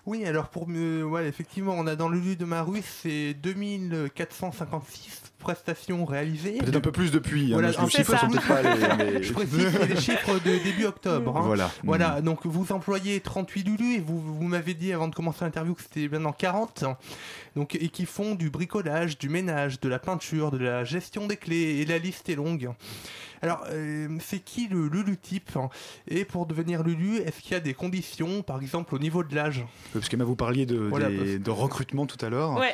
Oui, 0.06 0.26
alors 0.26 0.50
pour 0.50 0.68
me, 0.68 1.04
ouais, 1.04 1.28
effectivement, 1.28 1.74
on 1.78 1.88
a 1.88 1.96
dans 1.96 2.10
le 2.10 2.20
lieu 2.20 2.36
de 2.36 2.46
ma 2.46 2.62
rue, 2.64 2.82
c'est 2.84 3.34
2456 3.34 5.23
prestations 5.44 6.06
réalisées. 6.06 6.58
Peut-être 6.60 6.76
un 6.78 6.82
peu 6.82 6.91
plus 6.91 7.12
depuis. 7.12 7.46
hein, 7.52 7.54
Voilà, 7.54 7.72
que 7.72 7.82
peu 7.82 7.89
chiffres 7.89 8.12
ça. 8.14 8.20
sont 8.20 8.30
peut-être 8.30 8.48
pas 8.48 8.62
les- 8.62 9.12
les- 9.20 9.24
Je 9.24 9.34
précise, 9.34 9.70
c'est 9.72 9.88
les 9.88 10.00
chiffres 10.02 10.39
de 10.39 10.64
début 10.64 10.86
octobre. 10.86 11.38
hein. 11.38 11.41
Voilà. 11.46 11.70
Voilà, 11.84 12.22
donc 12.22 12.46
vous 12.46 12.72
employez 12.72 13.20
38 13.20 13.64
Lulu 13.68 13.96
et 13.96 14.00
vous, 14.00 14.20
vous 14.20 14.44
m'avez 14.44 14.74
dit 14.74 14.91
avant 14.94 15.08
de 15.08 15.14
commencer 15.16 15.46
l'interview 15.46 15.76
que 15.76 15.82
c'était 15.84 16.08
maintenant 16.08 16.32
40. 16.32 16.86
Donc, 17.56 17.76
et 17.76 17.89
qui 17.89 18.06
font 18.08 18.34
du 18.34 18.50
bricolage, 18.50 19.18
du 19.20 19.30
ménage, 19.30 19.80
de 19.80 19.88
la 19.89 20.00
peinture, 20.00 20.50
de 20.50 20.58
la 20.58 20.84
gestion 20.84 21.28
des 21.28 21.38
clés, 21.38 21.82
et 21.82 21.86
la 21.86 22.00
liste 22.00 22.28
est 22.30 22.36
longue. 22.36 22.72
Alors, 23.44 23.66
euh, 23.70 24.08
c'est 24.22 24.39
qui 24.39 24.68
le 24.70 24.88
Lulu 24.88 25.18
type 25.18 25.52
Et 26.08 26.24
pour 26.26 26.46
devenir 26.46 26.82
Lulu, 26.82 27.18
est-ce 27.18 27.41
qu'il 27.41 27.52
y 27.52 27.56
a 27.56 27.60
des 27.60 27.74
conditions, 27.74 28.41
par 28.41 28.62
exemple 28.62 28.96
au 28.96 29.00
niveau 29.00 29.22
de 29.24 29.36
l'âge? 29.36 29.66
Parce 29.91 30.08
qu'Emma, 30.10 30.24
vous 30.24 30.38
parliez 30.38 30.66
de, 30.66 30.78
Voilà, 30.78 31.10
des- 31.10 31.18
parce- 31.18 31.30
de 31.30 31.52
recrutement 31.52 32.06
tout 32.06 32.24
à 32.26 32.30
l'heure. 32.30 32.54
Ouais. 32.58 32.74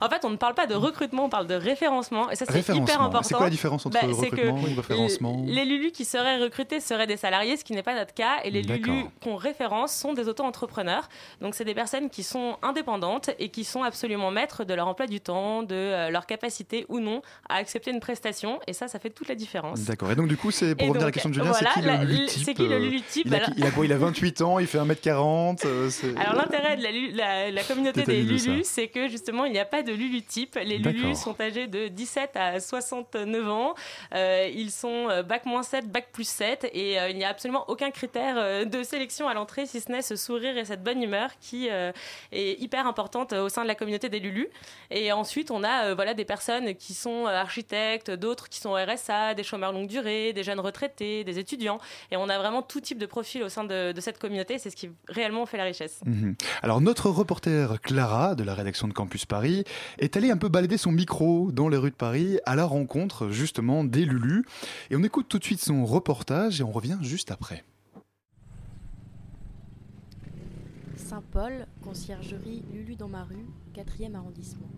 En 0.00 0.08
fait, 0.08 0.24
on 0.24 0.30
ne 0.30 0.36
parle 0.36 0.54
pas 0.54 0.66
de 0.66 0.74
recrutement, 0.74 1.24
on 1.26 1.28
parle 1.28 1.46
de 1.46 1.54
référencement. 1.54 2.30
Et 2.30 2.36
ça, 2.36 2.44
c'est 2.48 2.74
hyper 2.74 3.00
important. 3.00 3.22
C'est 3.22 3.34
quoi 3.34 3.44
la 3.44 3.50
différence 3.50 3.86
entre 3.86 3.94
Bah, 4.00 4.06
recrutement 4.06 4.58
et 4.66 4.74
référencement 4.74 5.42
Les 5.46 5.64
Lulus 5.64 5.92
qui 5.92 6.04
seraient 6.04 6.38
recrutés 6.42 6.80
seraient 6.80 7.06
des 7.06 7.16
salariés, 7.16 7.56
ce 7.56 7.64
qui 7.64 7.72
n'est 7.72 7.82
pas 7.82 7.94
notre 7.94 8.14
cas. 8.14 8.36
Et 8.44 8.50
les. 8.50 8.62
Lulus 8.62 9.04
qu'on 9.22 9.36
référence 9.36 9.92
sont 9.94 10.12
des 10.14 10.28
auto-entrepreneurs. 10.28 11.08
Donc, 11.40 11.54
c'est 11.54 11.64
des 11.64 11.74
personnes 11.74 12.10
qui 12.10 12.22
sont 12.22 12.56
indépendantes 12.62 13.30
et 13.38 13.48
qui 13.50 13.64
sont 13.64 13.82
absolument 13.82 14.30
maîtres 14.30 14.64
de 14.64 14.74
leur 14.74 14.88
emploi 14.88 15.06
du 15.06 15.20
temps, 15.20 15.62
de 15.62 15.74
euh, 15.74 16.10
leur 16.10 16.26
capacité 16.26 16.86
ou 16.88 16.98
non 17.00 17.22
à 17.48 17.56
accepter 17.56 17.90
une 17.90 18.00
prestation. 18.00 18.58
Et 18.66 18.72
ça, 18.72 18.88
ça 18.88 18.98
fait 18.98 19.10
toute 19.10 19.28
la 19.28 19.34
différence. 19.34 19.80
D'accord. 19.80 20.10
Et 20.10 20.16
donc, 20.16 20.28
du 20.28 20.36
coup, 20.36 20.50
c'est 20.50 20.74
pour 20.74 20.88
revenir 20.88 21.02
à 21.02 21.06
la 21.06 21.12
question 21.12 21.30
de 21.30 21.34
Julien, 21.34 21.50
voilà, 21.50 21.70
c'est 21.74 21.80
qui 21.80 21.86
la- 21.86 21.96
le 22.04 22.10
Lulu 22.10 22.26
type 22.26 22.44
c'est 22.44 22.54
qui 22.54 22.62
le 22.66 22.72
euh, 22.72 22.78
Lulu 22.78 23.00
type 23.02 23.26
il 23.26 23.34
a, 23.34 23.36
Alors- 23.38 23.50
il 23.56 23.64
a 23.64 23.70
quoi 23.70 23.84
Il 23.84 23.92
a 23.92 23.98
28 23.98 24.40
ans, 24.42 24.58
il 24.58 24.66
fait 24.66 24.78
1m40 24.78 25.64
euh, 25.66 25.90
Alors 26.18 26.34
l'intérêt 26.34 26.76
de 26.76 26.82
la, 26.82 26.90
la- 27.14 27.50
la 27.50 27.62
communauté 27.62 28.02
des. 28.02 28.22
Lulus, 28.22 28.64
c'est 28.64 28.88
que 28.88 29.08
justement 29.08 29.44
il 29.44 29.52
n'y 29.52 29.58
a 29.58 29.64
pas 29.64 29.82
de 29.84 29.92
Lulu 29.92 30.22
type. 30.22 30.56
Les 30.56 30.78
Lulus 30.78 31.02
D'accord. 31.02 31.16
sont 31.16 31.40
âgés 31.40 31.66
de 31.66 31.88
17 31.88 32.30
à 32.34 32.60
69 32.60 33.48
ans. 33.48 33.74
Euh, 34.14 34.50
ils 34.52 34.70
sont 34.70 35.08
euh, 35.10 35.22
bac 35.22 35.46
moins 35.46 35.62
7, 35.62 35.90
bac 35.90 36.08
plus 36.12 36.28
7 36.28 36.70
et 36.72 36.98
euh, 36.98 37.08
il 37.10 37.16
n'y 37.16 37.24
a 37.24 37.28
absolument 37.28 37.64
aucun 37.68 37.90
critère 37.90 38.66
de 38.66 38.82
sélection 38.82 39.28
à 39.28 39.34
l'entrée 39.34 39.66
si 39.66 39.80
ce 39.80 39.90
n'est 39.90 40.02
ce 40.02 40.16
sourire 40.16 40.56
et 40.56 40.64
cette 40.64 40.82
bonne 40.82 41.02
humeur 41.02 41.30
qui 41.40 41.68
euh, 41.70 41.92
est 42.32 42.60
hyper 42.60 42.86
importante 42.86 43.32
au 43.32 43.48
sein 43.48 43.62
de 43.62 43.68
la 43.68 43.74
communauté 43.74 44.08
des 44.08 44.20
Lulus. 44.20 44.48
Et 44.90 45.12
ensuite 45.12 45.50
on 45.50 45.62
a 45.64 45.94
voilà 45.94 46.14
des 46.14 46.24
personnes 46.24 46.74
qui 46.74 46.94
sont 46.94 47.26
architectes, 47.26 48.10
d'autres 48.10 48.48
qui 48.48 48.60
sont 48.60 48.72
RSA, 48.72 49.34
des 49.34 49.42
chômeurs 49.42 49.72
longue 49.72 49.88
durée, 49.88 50.32
des 50.32 50.42
jeunes 50.42 50.60
retraités, 50.60 51.24
des 51.24 51.38
étudiants 51.38 51.78
et 52.10 52.16
on 52.16 52.28
a 52.28 52.38
vraiment 52.38 52.62
tout 52.62 52.80
type 52.80 52.98
de 52.98 53.06
profil 53.06 53.42
au 53.42 53.48
sein 53.48 53.64
de, 53.64 53.92
de 53.92 54.00
cette 54.00 54.18
communauté. 54.18 54.58
C'est 54.58 54.70
ce 54.70 54.76
qui 54.76 54.90
réellement 55.08 55.46
fait 55.46 55.58
la 55.58 55.64
richesse. 55.64 56.00
Mhm. 56.04 56.36
Alors 56.62 56.80
notre 56.80 57.10
reporter 57.10 57.80
Clara 57.80 58.34
de 58.34 58.44
la 58.44 58.54
rédaction 58.54 58.88
de 58.88 58.92
Campus 58.92 59.26
Paris 59.26 59.64
est 59.98 60.16
allée 60.16 60.30
un 60.30 60.36
peu 60.36 60.48
balader 60.48 60.76
son 60.76 60.92
micro 60.92 61.52
dans 61.52 61.68
les 61.68 61.76
rues 61.76 61.90
de 61.90 61.96
Paris 61.96 62.38
à 62.46 62.54
la 62.56 62.64
rencontre 62.64 63.30
justement 63.30 63.84
des 63.84 64.04
Lulus. 64.04 64.44
Et 64.90 64.96
on 64.96 65.02
écoute 65.02 65.26
tout 65.28 65.38
de 65.38 65.44
suite 65.44 65.60
son 65.60 65.84
reportage 65.84 66.60
et 66.60 66.64
on 66.64 66.72
revient 66.72 66.98
juste 67.02 67.30
après. 67.30 67.64
Saint-Paul, 70.96 71.66
conciergerie 71.82 72.62
Lulu 72.72 72.96
dans 72.96 73.08
ma 73.08 73.24
rue, 73.24 73.46
4e 73.74 74.14
arrondissement. 74.14 74.68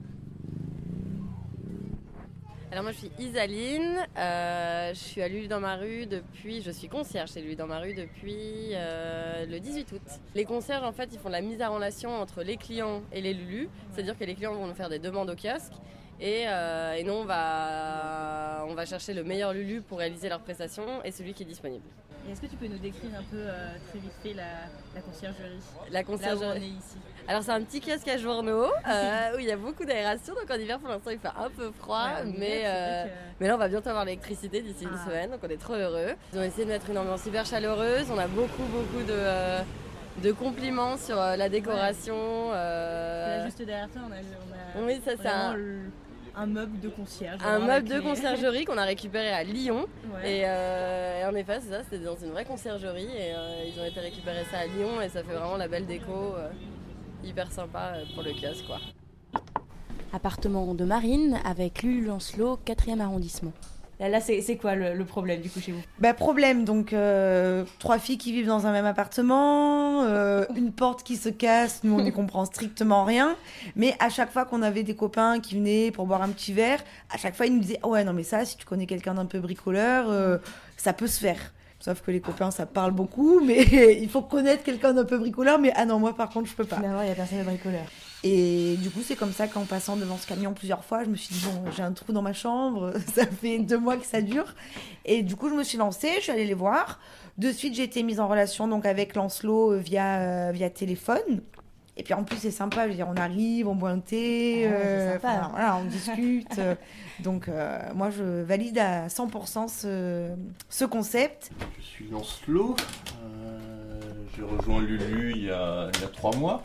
Alors 2.73 2.83
moi 2.83 2.91
je 2.91 2.99
suis 2.99 3.11
Isaline, 3.21 4.05
euh, 4.19 4.93
je 4.93 4.99
suis 4.99 5.23
à 5.23 5.29
Lulu 5.29 5.47
dans 5.47 5.61
ma 5.61 5.77
rue 5.77 6.07
depuis, 6.07 6.63
je 6.63 6.73
suis 6.73 6.89
concierge 6.89 7.31
chez 7.31 7.41
Lulu 7.41 7.55
dans 7.55 7.69
ma 7.69 7.79
rue 7.79 7.95
depuis 7.95 8.71
euh, 8.73 9.47
le 9.47 9.61
18 9.61 9.93
août. 9.93 10.03
Les 10.35 10.45
concierges 10.45 10.83
en 10.83 10.91
fait 10.91 11.09
ils 11.13 11.19
font 11.21 11.29
la 11.29 11.43
mise 11.43 11.63
en 11.63 11.73
relation 11.73 12.21
entre 12.21 12.43
les 12.43 12.57
clients 12.57 13.03
et 13.13 13.21
les 13.21 13.35
Lulu, 13.35 13.69
c'est-à-dire 13.93 14.19
que 14.19 14.25
les 14.25 14.35
clients 14.35 14.53
vont 14.53 14.67
nous 14.67 14.75
faire 14.75 14.89
des 14.89 14.99
demandes 14.99 15.31
au 15.31 15.37
kiosque 15.37 15.75
et, 16.21 16.45
euh, 16.49 16.95
et 16.95 17.05
nous 17.05 17.13
on 17.13 17.25
va, 17.25 18.65
on 18.69 18.75
va 18.75 18.85
chercher 18.87 19.15
le 19.15 19.25
meilleur 19.25 19.53
Lulu 19.53 19.83
pour 19.83 19.99
réaliser 19.99 20.29
leur 20.29 20.41
prestation 20.41 20.85
et 21.05 21.11
celui 21.11 21.35
qui 21.35 21.43
est 21.43 21.47
disponible. 21.47 21.85
Et 22.29 22.33
Est-ce 22.33 22.41
que 22.41 22.47
tu 22.47 22.57
peux 22.57 22.67
nous 22.67 22.79
décrire 22.79 23.11
un 23.17 23.23
peu 23.23 23.37
euh, 23.37 23.69
très 23.89 23.99
vite 24.01 24.11
fait 24.23 24.33
la, 24.35 24.45
la 24.97 25.01
conciergerie? 25.01 25.59
La 25.93 26.03
conciergerie. 26.03 26.41
Là 26.49 26.55
où 26.55 26.59
on 26.59 26.61
est 26.63 26.67
ici. 26.67 26.97
Alors 27.29 27.43
c'est 27.43 27.53
un 27.53 27.63
petit 27.63 27.81
kiosque 27.81 28.09
à 28.09 28.17
journaux 28.19 28.65
euh, 28.89 29.31
où 29.37 29.39
il 29.39 29.47
y 29.47 29.51
a 29.53 29.57
beaucoup 29.57 29.85
d'aération, 29.85 30.35
donc 30.35 30.51
en 30.51 30.55
hiver 30.55 30.79
pour 30.81 30.89
l'instant 30.89 31.11
il 31.11 31.19
fait 31.19 31.29
un 31.29 31.51
peu 31.51 31.71
froid, 31.73 32.05
Ouais, 32.07 32.23
en 32.23 32.27
hiver, 32.27 32.39
mais, 32.39 32.63
euh, 32.65 33.05
que- 33.05 33.11
mais 33.41 33.49
là 33.49 33.55
on 33.55 33.59
va 33.59 33.69
bientôt 33.69 33.89
avoir 33.91 34.05
l'électricité 34.05 34.61
d'ici 34.63 34.85
une 34.85 34.91
Ah. 35.01 35.05
semaine, 35.07 35.31
donc 35.31 35.41
on 35.45 35.49
est 35.49 35.57
trop 35.61 35.75
heureux. 35.75 36.15
Ils 36.33 36.39
ont 36.39 36.43
essayé 36.43 36.65
de 36.65 36.71
mettre 36.71 36.89
une 36.91 36.99
ambiance 36.99 37.25
hyper 37.27 37.45
chaleureuse, 37.47 38.07
on 38.11 38.19
a 38.19 38.27
beaucoup 38.29 38.63
beaucoup 38.65 39.03
de, 39.07 39.13
de 40.23 40.33
compliments 40.33 40.97
sur 40.97 41.19
euh, 41.21 41.37
la 41.37 41.49
décoration. 41.49 42.15
euh, 42.17 43.39
Là, 43.39 43.45
juste 43.45 43.59
derrière 43.63 43.89
toi, 43.91 44.03
on 44.09 44.13
a, 44.13 44.17
on 44.17 44.83
a 44.83 44.87
Oui, 44.87 44.95
ça, 45.05 45.13
c'est 45.13 45.17
vraiment 45.29 45.51
un- 45.51 45.55
le- 45.57 45.91
un 46.39 46.47
meuble 46.47 46.81
de 46.81 46.89
concierge. 46.89 47.41
un 47.45 47.59
meuble 47.61 47.89
de 47.89 48.01
conciergerie 48.01 48.65
qu'on 48.65 48.77
a 48.79 48.85
récupéré 48.85 49.29
à 49.31 49.43
Lyon. 49.43 49.87
Ouais. 50.15 50.39
Et, 50.39 50.43
euh, 50.45 51.21
et 51.23 51.25
en 51.25 51.35
effet, 51.35 51.61
c'est 51.63 51.71
ça, 51.71 51.83
c'était 51.85 52.05
dans 52.05 52.17
une 52.17 52.31
vraie 52.31 52.45
conciergerie. 52.45 53.05
Et 53.05 53.35
euh, 53.35 53.65
ils 53.67 53.81
ont 53.81 53.85
été 53.85 54.01
récupérer 54.01 54.45
ça 54.51 54.59
à 54.59 54.67
Lyon 54.67 55.01
et 55.03 55.09
ça 55.09 55.23
fait 55.23 55.33
vraiment 55.35 55.57
la 55.57 55.69
belle 55.69 55.87
déco. 55.87 56.13
euh, 56.37 56.49
hyper 57.25 57.51
sympa 57.51 57.95
pour 58.15 58.23
le 58.23 58.31
kiosque, 58.33 58.67
quoi. 58.67 58.79
Appartement 60.13 60.75
de 60.75 60.85
Marine 60.85 61.39
avec 61.45 61.83
Lulu 61.83 62.07
Lancelot, 62.07 62.59
4e 62.65 63.01
arrondissement. 63.01 63.53
Là, 63.99 64.11
là, 64.11 64.21
c'est 64.21 64.57
quoi 64.57 64.75
le, 64.75 64.93
le 64.93 65.05
problème 65.07 65.41
du 65.41 65.49
coup 65.49 65.59
chez 65.59 65.73
vous? 65.73 65.81
Bah 66.01 66.13
problème, 66.13 66.65
donc 66.65 66.93
euh, 66.93 67.65
trois 67.79 67.99
filles 67.99 68.19
qui 68.19 68.31
vivent 68.31 68.47
dans 68.47 68.67
un 68.67 68.73
même 68.73 68.85
appartement, 68.85 70.03
euh, 70.05 70.45
une 70.55 70.71
porte 70.71 71.03
qui 71.03 71.17
se 71.17 71.31
casse, 71.31 71.81
nous 71.83 71.95
on 71.95 72.03
n'y 72.03 72.13
comprend 72.13 72.45
strictement 72.45 73.05
rien, 73.05 73.37
mais 73.75 73.95
à 73.99 74.11
chaque 74.11 74.31
fois 74.31 74.45
qu'on 74.45 74.61
avait 74.61 74.83
des 74.83 74.95
copains 74.95 75.41
qui 75.41 75.55
venaient 75.55 75.91
pour 75.93 76.07
boire 76.07 76.21
un 76.21 76.29
petit 76.29 76.53
verre, 76.53 76.81
à 77.11 77.17
chaque 77.17 77.35
fois 77.35 77.47
ils 77.47 77.55
nous 77.55 77.61
disaient 77.61 77.81
Ah 77.83 77.89
ouais 77.89 78.05
non 78.05 78.13
mais 78.13 78.23
ça 78.23 78.45
si 78.45 78.59
tu 78.59 78.67
connais 78.67 78.87
quelqu'un 78.87 79.15
d'un 79.15 79.25
peu 79.25 79.39
bricoleur, 79.41 80.11
euh, 80.11 80.37
ça 80.77 80.93
peut 80.93 81.07
se 81.07 81.19
faire. 81.19 81.39
Sauf 81.81 82.03
que 82.03 82.11
les 82.11 82.21
copains 82.21 82.51
ça 82.51 82.67
parle 82.67 82.93
beaucoup, 82.93 83.41
mais 83.41 83.63
il 84.01 84.11
faut 84.11 84.23
connaître 84.23 84.63
quelqu'un 84.63 84.93
d'un 84.93 85.05
peu 85.05 85.17
bricoleur, 85.17 85.59
mais 85.59 85.73
ah 85.75 85.87
non 85.87 85.99
moi 85.99 86.15
par 86.15 86.29
contre 86.29 86.51
je 86.51 86.55
peux 86.55 86.65
pas. 86.65 86.77
Finalement 86.77 87.01
il 87.01 87.09
y 87.09 87.13
a 87.13 87.15
personne 87.15 87.39
de 87.39 87.45
bricoleur. 87.45 87.85
Et 88.29 88.77
du 88.79 88.91
coup, 88.91 89.01
c'est 89.05 89.15
comme 89.15 89.33
ça 89.33 89.47
qu'en 89.47 89.65
passant 89.65 89.97
devant 89.97 90.17
ce 90.17 90.27
camion 90.27 90.53
plusieurs 90.53 90.85
fois, 90.85 91.05
je 91.05 91.09
me 91.11 91.15
suis 91.17 91.33
dit, 91.33 91.45
bon, 91.47 91.71
j'ai 91.77 91.83
un 91.83 91.93
trou 91.93 92.13
dans 92.13 92.23
ma 92.23 92.33
chambre, 92.33 92.93
ça 93.15 93.25
fait 93.27 93.59
deux 93.61 93.79
mois 93.79 93.97
que 93.97 94.05
ça 94.07 94.21
dure. 94.21 94.55
Et 95.05 95.23
du 95.23 95.37
coup, 95.37 95.49
je 95.49 95.55
me 95.55 95.63
suis 95.63 95.79
lancée, 95.79 96.11
je 96.17 96.23
suis 96.23 96.33
allée 96.33 96.45
les 96.47 96.55
voir. 96.55 96.99
De 97.39 97.53
suite, 97.53 97.75
j'ai 97.75 97.85
été 97.85 98.03
mise 98.03 98.19
en 98.19 98.27
relation 98.27 98.67
donc 98.67 98.85
avec 98.85 99.15
Lancelot 99.15 99.73
euh, 99.75 99.77
via, 99.79 100.19
euh, 100.19 100.51
via 100.53 100.71
téléphone. 100.71 101.43
Et 101.99 102.03
puis 102.03 102.13
en 102.15 102.25
plus, 102.25 102.37
c'est 102.39 102.51
sympa, 102.51 102.85
je 102.85 102.89
veux 102.91 102.95
dire, 102.97 103.09
on 103.09 103.17
arrive, 103.17 103.69
on 103.69 103.75
boit 103.75 103.91
un 103.91 104.01
thé, 104.01 104.67
Ah 104.69 104.73
euh, 104.73 105.13
sympa. 105.15 105.29
enfin, 105.29 105.49
voilà, 105.53 105.77
on 105.77 105.85
discute. 105.85 106.59
euh, 106.59 106.75
donc, 107.21 107.49
euh, 107.49 107.79
moi, 107.95 108.11
je 108.11 108.43
valide 108.43 108.79
à 108.79 109.07
100% 109.07 109.69
ce, 109.69 110.29
ce 110.69 110.85
concept. 110.85 111.51
Je 111.79 111.85
suis 111.85 112.09
Lancelot. 112.11 112.75
Euh, 113.25 113.61
J'ai 114.37 114.43
rejoint 114.43 114.81
Lulu 114.83 115.33
il 115.37 115.45
y, 115.45 115.51
a, 115.51 115.89
il 115.95 116.01
y 116.01 116.05
a 116.05 116.09
trois 116.09 116.35
mois 116.37 116.63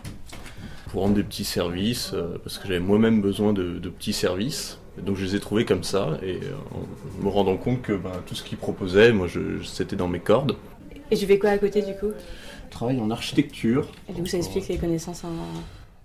pour 0.91 1.03
rendre 1.03 1.15
des 1.15 1.23
petits 1.23 1.45
services 1.45 2.11
euh, 2.13 2.37
parce 2.43 2.57
que 2.57 2.67
j'avais 2.67 2.81
moi-même 2.81 3.21
besoin 3.21 3.53
de, 3.53 3.79
de 3.79 3.89
petits 3.89 4.11
services. 4.13 4.77
Et 4.99 5.01
donc 5.01 5.15
je 5.15 5.23
les 5.23 5.35
ai 5.37 5.39
trouvés 5.39 5.63
comme 5.63 5.83
ça 5.85 6.19
et 6.21 6.33
euh, 6.43 6.51
en 6.75 7.23
me 7.23 7.29
rendant 7.29 7.55
compte 7.55 7.81
que 7.81 7.93
ben, 7.93 8.11
tout 8.27 8.35
ce 8.35 8.43
qu'ils 8.43 8.57
proposaient, 8.57 9.13
moi, 9.13 9.27
je- 9.27 9.63
c'était 9.63 9.95
dans 9.95 10.09
mes 10.09 10.19
cordes. 10.19 10.57
Et 11.09 11.15
tu 11.15 11.25
fais 11.25 11.39
quoi 11.39 11.51
à 11.51 11.57
côté 11.57 11.81
du 11.81 11.93
coup? 11.93 12.11
Je 12.65 12.71
travaille 12.71 12.99
en 12.99 13.09
architecture, 13.09 13.87
Et 14.09 14.13
du 14.13 14.21
coup, 14.21 14.27
ça 14.27 14.37
explique 14.37 14.67
les 14.67 14.77
connaissances 14.77 15.23
en- 15.23 15.29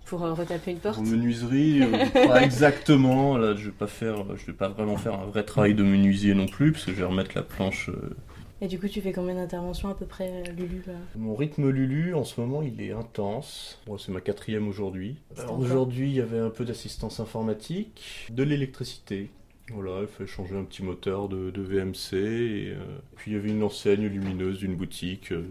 pour 0.05 0.23
euh, 0.23 0.33
retaper 0.33 0.71
une 0.71 0.77
porte? 0.77 0.99
en 0.99 1.01
menuiserie, 1.03 1.81
euh, 1.81 2.05
pas 2.27 2.43
exactement. 2.43 3.37
Là, 3.37 3.55
je 3.57 3.65
vais 3.65 3.71
pas 3.71 3.87
faire, 3.87 4.23
je 4.37 4.45
vais 4.45 4.53
pas 4.57 4.69
vraiment 4.69 4.95
faire 4.95 5.15
un 5.15 5.25
vrai 5.25 5.43
travail 5.43 5.73
de 5.73 5.83
menuisier 5.83 6.33
non 6.33 6.45
plus 6.45 6.71
parce 6.71 6.85
que 6.85 6.91
je 6.93 6.97
vais 6.97 7.05
remettre 7.05 7.31
la 7.35 7.43
planche 7.43 7.89
euh, 7.89 8.15
Et 8.59 8.67
du 8.67 8.79
coup, 8.79 8.87
tu 8.87 9.01
fais 9.01 9.11
combien 9.13 9.35
d'interventions 9.35 9.89
à 9.89 9.95
peu 9.95 10.05
près, 10.05 10.29
euh, 10.31 10.51
Lulu 10.53 10.83
là 10.87 10.93
Mon 11.15 11.35
rythme 11.35 11.69
Lulu, 11.69 12.15
en 12.15 12.23
ce 12.23 12.41
moment, 12.41 12.61
il 12.63 12.81
est 12.81 12.91
intense. 12.91 13.79
Bon, 13.85 13.97
c'est 13.97 14.11
ma 14.11 14.21
quatrième 14.21 14.67
aujourd'hui. 14.67 15.17
Alors, 15.37 15.59
Aujourd'hui, 15.59 16.09
il 16.09 16.15
y 16.15 16.21
avait 16.21 16.39
un 16.39 16.49
peu 16.49 16.65
d'assistance 16.65 17.19
informatique, 17.19 18.27
de 18.31 18.43
l'électricité. 18.43 19.29
Voilà, 19.73 20.01
il 20.01 20.07
fallait 20.07 20.29
changer 20.29 20.55
un 20.55 20.63
petit 20.63 20.81
moteur 20.81 21.27
de, 21.27 21.51
de 21.51 21.61
VMC. 21.61 22.13
Et, 22.13 22.69
euh, 22.71 22.99
puis 23.15 23.31
il 23.31 23.33
y 23.33 23.37
avait 23.37 23.49
une 23.49 23.63
enseigne 23.63 24.07
lumineuse 24.07 24.59
d'une 24.59 24.75
boutique 24.75 25.31
euh, 25.33 25.43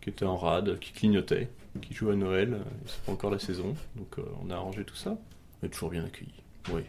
qui 0.00 0.10
était 0.10 0.26
en 0.26 0.36
rade, 0.36 0.78
qui 0.78 0.92
clignotait, 0.92 1.48
qui 1.80 1.94
joue 1.94 2.10
à 2.10 2.16
Noël. 2.16 2.58
C'est 2.86 3.02
pas 3.02 3.12
encore 3.12 3.30
la 3.30 3.38
saison, 3.38 3.74
donc 3.96 4.18
euh, 4.18 4.22
on 4.44 4.50
a 4.50 4.54
arrangé 4.56 4.84
tout 4.84 4.96
ça. 4.96 5.16
On 5.62 5.66
est 5.66 5.70
toujours 5.70 5.90
bien 5.90 6.04
accueillis. 6.04 6.42
Oui. 6.72 6.82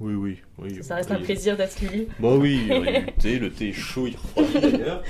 Oui, 0.00 0.14
oui, 0.14 0.38
oui. 0.58 0.82
Ça 0.82 0.94
reste 0.94 1.10
un 1.10 1.20
plaisir 1.20 1.58
d'être 1.58 1.78
Lulu. 1.80 2.06
Bah 2.18 2.34
oui, 2.34 2.60
il 2.62 2.68
y 2.68 2.72
a 2.96 3.00
du 3.02 3.12
thé, 3.12 3.38
le 3.38 3.50
thé 3.50 3.68
est 3.68 3.72
chaud, 3.74 4.06
il 4.06 4.16
refroidit 4.16 4.72
d'ailleurs. 4.78 5.02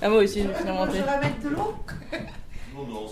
Ah, 0.00 0.08
moi 0.08 0.22
aussi, 0.22 0.42
je 0.42 0.48
me 0.48 0.54
suis 0.54 0.66
inventé. 0.68 0.98
Je 0.98 1.02
vais 1.04 1.20
mettre 1.20 1.40
de 1.42 1.48
l'eau. 1.50 1.74
Non, 2.74 2.86
non, 2.86 3.06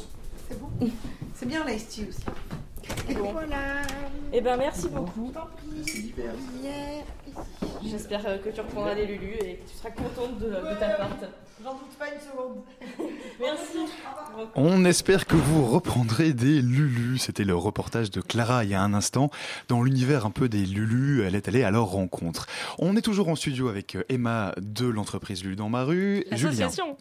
C'est 0.49 0.59
bon. 0.59 0.91
C'est 1.35 1.47
bien 1.47 1.67
l'ice 1.67 1.89
tea 1.89 2.07
aussi. 2.09 2.21
Bon. 3.15 3.33
Voilà. 3.33 3.83
Eh 4.33 4.41
ben, 4.41 4.57
merci 4.57 4.89
beaucoup. 4.89 5.33
J'espère 7.85 8.27
euh, 8.27 8.39
que 8.39 8.49
tu 8.51 8.61
reprendras 8.61 8.95
des 8.95 9.07
Lulu 9.07 9.35
et 9.41 9.57
que 9.57 9.71
tu 9.71 9.77
seras 9.77 9.91
contente 9.91 10.39
de, 10.39 10.47
de 10.49 10.81
ta 10.81 10.89
porte. 10.91 11.25
J'en 11.63 11.73
doute 11.73 11.97
pas 11.99 12.07
une 12.13 12.21
seconde. 12.21 13.11
Merci. 13.41 13.91
On 14.57 14.85
espère 14.85 15.27
que 15.27 15.37
vous 15.37 15.65
reprendrez 15.65 16.35
des 16.35 16.61
Lulu. 16.61 17.17
C'était 17.17 17.45
le 17.45 17.57
reportage 17.57 18.11
de 18.11 18.21
Clara 18.21 18.65
il 18.65 18.71
y 18.71 18.75
a 18.75 18.83
un 18.83 18.93
instant. 18.93 19.31
Dans 19.69 19.83
l'univers 19.83 20.27
un 20.27 20.31
peu 20.31 20.51
des 20.51 20.67
Lulu, 20.67 21.23
elle 21.23 21.35
est 21.35 21.49
allée 21.49 21.63
à 21.65 21.71
leur 21.71 21.87
rencontre. 21.87 22.47
On 22.79 22.95
est 22.95 23.01
toujours 23.01 23.29
en 23.29 23.37
studio 23.37 23.69
avec 23.69 23.95
euh, 23.97 24.05
Emma 24.11 24.53
de 24.61 24.87
l'entreprise 24.87 25.45
Lulu 25.45 25.57
dans 25.57 25.71
ma 25.71 25.85
rue. 25.85 26.27
Julien. 26.33 26.51
L'association. 26.51 26.97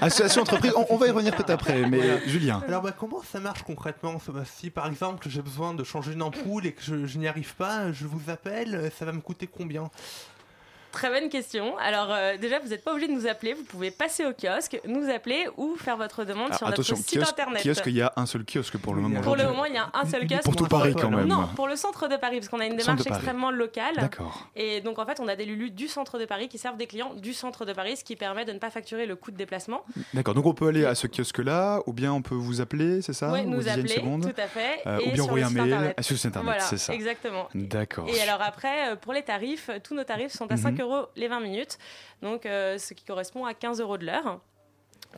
Association 0.00 0.42
entreprise. 0.42 0.72
On, 0.76 0.86
on 0.90 0.96
va 0.98 1.06
y 1.06 1.10
revenir 1.10 1.34
peut-être 1.34 1.50
après, 1.50 1.88
mais. 1.88 2.28
Julien. 2.28 2.62
Alors 2.68 2.82
bah, 2.82 2.92
comment 2.92 3.22
ça 3.22 3.40
marche 3.40 3.62
concrètement? 3.62 4.20
Si 4.44 4.68
par 4.68 4.86
exemple 4.86 5.26
j'ai 5.30 5.40
besoin 5.44 5.74
de 5.74 5.84
changer 5.84 6.14
une 6.14 6.22
ampoule 6.22 6.66
et 6.66 6.72
que 6.72 6.82
je, 6.82 7.06
je 7.06 7.18
n'y 7.18 7.28
arrive 7.28 7.54
pas, 7.54 7.92
je 7.92 8.06
vous 8.06 8.30
appelle, 8.30 8.90
ça 8.98 9.04
va 9.04 9.12
me 9.12 9.20
coûter 9.20 9.46
combien? 9.46 9.90
Très 10.94 11.10
bonne 11.10 11.28
question. 11.28 11.76
Alors 11.78 12.06
euh, 12.10 12.36
déjà, 12.36 12.60
vous 12.60 12.68
n'êtes 12.68 12.84
pas 12.84 12.92
obligé 12.92 13.08
de 13.08 13.12
nous 13.12 13.26
appeler. 13.26 13.52
Vous 13.52 13.64
pouvez 13.64 13.90
passer 13.90 14.24
au 14.24 14.32
kiosque, 14.32 14.80
nous 14.86 15.10
appeler 15.10 15.46
ou 15.56 15.74
faire 15.76 15.96
votre 15.96 16.24
demande 16.24 16.46
Alors, 16.46 16.58
sur 16.58 16.66
attention, 16.68 16.94
notre 16.96 17.08
site 17.08 17.18
kiosque, 17.18 17.30
internet. 17.38 17.62
kiosque, 17.64 17.82
il 17.86 17.96
y 17.96 18.02
a 18.02 18.12
un 18.16 18.26
seul 18.26 18.44
kiosque 18.44 18.78
pour 18.78 18.94
le 18.94 19.00
moment. 19.02 19.20
Pour 19.20 19.34
le 19.34 19.44
moment, 19.44 19.64
il 19.64 19.74
y 19.74 19.76
a 19.76 19.90
un 19.92 20.04
seul 20.06 20.26
kiosque. 20.28 20.44
Pour 20.44 20.54
tout 20.54 20.66
Paris 20.66 20.94
quand 20.94 21.10
même. 21.10 21.26
Non, 21.26 21.48
pour 21.56 21.66
le 21.66 21.74
centre 21.76 22.06
de 22.08 22.16
Paris, 22.16 22.36
parce 22.38 22.48
qu'on 22.48 22.60
a 22.60 22.66
une 22.66 22.76
démarche 22.76 23.06
extrêmement 23.06 23.50
locale. 23.50 23.94
D'accord. 23.96 24.48
Et 24.54 24.80
donc, 24.80 24.98
en 25.00 25.06
fait, 25.06 25.18
on 25.20 25.26
a 25.28 25.34
des 25.36 25.44
Lulu 25.44 25.70
du 25.70 25.88
centre 25.88 26.18
de 26.18 26.24
Paris 26.26 26.48
qui 26.48 26.58
servent 26.58 26.76
des 26.76 26.86
clients 26.86 27.12
du 27.14 27.34
centre 27.34 27.64
de 27.64 27.72
Paris, 27.72 27.96
ce 27.96 28.04
qui 28.04 28.14
permet 28.16 28.44
de 28.44 28.52
ne 28.52 28.58
pas 28.58 28.70
facturer 28.70 29.04
le 29.06 29.16
coût 29.16 29.30
de 29.32 29.36
déplacement. 29.36 29.84
D'accord, 30.14 30.34
donc 30.34 30.46
on 30.46 30.54
peut 30.54 30.68
aller 30.68 30.84
à 30.84 30.94
ce 30.94 31.06
kiosque-là, 31.08 31.80
ou 31.86 31.92
bien 31.92 32.12
on 32.12 32.22
peut 32.22 32.34
vous 32.36 32.60
appeler, 32.60 33.02
c'est 33.02 33.12
ça? 33.12 33.32
Oui, 33.32 33.44
nous 33.44 33.68
appeler, 33.68 33.88
seconde 33.88 34.22
tout 34.32 34.40
à 34.40 34.46
fait. 34.46 34.80
Euh, 34.86 34.98
et 35.00 35.08
ou 35.08 35.12
bien 35.12 35.24
envoyer 35.24 35.44
un 35.44 35.50
mail 35.50 35.72
internet. 35.72 35.94
Ah, 35.98 36.02
sur 36.02 36.12
le 36.14 36.18
site 36.18 36.26
internet, 36.28 36.44
Voilà, 36.46 36.60
c'est 36.64 36.78
ça. 36.78 36.94
Exactement. 36.94 37.48
D'accord. 37.54 38.06
Et 38.08 38.20
alors 38.22 38.40
après, 38.42 38.92
euh, 38.92 38.96
pour 38.96 39.12
les 39.12 39.22
tarifs, 39.22 39.70
tous 39.82 39.94
nos 39.94 40.04
tarifs 40.04 40.32
sont 40.32 40.46
à 40.50 40.54
Mhm. 40.54 40.60
5 40.62 40.80
euros 40.80 40.83
les 41.16 41.28
20 41.28 41.40
minutes, 41.40 41.78
donc 42.22 42.46
euh, 42.46 42.78
ce 42.78 42.94
qui 42.94 43.04
correspond 43.04 43.44
à 43.44 43.54
15 43.54 43.80
euros 43.80 43.98
de 43.98 44.06
l'heure 44.06 44.40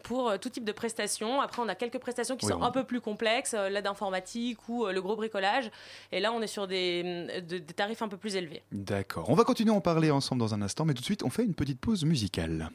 pour 0.03 0.29
euh, 0.29 0.37
tout 0.37 0.51
type 0.51 0.65
de 0.65 0.73
prestations. 0.73 1.41
Après, 1.41 1.63
on 1.63 1.69
a 1.69 1.75
quelques 1.75 1.99
prestations 1.99 2.37
qui 2.37 2.45
Oui, 2.47 2.53
sont 2.53 2.61
on- 2.61 2.65
un 2.65 2.71
peu 2.71 2.85
plus 2.85 3.01
complexes, 3.01 3.55
euh, 3.55 3.71
l'aide 3.71 3.87
informatique 3.87 4.59
ou 4.69 4.85
euh, 4.87 4.93
le 4.93 5.01
gros 5.01 5.17
bricolage. 5.17 5.71
Et 6.13 6.21
là, 6.21 6.33
on 6.33 6.43
est 6.43 6.47
sur 6.47 6.67
des, 6.67 7.03
mm, 7.03 7.41
de- 7.47 7.59
des 7.59 7.75
tarifs 7.75 8.03
un 8.03 8.09
peu 8.09 8.19
plus 8.19 8.37
élevés. 8.37 8.63
D'accord. 8.73 9.31
On 9.31 9.35
va 9.35 9.45
continuer 9.45 9.73
à 9.73 9.75
en 9.75 9.81
parler 9.81 10.11
ensemble 10.11 10.41
dans 10.41 10.53
un 10.53 10.61
instant, 10.61 10.85
mais 10.85 10.93
tout 10.93 11.01
de 11.01 11.07
suite, 11.07 11.23
on 11.23 11.31
fait 11.31 11.45
une 11.45 11.55
petite 11.55 11.81
pause 11.81 12.05
musicale. 12.05 12.71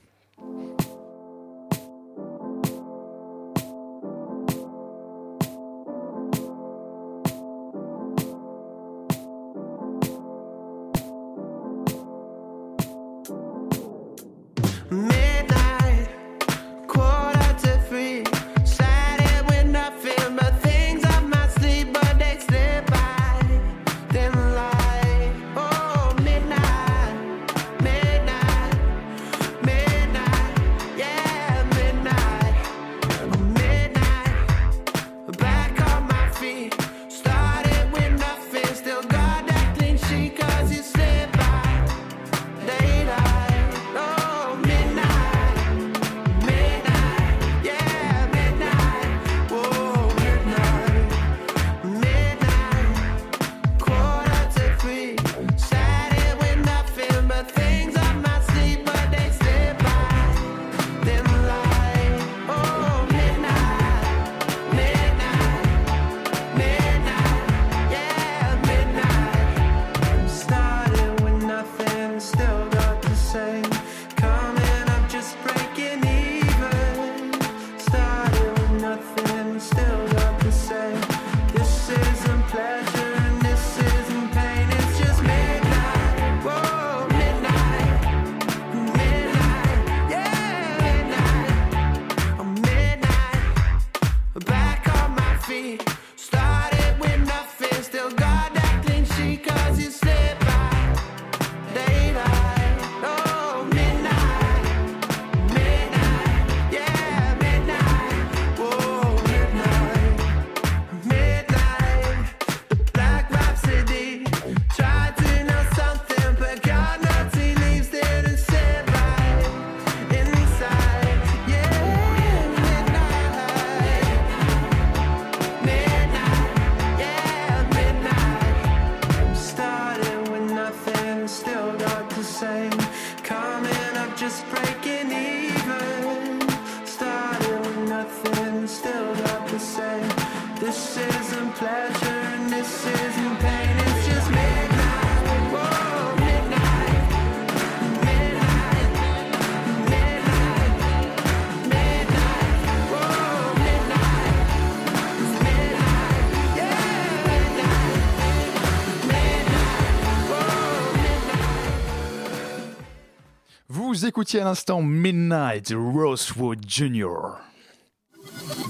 Écoutiez 164.21 164.41
à 164.41 164.43
l'instant 164.43 164.83
Midnight 164.83 165.73
Rosewood 165.75 166.59
Jr. 166.67 167.39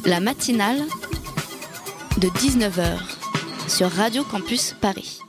La 0.06 0.22
matinale 0.22 0.80
de 2.20 2.30
19h 2.30 2.98
sur 3.68 3.92
Radio 3.92 4.24
Campus 4.24 4.74
Paris. 4.80 5.20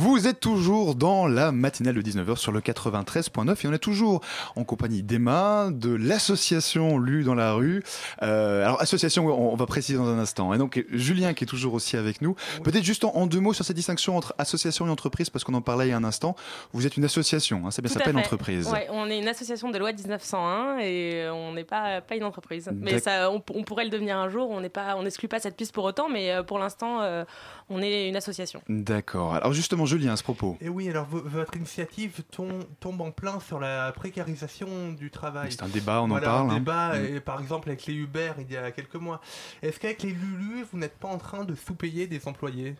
Vous 0.00 0.28
êtes 0.28 0.38
toujours 0.38 0.94
dans 0.94 1.26
la 1.26 1.50
matinale 1.50 1.96
de 1.96 2.02
19h 2.02 2.36
sur 2.36 2.52
le 2.52 2.60
93.9 2.60 3.64
et 3.64 3.66
on 3.66 3.72
est 3.72 3.78
toujours 3.78 4.20
en 4.54 4.62
compagnie 4.62 5.02
d'Emma, 5.02 5.70
de 5.72 5.92
l'association 5.92 6.98
Lu 6.98 7.24
dans 7.24 7.34
la 7.34 7.54
rue. 7.54 7.82
Euh, 8.22 8.64
alors 8.64 8.80
association, 8.80 9.26
on, 9.26 9.56
va 9.56 9.66
préciser 9.66 9.98
dans 9.98 10.06
un 10.06 10.20
instant. 10.20 10.54
Et 10.54 10.58
donc 10.58 10.84
Julien 10.92 11.34
qui 11.34 11.42
est 11.42 11.48
toujours 11.48 11.74
aussi 11.74 11.96
avec 11.96 12.22
nous. 12.22 12.36
Peut-être 12.62 12.84
juste 12.84 13.02
en, 13.02 13.12
en 13.16 13.26
deux 13.26 13.40
mots 13.40 13.52
sur 13.52 13.64
cette 13.64 13.74
distinction 13.74 14.16
entre 14.16 14.36
association 14.38 14.86
et 14.86 14.90
entreprise 14.90 15.30
parce 15.30 15.42
qu'on 15.42 15.54
en 15.54 15.62
parlait 15.62 15.88
il 15.88 15.90
y 15.90 15.92
a 15.92 15.96
un 15.96 16.04
instant. 16.04 16.36
Vous 16.72 16.86
êtes 16.86 16.96
une 16.96 17.04
association, 17.04 17.66
hein, 17.66 17.72
ça 17.72 17.82
s'appelle 17.88 18.16
entreprise. 18.16 18.68
Ouais, 18.68 18.86
on 18.92 19.10
est 19.10 19.18
une 19.18 19.26
association 19.26 19.68
de 19.68 19.78
loi 19.78 19.92
1901 19.92 20.78
et 20.78 21.28
on 21.28 21.54
n'est 21.54 21.64
pas, 21.64 22.02
pas 22.02 22.14
une 22.14 22.22
entreprise. 22.22 22.70
Mais 22.72 23.00
ça, 23.00 23.32
on, 23.32 23.42
on 23.52 23.64
pourrait 23.64 23.82
le 23.82 23.90
devenir 23.90 24.16
un 24.16 24.28
jour. 24.28 24.48
On 24.48 24.60
n'est 24.60 24.68
pas, 24.68 24.94
on 24.94 25.02
n'exclut 25.02 25.26
pas 25.26 25.40
cette 25.40 25.56
piste 25.56 25.74
pour 25.74 25.82
autant, 25.82 26.08
mais 26.08 26.30
euh, 26.30 26.44
pour 26.44 26.60
l'instant, 26.60 27.00
euh, 27.00 27.24
on 27.70 27.80
est 27.82 28.08
une 28.08 28.16
association. 28.16 28.62
D'accord. 28.68 29.34
Alors 29.34 29.52
justement 29.52 29.86
Julien 29.86 30.12
à 30.12 30.16
ce 30.16 30.22
propos. 30.22 30.56
Et 30.60 30.68
oui, 30.68 30.88
alors 30.88 31.06
vo- 31.06 31.22
votre 31.24 31.56
initiative 31.56 32.22
tom- 32.30 32.64
tombe 32.80 33.00
en 33.00 33.10
plein 33.10 33.40
sur 33.40 33.60
la 33.60 33.92
précarisation 33.92 34.92
du 34.92 35.10
travail. 35.10 35.52
C'est 35.52 35.62
un 35.62 35.68
débat, 35.68 36.00
on 36.00 36.04
en 36.04 36.08
Voilà, 36.08 36.26
parle, 36.26 36.50
Un 36.50 36.54
hein. 36.54 36.58
débat, 36.58 36.98
Mm. 36.98 37.16
et 37.16 37.20
par 37.20 37.40
exemple 37.40 37.68
avec 37.68 37.86
les 37.86 37.94
Uber 37.94 38.32
il 38.38 38.50
y 38.52 38.56
a 38.56 38.70
quelques 38.70 38.94
mois. 38.96 39.20
Est-ce 39.62 39.78
qu'avec 39.78 40.02
les 40.02 40.10
Lulu, 40.10 40.64
vous 40.72 40.78
n'êtes 40.78 40.96
pas 40.98 41.08
en 41.08 41.18
train 41.18 41.44
de 41.44 41.54
sous-payer 41.54 42.06
des 42.06 42.26
employés? 42.26 42.74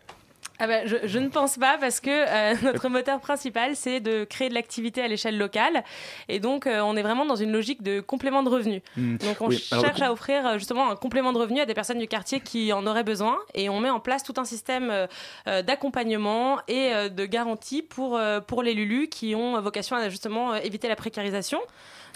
Ah 0.61 0.67
bah, 0.67 0.85
je, 0.85 0.97
je 1.05 1.19
ne 1.19 1.29
pense 1.29 1.57
pas 1.57 1.77
parce 1.77 2.01
que 2.01 2.09
euh, 2.09 2.55
notre 2.63 2.89
moteur 2.89 3.21
principal, 3.21 3.77
c'est 3.77 4.01
de 4.01 4.25
créer 4.25 4.49
de 4.49 4.53
l'activité 4.53 5.01
à 5.01 5.07
l'échelle 5.07 5.37
locale. 5.37 5.83
Et 6.27 6.39
donc, 6.39 6.67
euh, 6.67 6.81
on 6.81 6.97
est 6.97 7.01
vraiment 7.01 7.25
dans 7.25 7.37
une 7.37 7.51
logique 7.51 7.81
de 7.81 8.01
complément 8.01 8.43
de 8.43 8.49
revenus. 8.49 8.81
Hmm. 8.97 9.15
Donc, 9.17 9.39
on 9.39 9.47
Oui, 9.47 9.57
cherche 9.57 10.01
à 10.01 10.11
offrir 10.11 10.45
euh, 10.45 10.57
justement 10.57 10.91
un 10.91 10.97
complément 10.97 11.31
de 11.31 11.37
revenus 11.37 11.61
à 11.61 11.65
des 11.65 11.73
personnes 11.73 11.97
du 11.97 12.07
quartier 12.07 12.41
qui 12.41 12.73
en 12.73 12.85
auraient 12.85 13.05
besoin. 13.05 13.37
Et 13.53 13.69
on 13.69 13.79
met 13.79 13.89
en 13.89 14.01
place 14.01 14.23
tout 14.23 14.33
un 14.37 14.45
système 14.45 15.07
d'accompagnement 15.45 16.59
et 16.67 17.09
de 17.09 17.25
garantie 17.25 17.81
pour, 17.81 18.19
pour 18.47 18.63
les 18.63 18.73
Lulus 18.73 19.07
qui 19.07 19.35
ont 19.35 19.59
vocation 19.61 19.95
à 19.95 20.09
justement 20.09 20.55
éviter 20.55 20.87
la 20.87 20.95
précarisation. 20.95 21.59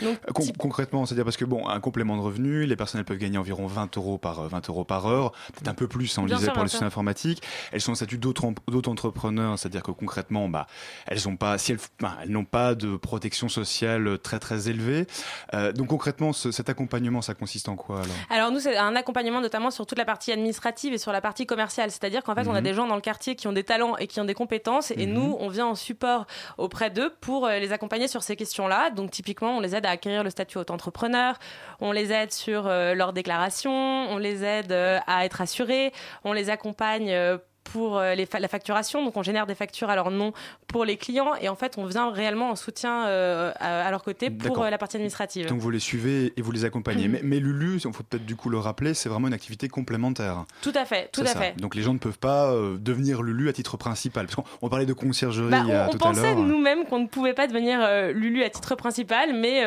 Donc, 0.02 0.18
Euh, 0.28 0.32
Con- 0.34 0.44
concrètement, 0.58 1.06
c'est-à-dire 1.06 1.24
parce 1.26 1.38
que 1.38 1.46
bon, 1.46 1.68
un 1.68 1.80
complément 1.80 2.16
de 2.18 2.22
revenu, 2.22 2.66
les 2.66 2.76
personnes 2.76 3.00
elles 3.00 3.06
peuvent 3.06 3.18
gagner 3.18 3.38
environ 3.38 3.68
20 3.68 3.96
euros 3.98 4.18
par 4.18 4.40
euh, 4.40 4.48
20 4.48 4.70
euros 4.70 4.84
par 4.84 5.06
heure, 5.08 5.32
peut-être 5.54 5.68
un 5.68 5.74
peu 5.74 5.88
plus, 5.88 6.18
hein, 6.18 6.22
on 6.24 6.26
le 6.26 6.36
disait 6.36 6.52
pour 6.52 6.64
les 6.64 6.70
sociétés 6.70 6.86
informatiques. 6.86 7.42
Elles 7.72 7.82
sont 7.82 7.92
en 7.92 7.96
statut 7.96 8.18
d'auto-entrepreneurs, 8.18 9.58
c'est-à-dire 9.58 9.84
que 9.84 9.92
concrètement, 9.92 10.50
bah, 10.50 10.68
elles 11.08 11.28
ont 11.28 11.36
pas, 11.36 11.58
si 11.58 11.72
elles, 11.74 11.80
bah, 12.00 12.18
elles 12.24 12.30
n'ont 12.32 12.46
pas 12.46 12.76
de 12.76 12.96
protection 12.96 13.50
sociale 13.50 14.18
très 14.20 14.40
très 14.40 14.70
élevée. 14.70 15.06
Euh, 15.54 15.72
donc 15.72 15.88
concrètement, 15.88 16.34
ce- 16.34 16.52
cet 16.52 16.70
accompagnement, 16.70 17.22
ça 17.22 17.34
consiste 17.34 17.70
en 17.70 17.76
quoi 17.76 17.98
alors? 18.02 18.16
Alors 18.30 18.52
nous, 18.52 18.60
c'est 18.60 18.78
un 18.78 18.96
accompagnement 18.96 19.42
notamment 19.42 19.72
sur 19.72 19.86
toute 19.86 19.98
la 19.98 20.06
partie 20.06 20.32
administrative 20.32 20.94
et 20.94 20.98
sur 20.98 21.12
la 21.12 21.22
partie 21.22 21.46
commerciale. 21.46 21.92
C'est-à-dire 21.92 22.24
qu'en 22.24 22.36
fait, 22.36 22.48
on 22.48 22.54
a 22.56 22.60
Mhm. 22.60 22.64
des 22.64 22.74
gens 22.74 22.88
dans 22.88 22.96
le 22.96 23.02
quartier 23.02 23.36
qui 23.36 23.48
ont 23.48 23.54
des 23.54 23.64
talents 23.64 23.98
et 23.98 24.08
qui 24.08 24.20
ont 24.20 24.26
des 24.26 24.34
compétences. 24.34 24.92
Et 24.92 25.06
Mhm. 25.06 25.14
nous, 25.14 25.38
on 25.40 25.48
vient 25.50 25.68
en 25.68 25.76
support 25.76 26.26
auprès 26.58 26.90
d'eux 26.90 27.14
pour 27.22 27.46
euh, 27.46 27.60
les 27.60 27.72
accompagner 27.72 28.08
sur 28.08 28.24
ces 28.24 28.36
questions-là. 28.36 28.90
Donc 28.90 29.12
typiquement, 29.12 29.58
on 29.58 29.60
les 29.60 29.76
aide 29.76 29.83
à 29.86 29.92
acquérir 29.92 30.24
le 30.24 30.30
statut 30.30 30.58
auto-entrepreneur. 30.58 31.38
On 31.80 31.92
les 31.92 32.12
aide 32.12 32.32
sur 32.32 32.68
euh, 32.68 32.94
leur 32.94 33.14
déclaration. 33.14 33.72
On 33.72 34.18
les 34.18 34.44
aide 34.44 34.72
euh, 34.72 35.00
à 35.08 35.26
être 35.26 35.42
assurés. 35.42 35.92
On 36.24 36.34
les 36.34 36.50
accompagne. 36.50 37.14
Pour 37.64 37.98
euh, 37.98 38.14
les 38.16 38.26
fa- 38.26 38.40
la 38.40 38.48
facturation, 38.48 39.04
donc 39.04 39.16
on 39.18 39.24
génère 39.24 39.46
des 39.48 39.56
factures 39.56 39.90
à 39.90 39.96
leur 39.96 40.12
nom 40.12 40.34
pour 40.68 40.86
les 40.86 40.98
clients 40.98 41.34
et 41.42 41.50
en 41.50 41.56
fait 41.56 41.76
on 41.78 41.86
vient 41.86 42.12
réellement 42.12 42.50
en 42.50 42.56
soutien 42.56 43.06
euh, 43.08 43.52
à, 43.60 43.88
à 43.88 43.92
leur 43.92 44.04
côté 44.04 44.30
pour 44.30 44.62
euh, 44.64 44.70
la 44.70 44.78
partie 44.78 44.98
administrative. 44.98 45.48
Donc 45.48 45.60
vous 45.60 45.70
les 45.70 45.80
suivez 45.80 46.34
et 46.38 46.42
vous 46.42 46.52
les 46.52 46.66
accompagnez. 46.66 47.08
Mhm. 47.08 47.12
mais, 47.14 47.20
mais 47.24 47.40
Lulu, 47.40 47.76
il 47.76 47.82
faut 47.94 48.04
peut-être 48.04 48.26
du 48.26 48.36
coup 48.36 48.50
le 48.50 48.58
rappeler, 48.60 48.94
c'est 48.94 49.10
vraiment 49.10 49.28
une 49.28 49.34
activité 49.34 49.68
complémentaire. 49.70 50.46
Tout 50.62 50.74
à 50.76 50.86
fait, 50.86 51.10
tout 51.12 51.22
à 51.22 51.26
ça. 51.28 51.40
fait. 51.40 51.56
Donc 51.60 51.76
les 51.76 51.82
gens 51.82 51.94
ne 51.94 52.00
peuvent 52.00 52.20
pas 52.20 52.52
euh, 52.52 52.78
devenir 52.80 53.22
Lulu 53.22 53.50
à 53.50 53.54
titre 53.54 53.78
principal. 53.78 54.26
Parce 54.26 54.36
qu'on 54.36 54.44
on 54.62 54.70
parlait 54.70 54.86
de 54.86 54.94
conciergerie 54.94 55.50
Bah, 55.52 55.64
on, 55.68 55.72
on 55.88 55.90
tout 55.92 55.96
à 55.98 56.00
pensait 56.00 56.22
l'heure. 56.36 56.36
nous-mêmes 56.40 56.86
qu'on 56.86 57.00
ne 57.00 57.08
pouvait 57.08 57.34
pas 57.34 57.48
devenir 57.48 57.80
Lulu 58.14 58.44
à 58.44 58.50
titre 58.50 58.76
principal, 58.76 59.34
mais 59.34 59.64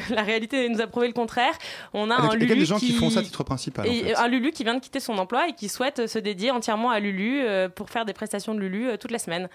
la 0.10 0.22
réalité 0.22 0.68
nous 0.68 0.80
a 0.80 0.86
prouvé 0.86 1.06
le 1.06 1.12
contraire. 1.14 1.52
On 1.94 2.10
a 2.10 2.16
Ah, 2.18 2.22
donc, 2.22 2.32
un 2.34 2.38
il 2.38 2.48
y 2.48 2.52
a 2.52 2.54
des 2.54 2.64
gens 2.64 2.78
qui 2.78 2.86
qui 2.88 2.92
font 2.92 3.10
ça 3.10 3.20
à 3.20 3.22
titre 3.22 3.44
principal, 3.44 3.86
en 3.86 3.90
et 3.90 4.00
fait. 4.00 4.16
un 4.16 4.28
Lulu 4.28 4.50
qui 4.50 4.64
vient 4.64 4.74
de 4.74 4.80
quitter 4.80 5.00
son 5.00 5.16
emploi 5.18 5.48
et 5.48 5.52
qui 5.52 5.68
souhaite 5.68 6.06
se 6.06 6.18
dédier 6.18 6.50
entièrement 6.50 6.90
à 6.90 6.98
Lulu 7.00 7.29
euh, 7.38 7.68
pour 7.68 7.90
faire 7.90 8.04
des 8.04 8.12
prestations 8.12 8.54
de 8.54 8.60
Lulu 8.60 8.88
euh, 8.88 8.96
toute 8.96 9.10
la 9.10 9.18
semaine. 9.18 9.48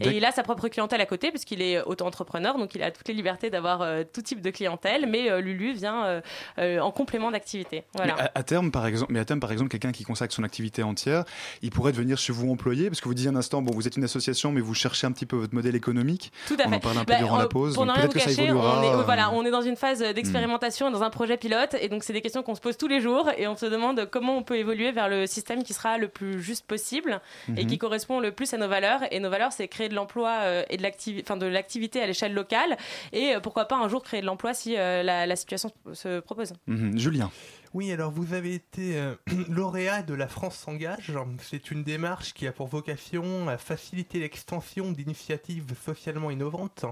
Et 0.00 0.16
il 0.16 0.24
a 0.24 0.32
sa 0.32 0.42
propre 0.42 0.68
clientèle 0.68 1.00
à 1.00 1.06
côté, 1.06 1.30
puisqu'il 1.30 1.62
est 1.62 1.80
auto-entrepreneur, 1.82 2.56
donc 2.58 2.74
il 2.74 2.82
a 2.82 2.90
toutes 2.90 3.08
les 3.08 3.14
libertés 3.14 3.50
d'avoir 3.50 3.82
euh, 3.82 4.04
tout 4.10 4.22
type 4.22 4.40
de 4.40 4.50
clientèle, 4.50 5.06
mais 5.08 5.30
euh, 5.30 5.40
Lulu 5.40 5.72
vient 5.72 6.20
euh, 6.58 6.78
en 6.80 6.90
complément 6.90 7.30
d'activité. 7.30 7.84
Voilà. 7.94 8.14
Mais 8.16 8.22
à, 8.22 8.30
à 8.34 8.42
terme, 8.42 8.70
par 8.70 8.86
exemple, 8.86 9.12
mais 9.12 9.20
à 9.20 9.24
terme, 9.24 9.40
par 9.40 9.52
exemple, 9.52 9.70
quelqu'un 9.70 9.92
qui 9.92 10.04
consacre 10.04 10.32
son 10.34 10.44
activité 10.44 10.82
entière, 10.82 11.24
il 11.62 11.70
pourrait 11.70 11.92
devenir 11.92 12.18
chez 12.18 12.32
vous 12.32 12.50
employé, 12.50 12.88
parce 12.88 13.00
que 13.00 13.08
vous 13.08 13.14
disiez 13.14 13.30
un 13.30 13.36
instant, 13.36 13.62
bon, 13.62 13.72
vous 13.74 13.86
êtes 13.86 13.96
une 13.96 14.04
association, 14.04 14.52
mais 14.52 14.60
vous 14.60 14.74
cherchez 14.74 15.06
un 15.06 15.12
petit 15.12 15.26
peu 15.26 15.36
votre 15.36 15.54
modèle 15.54 15.74
économique. 15.76 16.32
Tout 16.46 16.56
à 16.62 16.66
on 16.66 16.70
fait. 16.70 16.76
en 16.76 16.80
parle 16.80 16.98
un 16.98 17.04
peu 17.04 17.12
Bah, 17.12 17.18
durant 17.18 17.38
la 17.38 17.46
pause. 17.46 17.74
Pour 17.74 17.86
donc 17.86 17.96
rien 17.96 18.06
vous 18.06 18.12
que 18.12 18.18
cacher, 18.18 18.50
on 18.52 18.82
est, 18.82 19.02
voilà, 19.04 19.30
on 19.32 19.44
est 19.44 19.50
dans 19.50 19.62
une 19.62 19.76
phase 19.76 20.00
d'expérimentation, 20.00 20.90
dans 20.90 21.02
un 21.02 21.10
projet 21.10 21.36
pilote, 21.36 21.74
et 21.80 21.88
donc 21.88 22.04
c'est 22.04 22.12
des 22.12 22.20
questions 22.20 22.42
qu'on 22.42 22.54
se 22.54 22.60
pose 22.60 22.76
tous 22.76 22.88
les 22.88 23.00
jours, 23.00 23.30
et 23.36 23.46
on 23.48 23.56
se 23.56 23.66
demande 23.66 24.08
comment 24.10 24.36
on 24.36 24.42
peut 24.42 24.56
évoluer 24.56 24.92
vers 24.92 25.08
le 25.08 25.26
système 25.26 25.62
qui 25.62 25.72
sera 25.74 25.98
le 25.98 26.08
plus 26.08 26.40
juste 26.42 26.66
possible 26.66 27.20
et 27.56 27.62
Mhm. 27.62 27.66
qui 27.66 27.78
correspond 27.78 28.20
le 28.20 28.32
plus 28.32 28.52
à 28.54 28.58
nos 28.58 28.68
valeurs. 28.68 29.00
Et 29.10 29.20
nos 29.20 29.30
valeurs, 29.30 29.52
c'est 29.52 29.68
créer 29.68 29.87
de 29.88 29.94
l'emploi 29.94 30.40
euh, 30.42 30.64
et 30.70 30.76
de 30.76 30.82
l'activité, 30.82 31.24
enfin 31.26 31.36
de 31.36 31.46
l'activité 31.46 32.00
à 32.02 32.06
l'échelle 32.06 32.34
locale, 32.34 32.76
et 33.12 33.34
euh, 33.34 33.40
pourquoi 33.40 33.66
pas 33.66 33.76
un 33.76 33.88
jour 33.88 34.02
créer 34.02 34.20
de 34.20 34.26
l'emploi 34.26 34.54
si 34.54 34.76
euh, 34.76 35.02
la, 35.02 35.26
la 35.26 35.36
situation 35.36 35.72
se 35.92 36.20
propose. 36.20 36.52
Mhm. 36.66 36.98
Julien. 36.98 37.30
Oui, 37.74 37.92
alors 37.92 38.10
vous 38.10 38.32
avez 38.32 38.54
été 38.54 38.96
euh, 38.98 39.14
lauréat 39.48 40.02
de 40.02 40.14
La 40.14 40.28
France 40.28 40.56
s'engage. 40.56 41.12
C'est 41.42 41.70
une 41.70 41.84
démarche 41.84 42.32
qui 42.32 42.46
a 42.46 42.52
pour 42.52 42.66
vocation 42.66 43.48
à 43.48 43.58
faciliter 43.58 44.20
l'extension 44.20 44.90
d'initiatives 44.90 45.74
socialement 45.84 46.30
innovantes. 46.30 46.86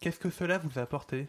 Qu'est-ce 0.00 0.18
que 0.18 0.30
cela 0.30 0.58
vous 0.58 0.78
a 0.78 0.82
apporté? 0.82 1.26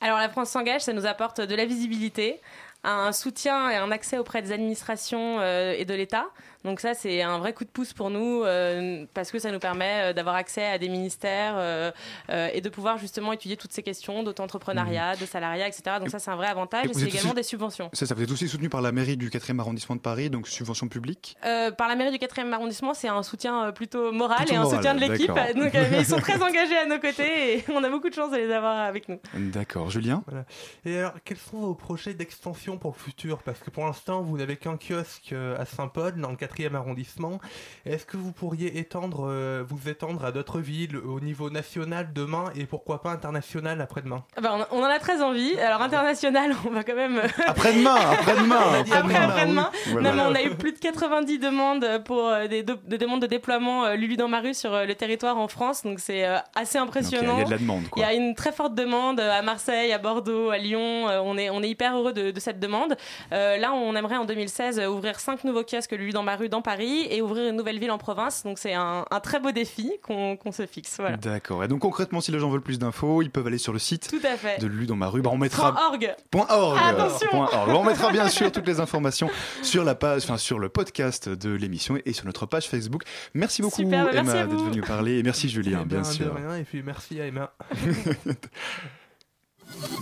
Alors 0.00 0.18
la 0.18 0.28
France 0.28 0.50
s'engage, 0.50 0.82
ça 0.82 0.92
nous 0.92 1.06
apporte 1.06 1.40
de 1.40 1.54
la 1.54 1.64
visibilité, 1.64 2.40
un 2.84 3.12
soutien 3.12 3.70
et 3.70 3.76
un 3.76 3.90
accès 3.90 4.18
auprès 4.18 4.42
des 4.42 4.52
administrations 4.52 5.40
euh, 5.40 5.74
et 5.76 5.84
de 5.84 5.94
l'État. 5.94 6.26
Donc 6.64 6.80
ça, 6.80 6.94
c'est 6.94 7.22
un 7.22 7.38
vrai 7.38 7.52
coup 7.52 7.64
de 7.64 7.70
pouce 7.70 7.92
pour 7.92 8.10
nous 8.10 8.42
euh, 8.44 9.04
parce 9.14 9.30
que 9.30 9.38
ça 9.38 9.50
nous 9.52 9.58
permet 9.58 10.10
euh, 10.10 10.12
d'avoir 10.12 10.34
accès 10.34 10.64
à 10.64 10.78
des 10.78 10.88
ministères 10.88 11.54
euh, 11.56 11.90
euh, 12.30 12.48
et 12.52 12.60
de 12.60 12.68
pouvoir 12.68 12.98
justement 12.98 13.32
étudier 13.32 13.56
toutes 13.56 13.72
ces 13.72 13.82
questions 13.82 14.22
d'auto-entrepreneuriat, 14.22 15.16
de 15.16 15.26
salariat, 15.26 15.68
etc. 15.68 15.96
Donc 16.00 16.10
ça, 16.10 16.18
c'est 16.18 16.30
un 16.30 16.36
vrai 16.36 16.48
avantage 16.48 16.86
Et 16.86 16.94
c'est 16.94 17.02
également 17.06 17.30
aussi- 17.30 17.34
des 17.36 17.42
subventions. 17.42 17.90
Ça, 17.92 18.06
ça 18.06 18.14
vous 18.14 18.22
êtes 18.22 18.30
aussi 18.30 18.48
soutenu 18.48 18.68
par 18.68 18.80
la 18.80 18.92
mairie 18.92 19.16
du 19.16 19.30
4e 19.30 19.58
arrondissement 19.60 19.96
de 19.96 20.00
Paris, 20.00 20.30
donc 20.30 20.48
subvention 20.48 20.88
publique? 20.88 21.36
Euh, 21.44 21.70
par 21.70 21.88
la 21.88 21.94
mairie 21.96 22.10
du 22.10 22.18
4e 22.18 22.52
arrondissement, 22.52 22.94
c'est 22.94 23.08
un 23.08 23.22
soutien 23.22 23.70
plutôt 23.72 24.12
moral 24.12 24.38
Plutôt 24.38 24.52
et 24.54 24.56
un 24.56 24.62
moral, 24.62 24.76
soutien 24.76 24.94
de 24.94 25.00
l'équipe. 25.00 25.26
Donc, 25.56 25.74
euh, 25.74 25.84
mais 25.90 25.98
ils 26.00 26.06
sont 26.06 26.16
très 26.20 26.42
engagés 26.42 26.76
à 26.76 26.86
nos 26.86 26.98
côtés 26.98 27.58
et 27.58 27.64
on 27.72 27.82
a 27.84 27.88
beaucoup 27.88 28.08
de 28.08 28.14
chance 28.14 28.30
de 28.30 28.36
les 28.36 28.52
avoir 28.52 28.76
avec 28.78 29.08
nous. 29.08 29.18
D'accord. 29.34 29.90
Julien? 29.90 30.22
Voilà. 30.26 30.44
Et 30.84 30.98
alors, 30.98 31.12
quels 31.24 31.36
sont 31.38 31.58
vos 31.58 31.74
projets 31.74 32.14
d'extension 32.14 32.76
pour 32.78 32.94
le 32.96 33.02
futur? 33.02 33.38
Parce 33.42 33.60
que 33.60 33.70
pour 33.70 33.84
l'instant, 33.84 34.22
vous 34.22 34.36
n'avez 34.36 34.56
qu'un 34.56 34.76
kiosque 34.76 35.32
à 35.58 35.64
Saint-Paul, 35.64 36.16
dans 36.20 36.30
le 36.30 36.36
4e 36.56 36.74
arrondissement. 36.74 37.38
Est-ce 37.84 38.04
que 38.06 38.16
vous 38.16 38.32
pourriez 38.32 38.78
étendre, 38.78 39.26
euh, 39.28 39.64
vous 39.66 39.88
étendre 39.88 40.24
à 40.24 40.32
d'autres 40.32 40.60
villes 40.60 40.96
au 40.96 41.20
niveau 41.20 41.50
national 41.50 42.12
demain 42.14 42.44
et 42.56 42.64
pourquoi 42.66 43.02
pas 43.02 43.10
international 43.10 43.80
après-demain? 43.80 44.24
Ah 44.36 44.40
bah, 44.40 44.68
on, 44.70 44.80
en 44.80 44.84
a 44.84 44.98
très 44.98 45.22
envie. 45.22 45.58
Alors 45.58 45.82
international, 45.82 46.52
on 46.66 46.70
va 46.70 46.82
quand 46.84 46.94
même. 46.96 47.20
Après-demain, 47.46 47.94
après-demain, 47.94 48.56
Après, 48.80 48.80
après-demain. 48.96 49.22
après-demain. 49.24 49.70
oui. 49.86 49.92
Voilà. 49.92 50.10
Non, 50.12 50.16
mais 50.16 50.22
on 50.22 50.34
a 50.34 50.42
eu 50.50 50.54
plus 50.54 50.72
de 50.72 50.78
90 50.78 51.38
demandes 51.38 51.86
pour 52.04 52.26
euh, 52.28 52.46
des, 52.46 52.62
de- 52.62 52.78
des 52.86 52.98
demandes 52.98 53.22
de 53.22 53.26
déploiement 53.26 53.84
euh, 53.84 53.94
Lulu 53.96 54.16
dans 54.16 54.28
ma 54.28 54.40
rue 54.40 54.54
sur 54.54 54.72
euh, 54.74 54.84
le 54.84 54.94
territoire 54.94 55.38
en 55.38 55.48
France. 55.48 55.82
Donc 55.82 56.00
c'est 56.00 56.26
euh, 56.26 56.36
assez 56.54 56.76
il 56.78 56.80
y 56.80 56.84
impressionnant. 56.84 57.34
il 57.36 57.40
y 57.40 57.42
a 57.42 57.46
de 57.46 57.50
la 57.50 57.58
demande, 57.58 57.82
Il 57.96 58.00
y 58.00 58.04
a 58.04 58.14
une 58.14 58.34
très 58.34 58.52
forte 58.52 58.74
demande 58.74 59.20
euh, 59.20 59.30
à 59.38 59.42
Marseille, 59.42 59.92
à 59.92 59.98
Bordeaux, 59.98 60.50
à 60.50 60.58
Lyon. 60.58 61.08
Euh, 61.08 61.20
on, 61.22 61.36
est, 61.38 61.50
on 61.50 61.62
est 61.62 61.68
hyper 61.68 61.96
heureux 61.96 62.12
de, 62.12 62.30
de 62.30 62.40
cette 62.40 62.60
demande. 62.60 62.96
Euh, 63.32 63.56
là, 63.56 63.72
on 63.72 63.94
aimerait 63.96 64.16
en 64.16 64.24
2016 64.24 64.78
euh, 64.78 64.86
ouvrir 64.88 65.18
cinq 65.20 65.44
nouveaux 65.44 65.64
kiosques 65.64 65.92
Lulu 65.92 66.12
dans 66.12 66.22
ma 66.22 66.35
rue 66.36 66.48
dans 66.48 66.62
Paris 66.62 67.06
et 67.10 67.22
ouvrir 67.22 67.48
une 67.50 67.56
nouvelle 67.56 67.78
ville 67.78 67.90
en 67.90 67.98
province. 67.98 68.42
Donc 68.44 68.58
c'est 68.58 68.74
un, 68.74 69.04
un 69.10 69.20
très 69.20 69.40
beau 69.40 69.50
défi 69.50 69.92
qu'on 70.02 70.38
se 70.52 70.66
fixe. 70.66 70.96
Voilà. 70.98 71.16
D'accord. 71.16 71.64
Et 71.64 71.68
donc 71.68 71.80
concrètement, 71.80 72.20
si 72.20 72.32
les 72.32 72.38
gens 72.38 72.50
veulent 72.50 72.60
plus 72.62 72.78
d'infos, 72.78 73.22
ils 73.22 73.30
peuvent 73.30 73.46
aller 73.46 73.58
sur 73.58 73.72
le 73.72 73.78
site 73.78 74.08
Tout 74.08 74.24
à 74.26 74.36
fait. 74.36 74.60
de 74.60 74.66
Lulu 74.66 74.86
dans 74.86 74.96
ma 74.96 75.08
rue. 75.08 75.22
Bah, 75.22 75.30
on 75.32 75.38
mettra 75.38 75.72
Point 75.72 75.86
org. 75.90 76.16
Point 76.30 76.46
org. 76.50 76.78
Attention. 76.82 77.28
Point 77.30 77.48
org. 77.52 77.70
On 77.70 77.84
mettra 77.84 78.12
bien 78.12 78.28
sûr 78.28 78.52
toutes 78.52 78.66
les 78.66 78.80
informations 78.80 79.28
sur 79.62 79.84
la 79.84 79.94
page, 79.94 80.22
enfin 80.24 80.36
sur 80.36 80.58
le 80.58 80.68
podcast 80.68 81.28
de 81.28 81.50
l'émission 81.50 81.98
et 82.04 82.12
sur 82.12 82.26
notre 82.26 82.46
page 82.46 82.68
Facebook. 82.68 83.02
Merci 83.34 83.62
beaucoup 83.62 83.76
Super, 83.82 84.04
bah, 84.06 84.10
Emma 84.14 84.32
d'être 84.46 84.62
venue 84.62 84.82
parler 84.82 85.18
et 85.18 85.22
merci 85.22 85.48
Julien, 85.48 85.80
Eh 85.82 85.86
bien 85.88 86.02
ben, 86.02 86.08
de 86.08 86.12
sûr. 86.14 86.34
rien, 86.34 86.56
et 86.56 86.64
puis 86.64 86.82
merci 86.82 87.20
à 87.20 87.26
Emma. 87.26 87.52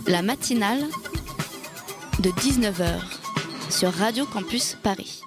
La 0.07 0.21
matinale 0.21 0.83
de 2.19 2.29
19h 2.29 2.99
sur 3.69 3.91
Radio 3.91 4.25
Campus 4.25 4.77
Paris. 4.83 5.21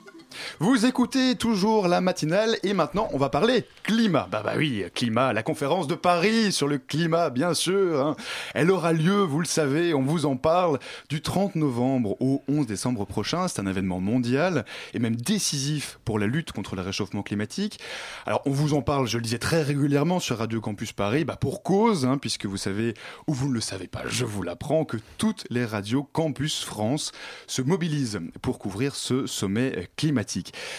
Vous 0.59 0.86
écoutez 0.86 1.36
toujours 1.36 1.89
la 1.89 2.01
matinale 2.01 2.57
et 2.62 2.72
maintenant 2.74 3.09
on 3.12 3.18
va 3.18 3.28
parler 3.28 3.64
climat. 3.82 4.28
Bah 4.30 4.43
bah 4.45 4.55
oui, 4.57 4.84
climat, 4.95 5.32
la 5.32 5.43
conférence 5.43 5.86
de 5.86 5.95
Paris 5.95 6.53
sur 6.53 6.68
le 6.68 6.78
climat, 6.78 7.30
bien 7.30 7.55
sûr. 7.55 8.01
hein. 8.01 8.16
Elle 8.55 8.70
aura 8.70 8.93
lieu, 8.93 9.22
vous 9.22 9.41
le 9.41 9.47
savez, 9.47 9.95
on 9.95 10.03
vous 10.03 10.26
en 10.26 10.36
parle, 10.36 10.78
du 11.09 11.22
30 11.22 11.57
novembre 11.57 12.16
au 12.20 12.43
11 12.49 12.66
décembre 12.66 13.05
prochain. 13.05 13.49
C'est 13.49 13.61
un 13.61 13.66
événement 13.66 14.01
mondial 14.01 14.64
et 14.95 14.99
même 14.99 15.16
décisif 15.16 15.99
pour 16.05 16.18
la 16.18 16.26
lutte 16.26 16.53
contre 16.53 16.76
le 16.76 16.82
réchauffement 16.82 17.22
climatique. 17.22 17.78
Alors 18.26 18.43
on 18.47 18.51
vous 18.51 18.74
en 18.74 18.82
parle, 18.82 19.07
je 19.07 19.16
le 19.16 19.22
disais 19.22 19.39
très 19.39 19.62
régulièrement 19.62 20.20
sur 20.20 20.39
Radio 20.39 20.61
Campus 20.61 20.93
Paris, 20.93 21.24
bah 21.24 21.36
pour 21.36 21.62
cause, 21.62 22.05
hein, 22.05 22.18
puisque 22.18 22.47
vous 22.47 22.57
savez, 22.57 22.95
ou 23.26 23.34
vous 23.34 23.49
ne 23.49 23.55
le 23.55 23.61
savez 23.61 23.86
pas, 23.86 24.03
je 24.07 24.24
vous 24.24 24.43
l'apprends, 24.43 24.84
que 24.84 24.97
toutes 25.18 25.47
les 25.51 25.64
radios 25.64 26.05
Campus 26.12 26.64
France 26.64 27.12
se 27.47 27.62
mobilisent 27.62 28.20
pour 28.43 28.59
couvrir 28.59 28.95
ce 28.95 29.26
sommet 29.26 29.72
euh, 29.76 29.82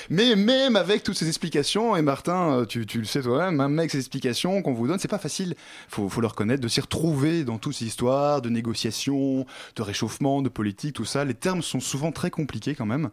Mais 0.09 0.35
même 0.35 0.75
avec 0.75 1.03
toutes 1.03 1.17
ces 1.17 1.27
explications, 1.27 1.95
et 1.95 2.01
Martin, 2.01 2.59
euh, 2.61 2.65
tu, 2.65 2.85
tu 2.85 2.99
le 2.99 3.05
sais 3.05 3.21
toi-même, 3.21 3.55
même 3.55 3.77
avec 3.79 3.91
ces 3.91 3.97
explications 3.99 4.61
qu'on 4.61 4.73
vous 4.73 4.87
donne, 4.87 4.99
c'est 4.99 5.07
pas 5.07 5.17
facile, 5.19 5.55
faut, 5.87 6.09
faut 6.09 6.21
le 6.21 6.27
reconnaître, 6.27 6.61
de 6.61 6.67
s'y 6.67 6.81
retrouver 6.81 7.43
dans 7.43 7.57
toutes 7.57 7.73
ces 7.75 7.85
histoires 7.85 8.41
de 8.41 8.49
négociations, 8.49 9.45
de 9.75 9.81
réchauffement, 9.81 10.41
de 10.41 10.49
politique, 10.49 10.93
tout 10.95 11.05
ça. 11.05 11.25
Les 11.25 11.33
termes 11.33 11.61
sont 11.61 11.79
souvent 11.79 12.11
très 12.11 12.29
compliqués 12.31 12.75
quand 12.75 12.85
même. 12.85 13.09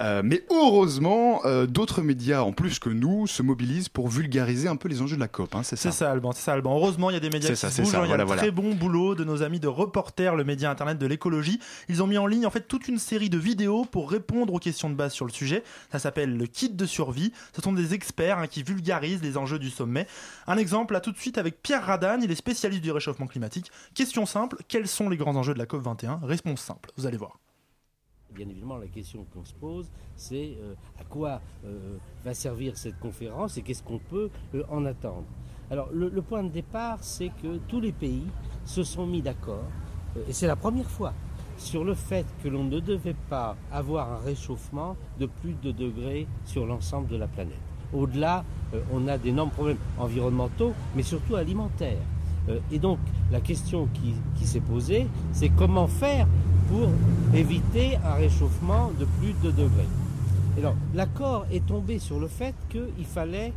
Euh, 0.00 0.22
mais 0.24 0.44
heureusement, 0.50 1.40
euh, 1.44 1.66
d'autres 1.66 2.02
médias, 2.02 2.42
en 2.42 2.52
plus 2.52 2.78
que 2.78 2.90
nous, 2.90 3.26
se 3.26 3.42
mobilisent 3.42 3.88
pour 3.88 4.08
vulgariser 4.08 4.68
un 4.68 4.76
peu 4.76 4.88
les 4.88 5.02
enjeux 5.02 5.16
de 5.16 5.20
la 5.20 5.28
COP. 5.28 5.54
hein, 5.54 5.62
c'est 5.62 5.76
ça. 5.76 6.10
Alban, 6.10 6.32
c'est 6.32 6.42
ça, 6.42 6.52
Alban. 6.52 6.76
Heureusement, 6.76 7.10
il 7.10 7.14
y 7.14 7.16
a 7.16 7.20
des 7.20 7.30
médias 7.30 7.50
qui 7.50 7.56
ça, 7.56 7.70
se 7.70 7.76
c'est 7.76 7.82
bougent. 7.82 7.92
ça, 7.92 7.98
hein. 7.98 8.04
Il 8.04 8.10
y 8.10 8.12
a 8.12 8.16
voilà, 8.16 8.22
un 8.24 8.26
voilà. 8.26 8.42
très 8.42 8.50
bon 8.50 8.74
boulot 8.74 9.14
de 9.14 9.24
nos 9.24 9.42
amis 9.42 9.60
de 9.60 9.68
Reporter, 9.68 10.34
le 10.36 10.44
média 10.44 10.70
internet 10.70 10.98
de 10.98 11.06
l'écologie. 11.06 11.60
Ils 11.88 12.02
ont 12.02 12.06
mis 12.06 12.18
en 12.18 12.26
ligne 12.26 12.46
en 12.46 12.50
fait 12.50 12.66
toute 12.68 12.88
une 12.88 12.98
série 12.98 13.30
de 13.30 13.38
vidéos 13.38 13.84
pour 13.84 14.10
répondre 14.10 14.52
aux 14.52 14.58
questions 14.58 14.90
de 14.90 14.94
base 14.94 15.12
sur 15.12 15.24
le 15.26 15.32
sujet. 15.32 15.62
Ça 15.90 15.98
s'appelle 15.98 16.36
le 16.36 16.46
kit 16.46 16.70
de 16.70 16.86
survie. 16.86 17.32
Ce 17.54 17.62
sont 17.62 17.72
des 17.72 17.94
experts 17.94 18.38
hein, 18.38 18.46
qui 18.46 18.62
vulgarisent 18.62 19.22
les 19.22 19.36
enjeux 19.36 19.58
du 19.58 19.70
sommet. 19.70 20.06
Un 20.46 20.56
exemple 20.56 20.94
là 20.94 21.00
tout 21.00 21.12
de 21.12 21.18
suite 21.18 21.38
avec 21.38 21.62
Pierre 21.62 21.84
Radane, 21.84 22.22
il 22.22 22.30
est 22.30 22.36
spécialiste 22.36 22.82
du 22.82 22.90
réchauffement 22.90 23.26
climatique. 23.26 23.70
Question 23.94 24.26
simple, 24.26 24.56
quels 24.68 24.88
sont 24.88 25.08
les 25.08 25.16
grands 25.16 25.36
enjeux 25.36 25.54
de 25.54 25.58
la 25.58 25.66
COP 25.66 25.82
21 25.82 26.20
Réponse 26.22 26.60
simple, 26.60 26.90
vous 26.96 27.06
allez 27.06 27.16
voir. 27.16 27.38
Bien 28.30 28.48
évidemment, 28.48 28.76
la 28.76 28.88
question 28.88 29.24
qu'on 29.32 29.44
se 29.44 29.54
pose, 29.54 29.90
c'est 30.14 30.58
euh, 30.60 30.74
à 30.98 31.04
quoi 31.04 31.40
euh, 31.64 31.96
va 32.24 32.34
servir 32.34 32.76
cette 32.76 32.98
conférence 32.98 33.56
et 33.56 33.62
qu'est-ce 33.62 33.82
qu'on 33.82 33.98
peut 33.98 34.30
euh, 34.54 34.62
en 34.68 34.84
attendre? 34.84 35.24
Alors, 35.70 35.88
le, 35.92 36.22
point 36.22 36.44
de 36.44 36.48
départ, 36.48 37.02
c'est 37.02 37.30
que 37.42 37.56
tous 37.68 37.80
les 37.80 37.92
pays 37.92 38.26
se 38.64 38.84
sont 38.84 39.06
mis 39.06 39.22
d'accord, 39.22 39.64
et 40.28 40.32
c'est 40.32 40.46
la 40.46 40.54
première 40.54 40.88
fois, 40.88 41.12
sur 41.58 41.84
le 41.84 41.94
fait 41.94 42.26
que 42.42 42.48
l'on 42.48 42.64
ne 42.64 42.80
devait 42.80 43.16
pas 43.28 43.56
avoir 43.72 44.12
un 44.12 44.18
réchauffement 44.24 44.96
de 45.18 45.26
plus 45.26 45.54
de 45.62 45.70
2 45.70 45.86
degrés 45.86 46.26
sur 46.44 46.66
l'ensemble 46.66 47.08
de 47.08 47.16
la 47.16 47.26
planète. 47.26 47.54
Au-delà, 47.92 48.44
euh, 48.74 48.80
on 48.92 49.06
a 49.08 49.18
d'énormes 49.18 49.50
problèmes 49.50 49.78
environnementaux, 49.98 50.72
mais 50.94 51.02
surtout 51.02 51.36
alimentaires. 51.36 51.98
Euh, 52.48 52.58
et 52.72 52.78
donc, 52.78 52.98
la 53.30 53.40
question 53.40 53.88
qui, 53.94 54.46
s'est 54.46 54.60
posée, 54.60 55.06
c'est 55.32 55.48
comment 55.48 55.86
faire 55.86 56.26
pour 56.68 56.88
éviter 57.34 57.96
un 58.04 58.14
réchauffement 58.14 58.90
de 58.98 59.04
plus 59.20 59.32
de 59.42 59.50
2 59.50 59.62
degrés. 59.64 59.88
Alors, 60.58 60.74
l'accord 60.94 61.46
est 61.52 61.64
tombé 61.66 61.98
sur 61.98 62.18
le 62.18 62.28
fait 62.28 62.54
qu'il 62.70 63.04
fallait 63.04 63.52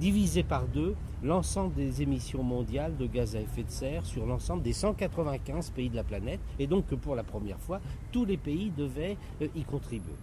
diviser 0.00 0.42
par 0.42 0.64
deux 0.66 0.94
l'ensemble 1.22 1.74
des 1.74 2.02
émissions 2.02 2.42
mondiales 2.42 2.96
de 2.96 3.06
gaz 3.06 3.36
à 3.36 3.40
effet 3.40 3.62
de 3.62 3.70
serre 3.70 4.04
sur 4.04 4.26
l'ensemble 4.26 4.62
des 4.62 4.72
195 4.72 5.70
pays 5.70 5.90
de 5.90 5.96
la 5.96 6.04
planète, 6.04 6.40
et 6.58 6.66
donc 6.66 6.86
que 6.86 6.94
pour 6.94 7.14
la 7.14 7.24
première 7.24 7.58
fois, 7.58 7.80
tous 8.12 8.24
les 8.24 8.36
pays 8.36 8.70
devaient 8.76 9.16
euh, 9.42 9.48
y 9.54 9.62
contribuer. 9.62 10.14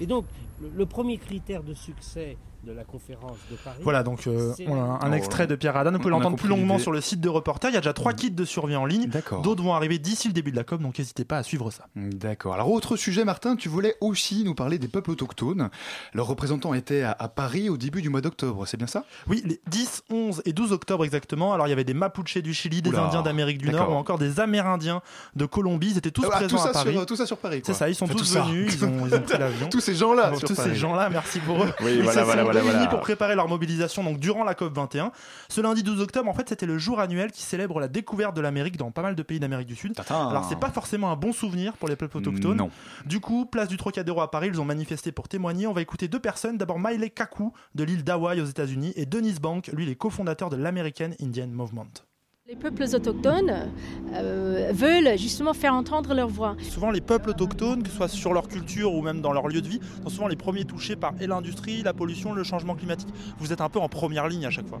Et 0.00 0.06
donc, 0.06 0.26
le, 0.60 0.70
le 0.74 0.86
premier 0.86 1.18
critère 1.18 1.62
de 1.62 1.74
succès 1.74 2.36
de 2.66 2.72
la 2.72 2.82
conférence 2.84 3.36
de 3.50 3.56
Paris. 3.56 3.76
Voilà, 3.82 4.02
donc 4.02 4.26
euh, 4.26 4.52
on 4.66 4.74
a 4.74 4.78
un, 4.78 5.00
un 5.00 5.12
extrait 5.12 5.46
de 5.46 5.54
Pierre 5.54 5.74
pouvez 5.74 5.88
On 5.88 5.94
a 6.04 6.08
l'entendre 6.10 6.36
plus 6.36 6.48
longuement 6.48 6.78
sur 6.80 6.90
le 6.90 7.00
site 7.00 7.20
de 7.20 7.28
Reporter. 7.28 7.68
Il 7.70 7.74
y 7.74 7.76
a 7.76 7.80
déjà 7.80 7.92
trois 7.92 8.12
kits 8.12 8.30
de 8.32 8.44
survie 8.44 8.74
en 8.74 8.84
ligne. 8.86 9.06
D'accord. 9.06 9.40
D'autres 9.42 9.62
vont 9.62 9.74
arriver 9.74 9.98
d'ici 10.00 10.26
le 10.26 10.34
début 10.34 10.50
de 10.50 10.56
la 10.56 10.64
COP, 10.64 10.82
donc 10.82 10.98
n'hésitez 10.98 11.24
pas 11.24 11.38
à 11.38 11.42
suivre 11.44 11.70
ça. 11.70 11.86
D'accord. 11.94 12.54
Alors, 12.54 12.70
autre 12.72 12.96
sujet, 12.96 13.24
Martin, 13.24 13.54
tu 13.54 13.68
voulais 13.68 13.94
aussi 14.00 14.42
nous 14.44 14.54
parler 14.56 14.78
des 14.78 14.88
peuples 14.88 15.12
autochtones. 15.12 15.70
Leurs 16.12 16.26
représentants 16.26 16.74
étaient 16.74 17.02
à, 17.02 17.12
à 17.16 17.28
Paris 17.28 17.68
au 17.70 17.76
début 17.76 18.02
du 18.02 18.08
mois 18.08 18.20
d'octobre, 18.20 18.66
c'est 18.66 18.76
bien 18.76 18.88
ça? 18.88 19.04
Oui, 19.28 19.42
les 19.46 19.60
10, 19.68 20.02
11 20.10 20.42
et 20.44 20.52
12 20.52 20.72
octobre 20.72 21.04
exactement. 21.04 21.52
Alors 21.54 21.68
il 21.68 21.70
y 21.70 21.72
avait 21.72 21.84
des 21.84 21.94
Mapuches 21.94 22.38
du 22.38 22.52
Chili, 22.52 22.82
des 22.82 22.90
Oula, 22.90 23.04
Indiens 23.04 23.22
d'Amérique 23.22 23.58
du 23.58 23.70
Nord 23.70 23.90
ou 23.90 23.94
encore 23.94 24.18
des 24.18 24.40
Amérindiens 24.40 25.02
de 25.36 25.46
Colombie. 25.46 25.90
Ils 25.92 25.98
étaient 25.98 26.10
tous 26.10 26.24
Ah, 26.26 26.30
présents 26.36 26.56
tout 26.56 26.62
ça 26.62 26.70
à 26.70 26.72
Paris. 26.72 26.92
sur- 26.92 27.06
tout 27.06 27.16
ça 27.16 27.26
sur 27.26 27.38
Paris. 27.38 27.62
C'est 27.64 27.74
ça, 27.74 27.88
ils 27.88 27.94
sont 27.94 28.06
Enfin, 28.06 28.14
tous 28.14 28.34
venus, 28.36 28.74
ils 28.74 28.84
ont, 28.84 29.06
ils 29.06 29.14
ont 29.14 29.20
pris 29.20 29.38
l'avion. 29.38 29.68
Tous 29.68 29.80
ces 29.80 29.94
gens-là 29.94 30.32
tous 30.40 30.54
Paris. 30.54 30.70
ces 30.70 30.74
gens-là, 30.76 31.08
merci 31.10 31.38
pour 31.40 31.62
eux. 31.62 31.72
Oui, 31.82 32.00
voilà, 32.02 32.24
voilà, 32.24 32.42
voilà, 32.60 32.70
réunis 32.70 32.84
voilà. 32.84 32.90
pour 32.90 33.00
préparer 33.00 33.34
leur 33.34 33.48
mobilisation 33.48 34.04
donc 34.04 34.18
durant 34.18 34.44
la 34.44 34.54
COP 34.54 34.74
21. 34.74 35.12
Ce 35.48 35.60
lundi 35.60 35.82
12 35.82 36.00
octobre, 36.00 36.28
en 36.28 36.34
fait, 36.34 36.48
c'était 36.48 36.66
le 36.66 36.78
jour 36.78 37.00
annuel 37.00 37.32
qui 37.32 37.42
célèbre 37.42 37.80
la 37.80 37.88
découverte 37.88 38.36
de 38.36 38.40
l'Amérique 38.40 38.76
dans 38.76 38.90
pas 38.90 39.02
mal 39.02 39.14
de 39.14 39.22
pays 39.22 39.40
d'Amérique 39.40 39.68
du 39.68 39.76
Sud. 39.76 39.94
Alors 40.08 40.44
c'est 40.48 40.58
pas 40.58 40.70
forcément 40.70 41.10
un 41.10 41.16
bon 41.16 41.32
souvenir 41.32 41.74
pour 41.74 41.88
les 41.88 41.96
peuples 41.96 42.18
autochtones. 42.18 42.56
Non. 42.56 42.70
Du 43.04 43.20
coup, 43.20 43.46
place 43.46 43.68
du 43.68 43.76
Trocadéro 43.76 44.20
à 44.20 44.30
Paris, 44.30 44.48
ils 44.52 44.60
ont 44.60 44.64
manifesté 44.64 45.12
pour 45.12 45.28
témoigner. 45.28 45.66
On 45.66 45.72
va 45.72 45.82
écouter 45.82 46.08
deux 46.08 46.20
personnes. 46.20 46.58
D'abord 46.58 46.78
Miley 46.78 47.10
Kaku 47.10 47.52
de 47.74 47.84
l'île 47.84 48.04
d'Hawaï 48.04 48.40
aux 48.40 48.46
États-Unis 48.46 48.92
et 48.96 49.06
Dennis 49.06 49.36
Bank, 49.40 49.68
lui, 49.72 49.84
il 49.84 49.90
est 49.90 49.96
cofondateur 49.96 50.50
de 50.50 50.56
l'American 50.56 51.10
Indian 51.20 51.48
Movement. 51.48 52.05
Les 52.48 52.54
peuples 52.54 52.84
autochtones 52.84 53.72
euh, 54.14 54.70
veulent 54.72 55.18
justement 55.18 55.52
faire 55.52 55.74
entendre 55.74 56.14
leur 56.14 56.28
voix. 56.28 56.54
Souvent, 56.60 56.92
les 56.92 57.00
peuples 57.00 57.30
autochtones, 57.30 57.82
que 57.82 57.88
ce 57.88 57.96
soit 57.96 58.06
sur 58.06 58.32
leur 58.32 58.46
culture 58.46 58.94
ou 58.94 59.02
même 59.02 59.20
dans 59.20 59.32
leur 59.32 59.48
lieu 59.48 59.60
de 59.60 59.66
vie, 59.66 59.80
sont 60.04 60.10
souvent 60.10 60.28
les 60.28 60.36
premiers 60.36 60.64
touchés 60.64 60.94
par 60.94 61.12
l'industrie, 61.18 61.82
la 61.82 61.92
pollution, 61.92 62.34
le 62.34 62.44
changement 62.44 62.76
climatique. 62.76 63.08
Vous 63.40 63.52
êtes 63.52 63.60
un 63.60 63.68
peu 63.68 63.80
en 63.80 63.88
première 63.88 64.28
ligne 64.28 64.46
à 64.46 64.50
chaque 64.50 64.68
fois. 64.68 64.80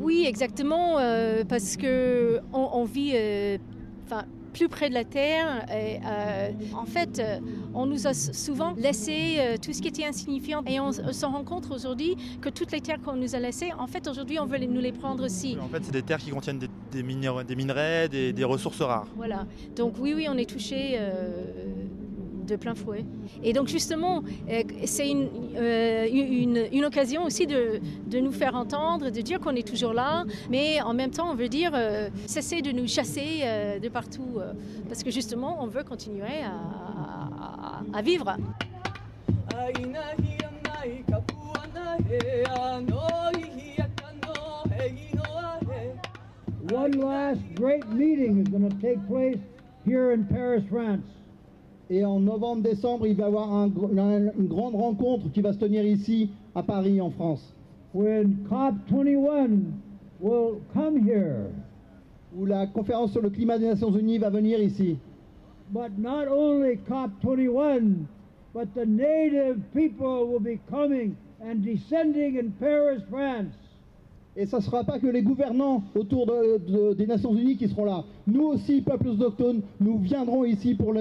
Oui, 0.00 0.24
exactement, 0.26 0.98
euh, 0.98 1.44
parce 1.48 1.76
que 1.76 2.40
on, 2.52 2.68
on 2.72 2.84
vit, 2.84 3.12
euh, 3.14 3.58
plus 4.58 4.68
près 4.68 4.88
de 4.88 4.94
la 4.94 5.04
terre. 5.04 5.66
Et, 5.72 5.98
euh, 6.04 6.50
en 6.76 6.84
fait, 6.84 7.18
euh, 7.20 7.38
on 7.74 7.86
nous 7.86 8.06
a 8.06 8.14
souvent 8.14 8.74
laissé 8.76 9.36
euh, 9.38 9.56
tout 9.56 9.72
ce 9.72 9.80
qui 9.80 9.88
était 9.88 10.04
insignifiant, 10.04 10.62
et 10.66 10.80
on, 10.80 10.92
s'en 11.12 11.30
rend 11.32 11.44
compte 11.44 11.70
aujourd'hui 11.70 12.16
que 12.40 12.48
toutes 12.48 12.72
les 12.72 12.80
terres 12.80 13.00
qu'on 13.00 13.14
nous 13.14 13.34
a 13.36 13.38
laissées, 13.38 13.70
en 13.78 13.86
fait, 13.86 14.08
aujourd'hui, 14.08 14.38
on 14.40 14.46
veut 14.46 14.58
les- 14.58 14.66
nous 14.66 14.80
les 14.80 14.92
prendre 14.92 15.24
aussi. 15.24 15.56
En 15.62 15.68
fait, 15.68 15.84
c'est 15.84 15.92
des 15.92 16.02
terres 16.02 16.18
qui 16.18 16.30
contiennent 16.30 16.58
des, 16.58 16.68
des 16.90 17.02
minéraux- 17.02 17.44
des 17.44 17.54
minerais, 17.56 18.08
des, 18.08 18.32
des 18.32 18.44
ressources 18.44 18.82
rares. 18.82 19.06
Voilà. 19.16 19.46
Donc 19.76 19.94
oui, 20.00 20.12
oui, 20.16 20.26
on 20.28 20.36
est 20.36 20.48
touché 20.50 20.96
euh, 20.98 21.77
de 22.48 22.56
plein 22.56 22.74
fouet. 22.74 23.04
Et 23.42 23.52
donc 23.52 23.68
justement, 23.68 24.22
euh, 24.50 24.62
c'est 24.84 25.08
une, 25.08 25.28
euh, 25.56 26.06
une, 26.10 26.66
une 26.72 26.84
occasion 26.84 27.24
aussi 27.24 27.46
de, 27.46 27.80
de 28.06 28.18
nous 28.18 28.32
faire 28.32 28.54
entendre, 28.56 29.10
de 29.10 29.20
dire 29.20 29.38
qu'on 29.40 29.54
est 29.54 29.66
toujours 29.66 29.92
là, 29.92 30.24
mais 30.50 30.80
en 30.80 30.94
même 30.94 31.10
temps, 31.10 31.30
on 31.30 31.34
veut 31.34 31.48
dire 31.48 31.70
euh, 31.74 32.08
cesser 32.26 32.62
de 32.62 32.72
nous 32.72 32.88
chasser 32.88 33.42
de 33.82 33.88
partout, 33.88 34.38
parce 34.88 35.02
que 35.02 35.10
justement, 35.10 35.58
on 35.62 35.66
veut 35.66 35.84
continuer 35.84 36.38
à, 36.44 36.50
à- 36.52 37.82
à 37.98 38.02
vivre. 38.02 38.36
One 46.70 46.92
last 47.00 47.40
great 47.54 47.88
meeting 47.88 48.40
is 48.40 48.48
going 48.50 48.68
to 48.68 48.76
take 48.80 48.98
place 49.06 49.38
here 49.84 50.12
in 50.12 50.24
Paris, 50.26 50.64
France. 50.68 51.04
Et 51.90 52.04
en 52.04 52.20
novembre-décembre, 52.20 53.06
il 53.06 53.16
va 53.16 53.24
y 53.24 53.26
avoir 53.26 53.52
un 53.52 53.70
un- 53.96 54.32
une 54.38 54.46
grande 54.48 54.74
rencontre 54.74 55.30
qui 55.32 55.40
va 55.40 55.52
se 55.52 55.58
tenir 55.58 55.84
ici, 55.86 56.30
à 56.54 56.62
Paris, 56.62 57.00
en 57.00 57.10
France. 57.10 57.54
When 57.94 58.46
COP21 58.50 59.72
will 60.20 60.60
come 60.74 60.98
here. 61.08 61.50
Où 62.36 62.44
la 62.44 62.66
conférence 62.66 63.12
sur 63.12 63.22
le 63.22 63.30
climat 63.30 63.58
des 63.58 63.66
Nations 63.66 63.90
Unies 63.96 64.18
va 64.18 64.28
venir 64.28 64.60
ici. 64.60 64.98
But 65.72 65.96
not 65.98 66.28
only 66.28 66.76
COP21, 66.88 68.04
but 68.52 68.66
the 68.74 68.84
native 68.86 69.56
people 69.74 70.26
will 70.26 70.40
be 70.40 70.58
coming 70.70 71.16
and 71.40 71.62
descending 71.62 72.36
in 72.36 72.50
Paris, 72.60 73.00
France. 73.10 73.54
Et 74.40 74.46
ce 74.46 74.54
ne 74.54 74.60
sera 74.60 74.84
pas 74.84 75.00
que 75.00 75.08
les 75.08 75.22
gouvernants 75.22 75.82
autour 75.96 76.24
de- 76.26 76.58
de- 76.58 76.94
des 76.94 77.06
Nations 77.08 77.34
Unies 77.34 77.56
qui 77.56 77.66
seront 77.66 77.84
là. 77.84 78.04
Nous 78.28 78.44
aussi, 78.44 78.80
peuples 78.82 79.08
autochtones, 79.08 79.62
nous 79.80 79.98
viendrons 79.98 80.44
ici 80.44 80.76
pour 80.76 80.94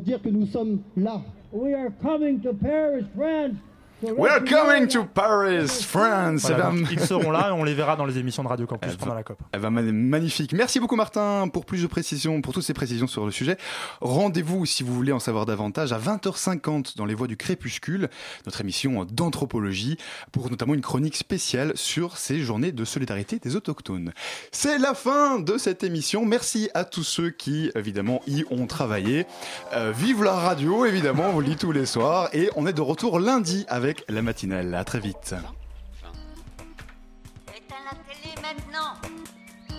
dire 0.00 0.22
que 0.22 0.28
nous 0.28 0.46
sommes 0.46 0.78
là. 0.96 1.20
We 1.52 1.74
are 1.74 1.90
coming 2.00 2.38
to 2.40 2.52
Paris, 2.54 3.04
France 3.16 3.56
We're 4.02 4.44
coming 4.44 4.88
to 4.88 5.04
Paris, 5.04 5.68
France. 5.68 6.42
Voilà, 6.42 6.70
donc, 6.70 6.86
ils 6.92 7.00
seront 7.00 7.30
là 7.30 7.48
et 7.48 7.52
on 7.52 7.64
les 7.64 7.72
verra 7.72 7.96
dans 7.96 8.04
les 8.04 8.18
émissions 8.18 8.42
de 8.42 8.48
Radio 8.48 8.66
Campus 8.66 8.94
pendant 8.96 9.14
la 9.14 9.22
COP. 9.22 9.38
Ben, 9.58 9.70
ma- 9.70 9.80
magnifique. 9.80 10.52
Merci 10.52 10.80
beaucoup 10.80 10.96
Martin 10.96 11.48
pour 11.50 11.64
plus 11.64 11.80
de 11.82 11.86
précisions, 11.86 12.42
pour 12.42 12.52
toutes 12.52 12.62
ces 12.62 12.74
précisions 12.74 13.06
sur 13.06 13.24
le 13.24 13.30
sujet. 13.30 13.56
Rendez-vous 14.02 14.66
si 14.66 14.82
vous 14.82 14.92
voulez 14.94 15.12
en 15.12 15.18
savoir 15.18 15.46
davantage 15.46 15.94
à 15.94 15.98
20h50 15.98 16.98
dans 16.98 17.06
les 17.06 17.14
voies 17.14 17.26
du 17.26 17.38
crépuscule, 17.38 18.10
notre 18.44 18.60
émission 18.60 19.06
d'anthropologie, 19.06 19.96
pour 20.30 20.50
notamment 20.50 20.74
une 20.74 20.82
chronique 20.82 21.16
spéciale 21.16 21.72
sur 21.74 22.18
ces 22.18 22.38
journées 22.40 22.72
de 22.72 22.84
solidarité 22.84 23.38
des 23.38 23.56
autochtones. 23.56 24.12
C'est 24.52 24.76
la 24.78 24.92
fin 24.92 25.38
de 25.38 25.56
cette 25.56 25.84
émission. 25.84 26.26
Merci 26.26 26.68
à 26.74 26.84
tous 26.84 27.02
ceux 27.04 27.30
qui 27.30 27.70
évidemment 27.74 28.20
y 28.26 28.44
ont 28.50 28.66
travaillé. 28.66 29.24
Euh, 29.72 29.90
vive 29.96 30.22
la 30.22 30.32
radio 30.34 30.84
évidemment, 30.84 31.24
on 31.30 31.32
vous 31.32 31.40
le 31.40 31.46
dit 31.46 31.56
tous 31.56 31.72
les 31.72 31.86
soirs 31.86 32.28
et 32.34 32.50
on 32.56 32.66
est 32.66 32.74
de 32.74 32.82
retour 32.82 33.18
lundi 33.20 33.64
avec 33.68 33.85
la 34.08 34.22
matinale. 34.22 34.74
À 34.74 34.84
très 34.84 35.00
vite. 35.00 35.34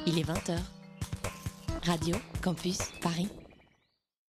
Il 0.06 0.20
est 0.20 0.24
20h. 0.24 0.58
Radio 1.86 2.16
Campus 2.42 2.80
Paris. 3.02 3.30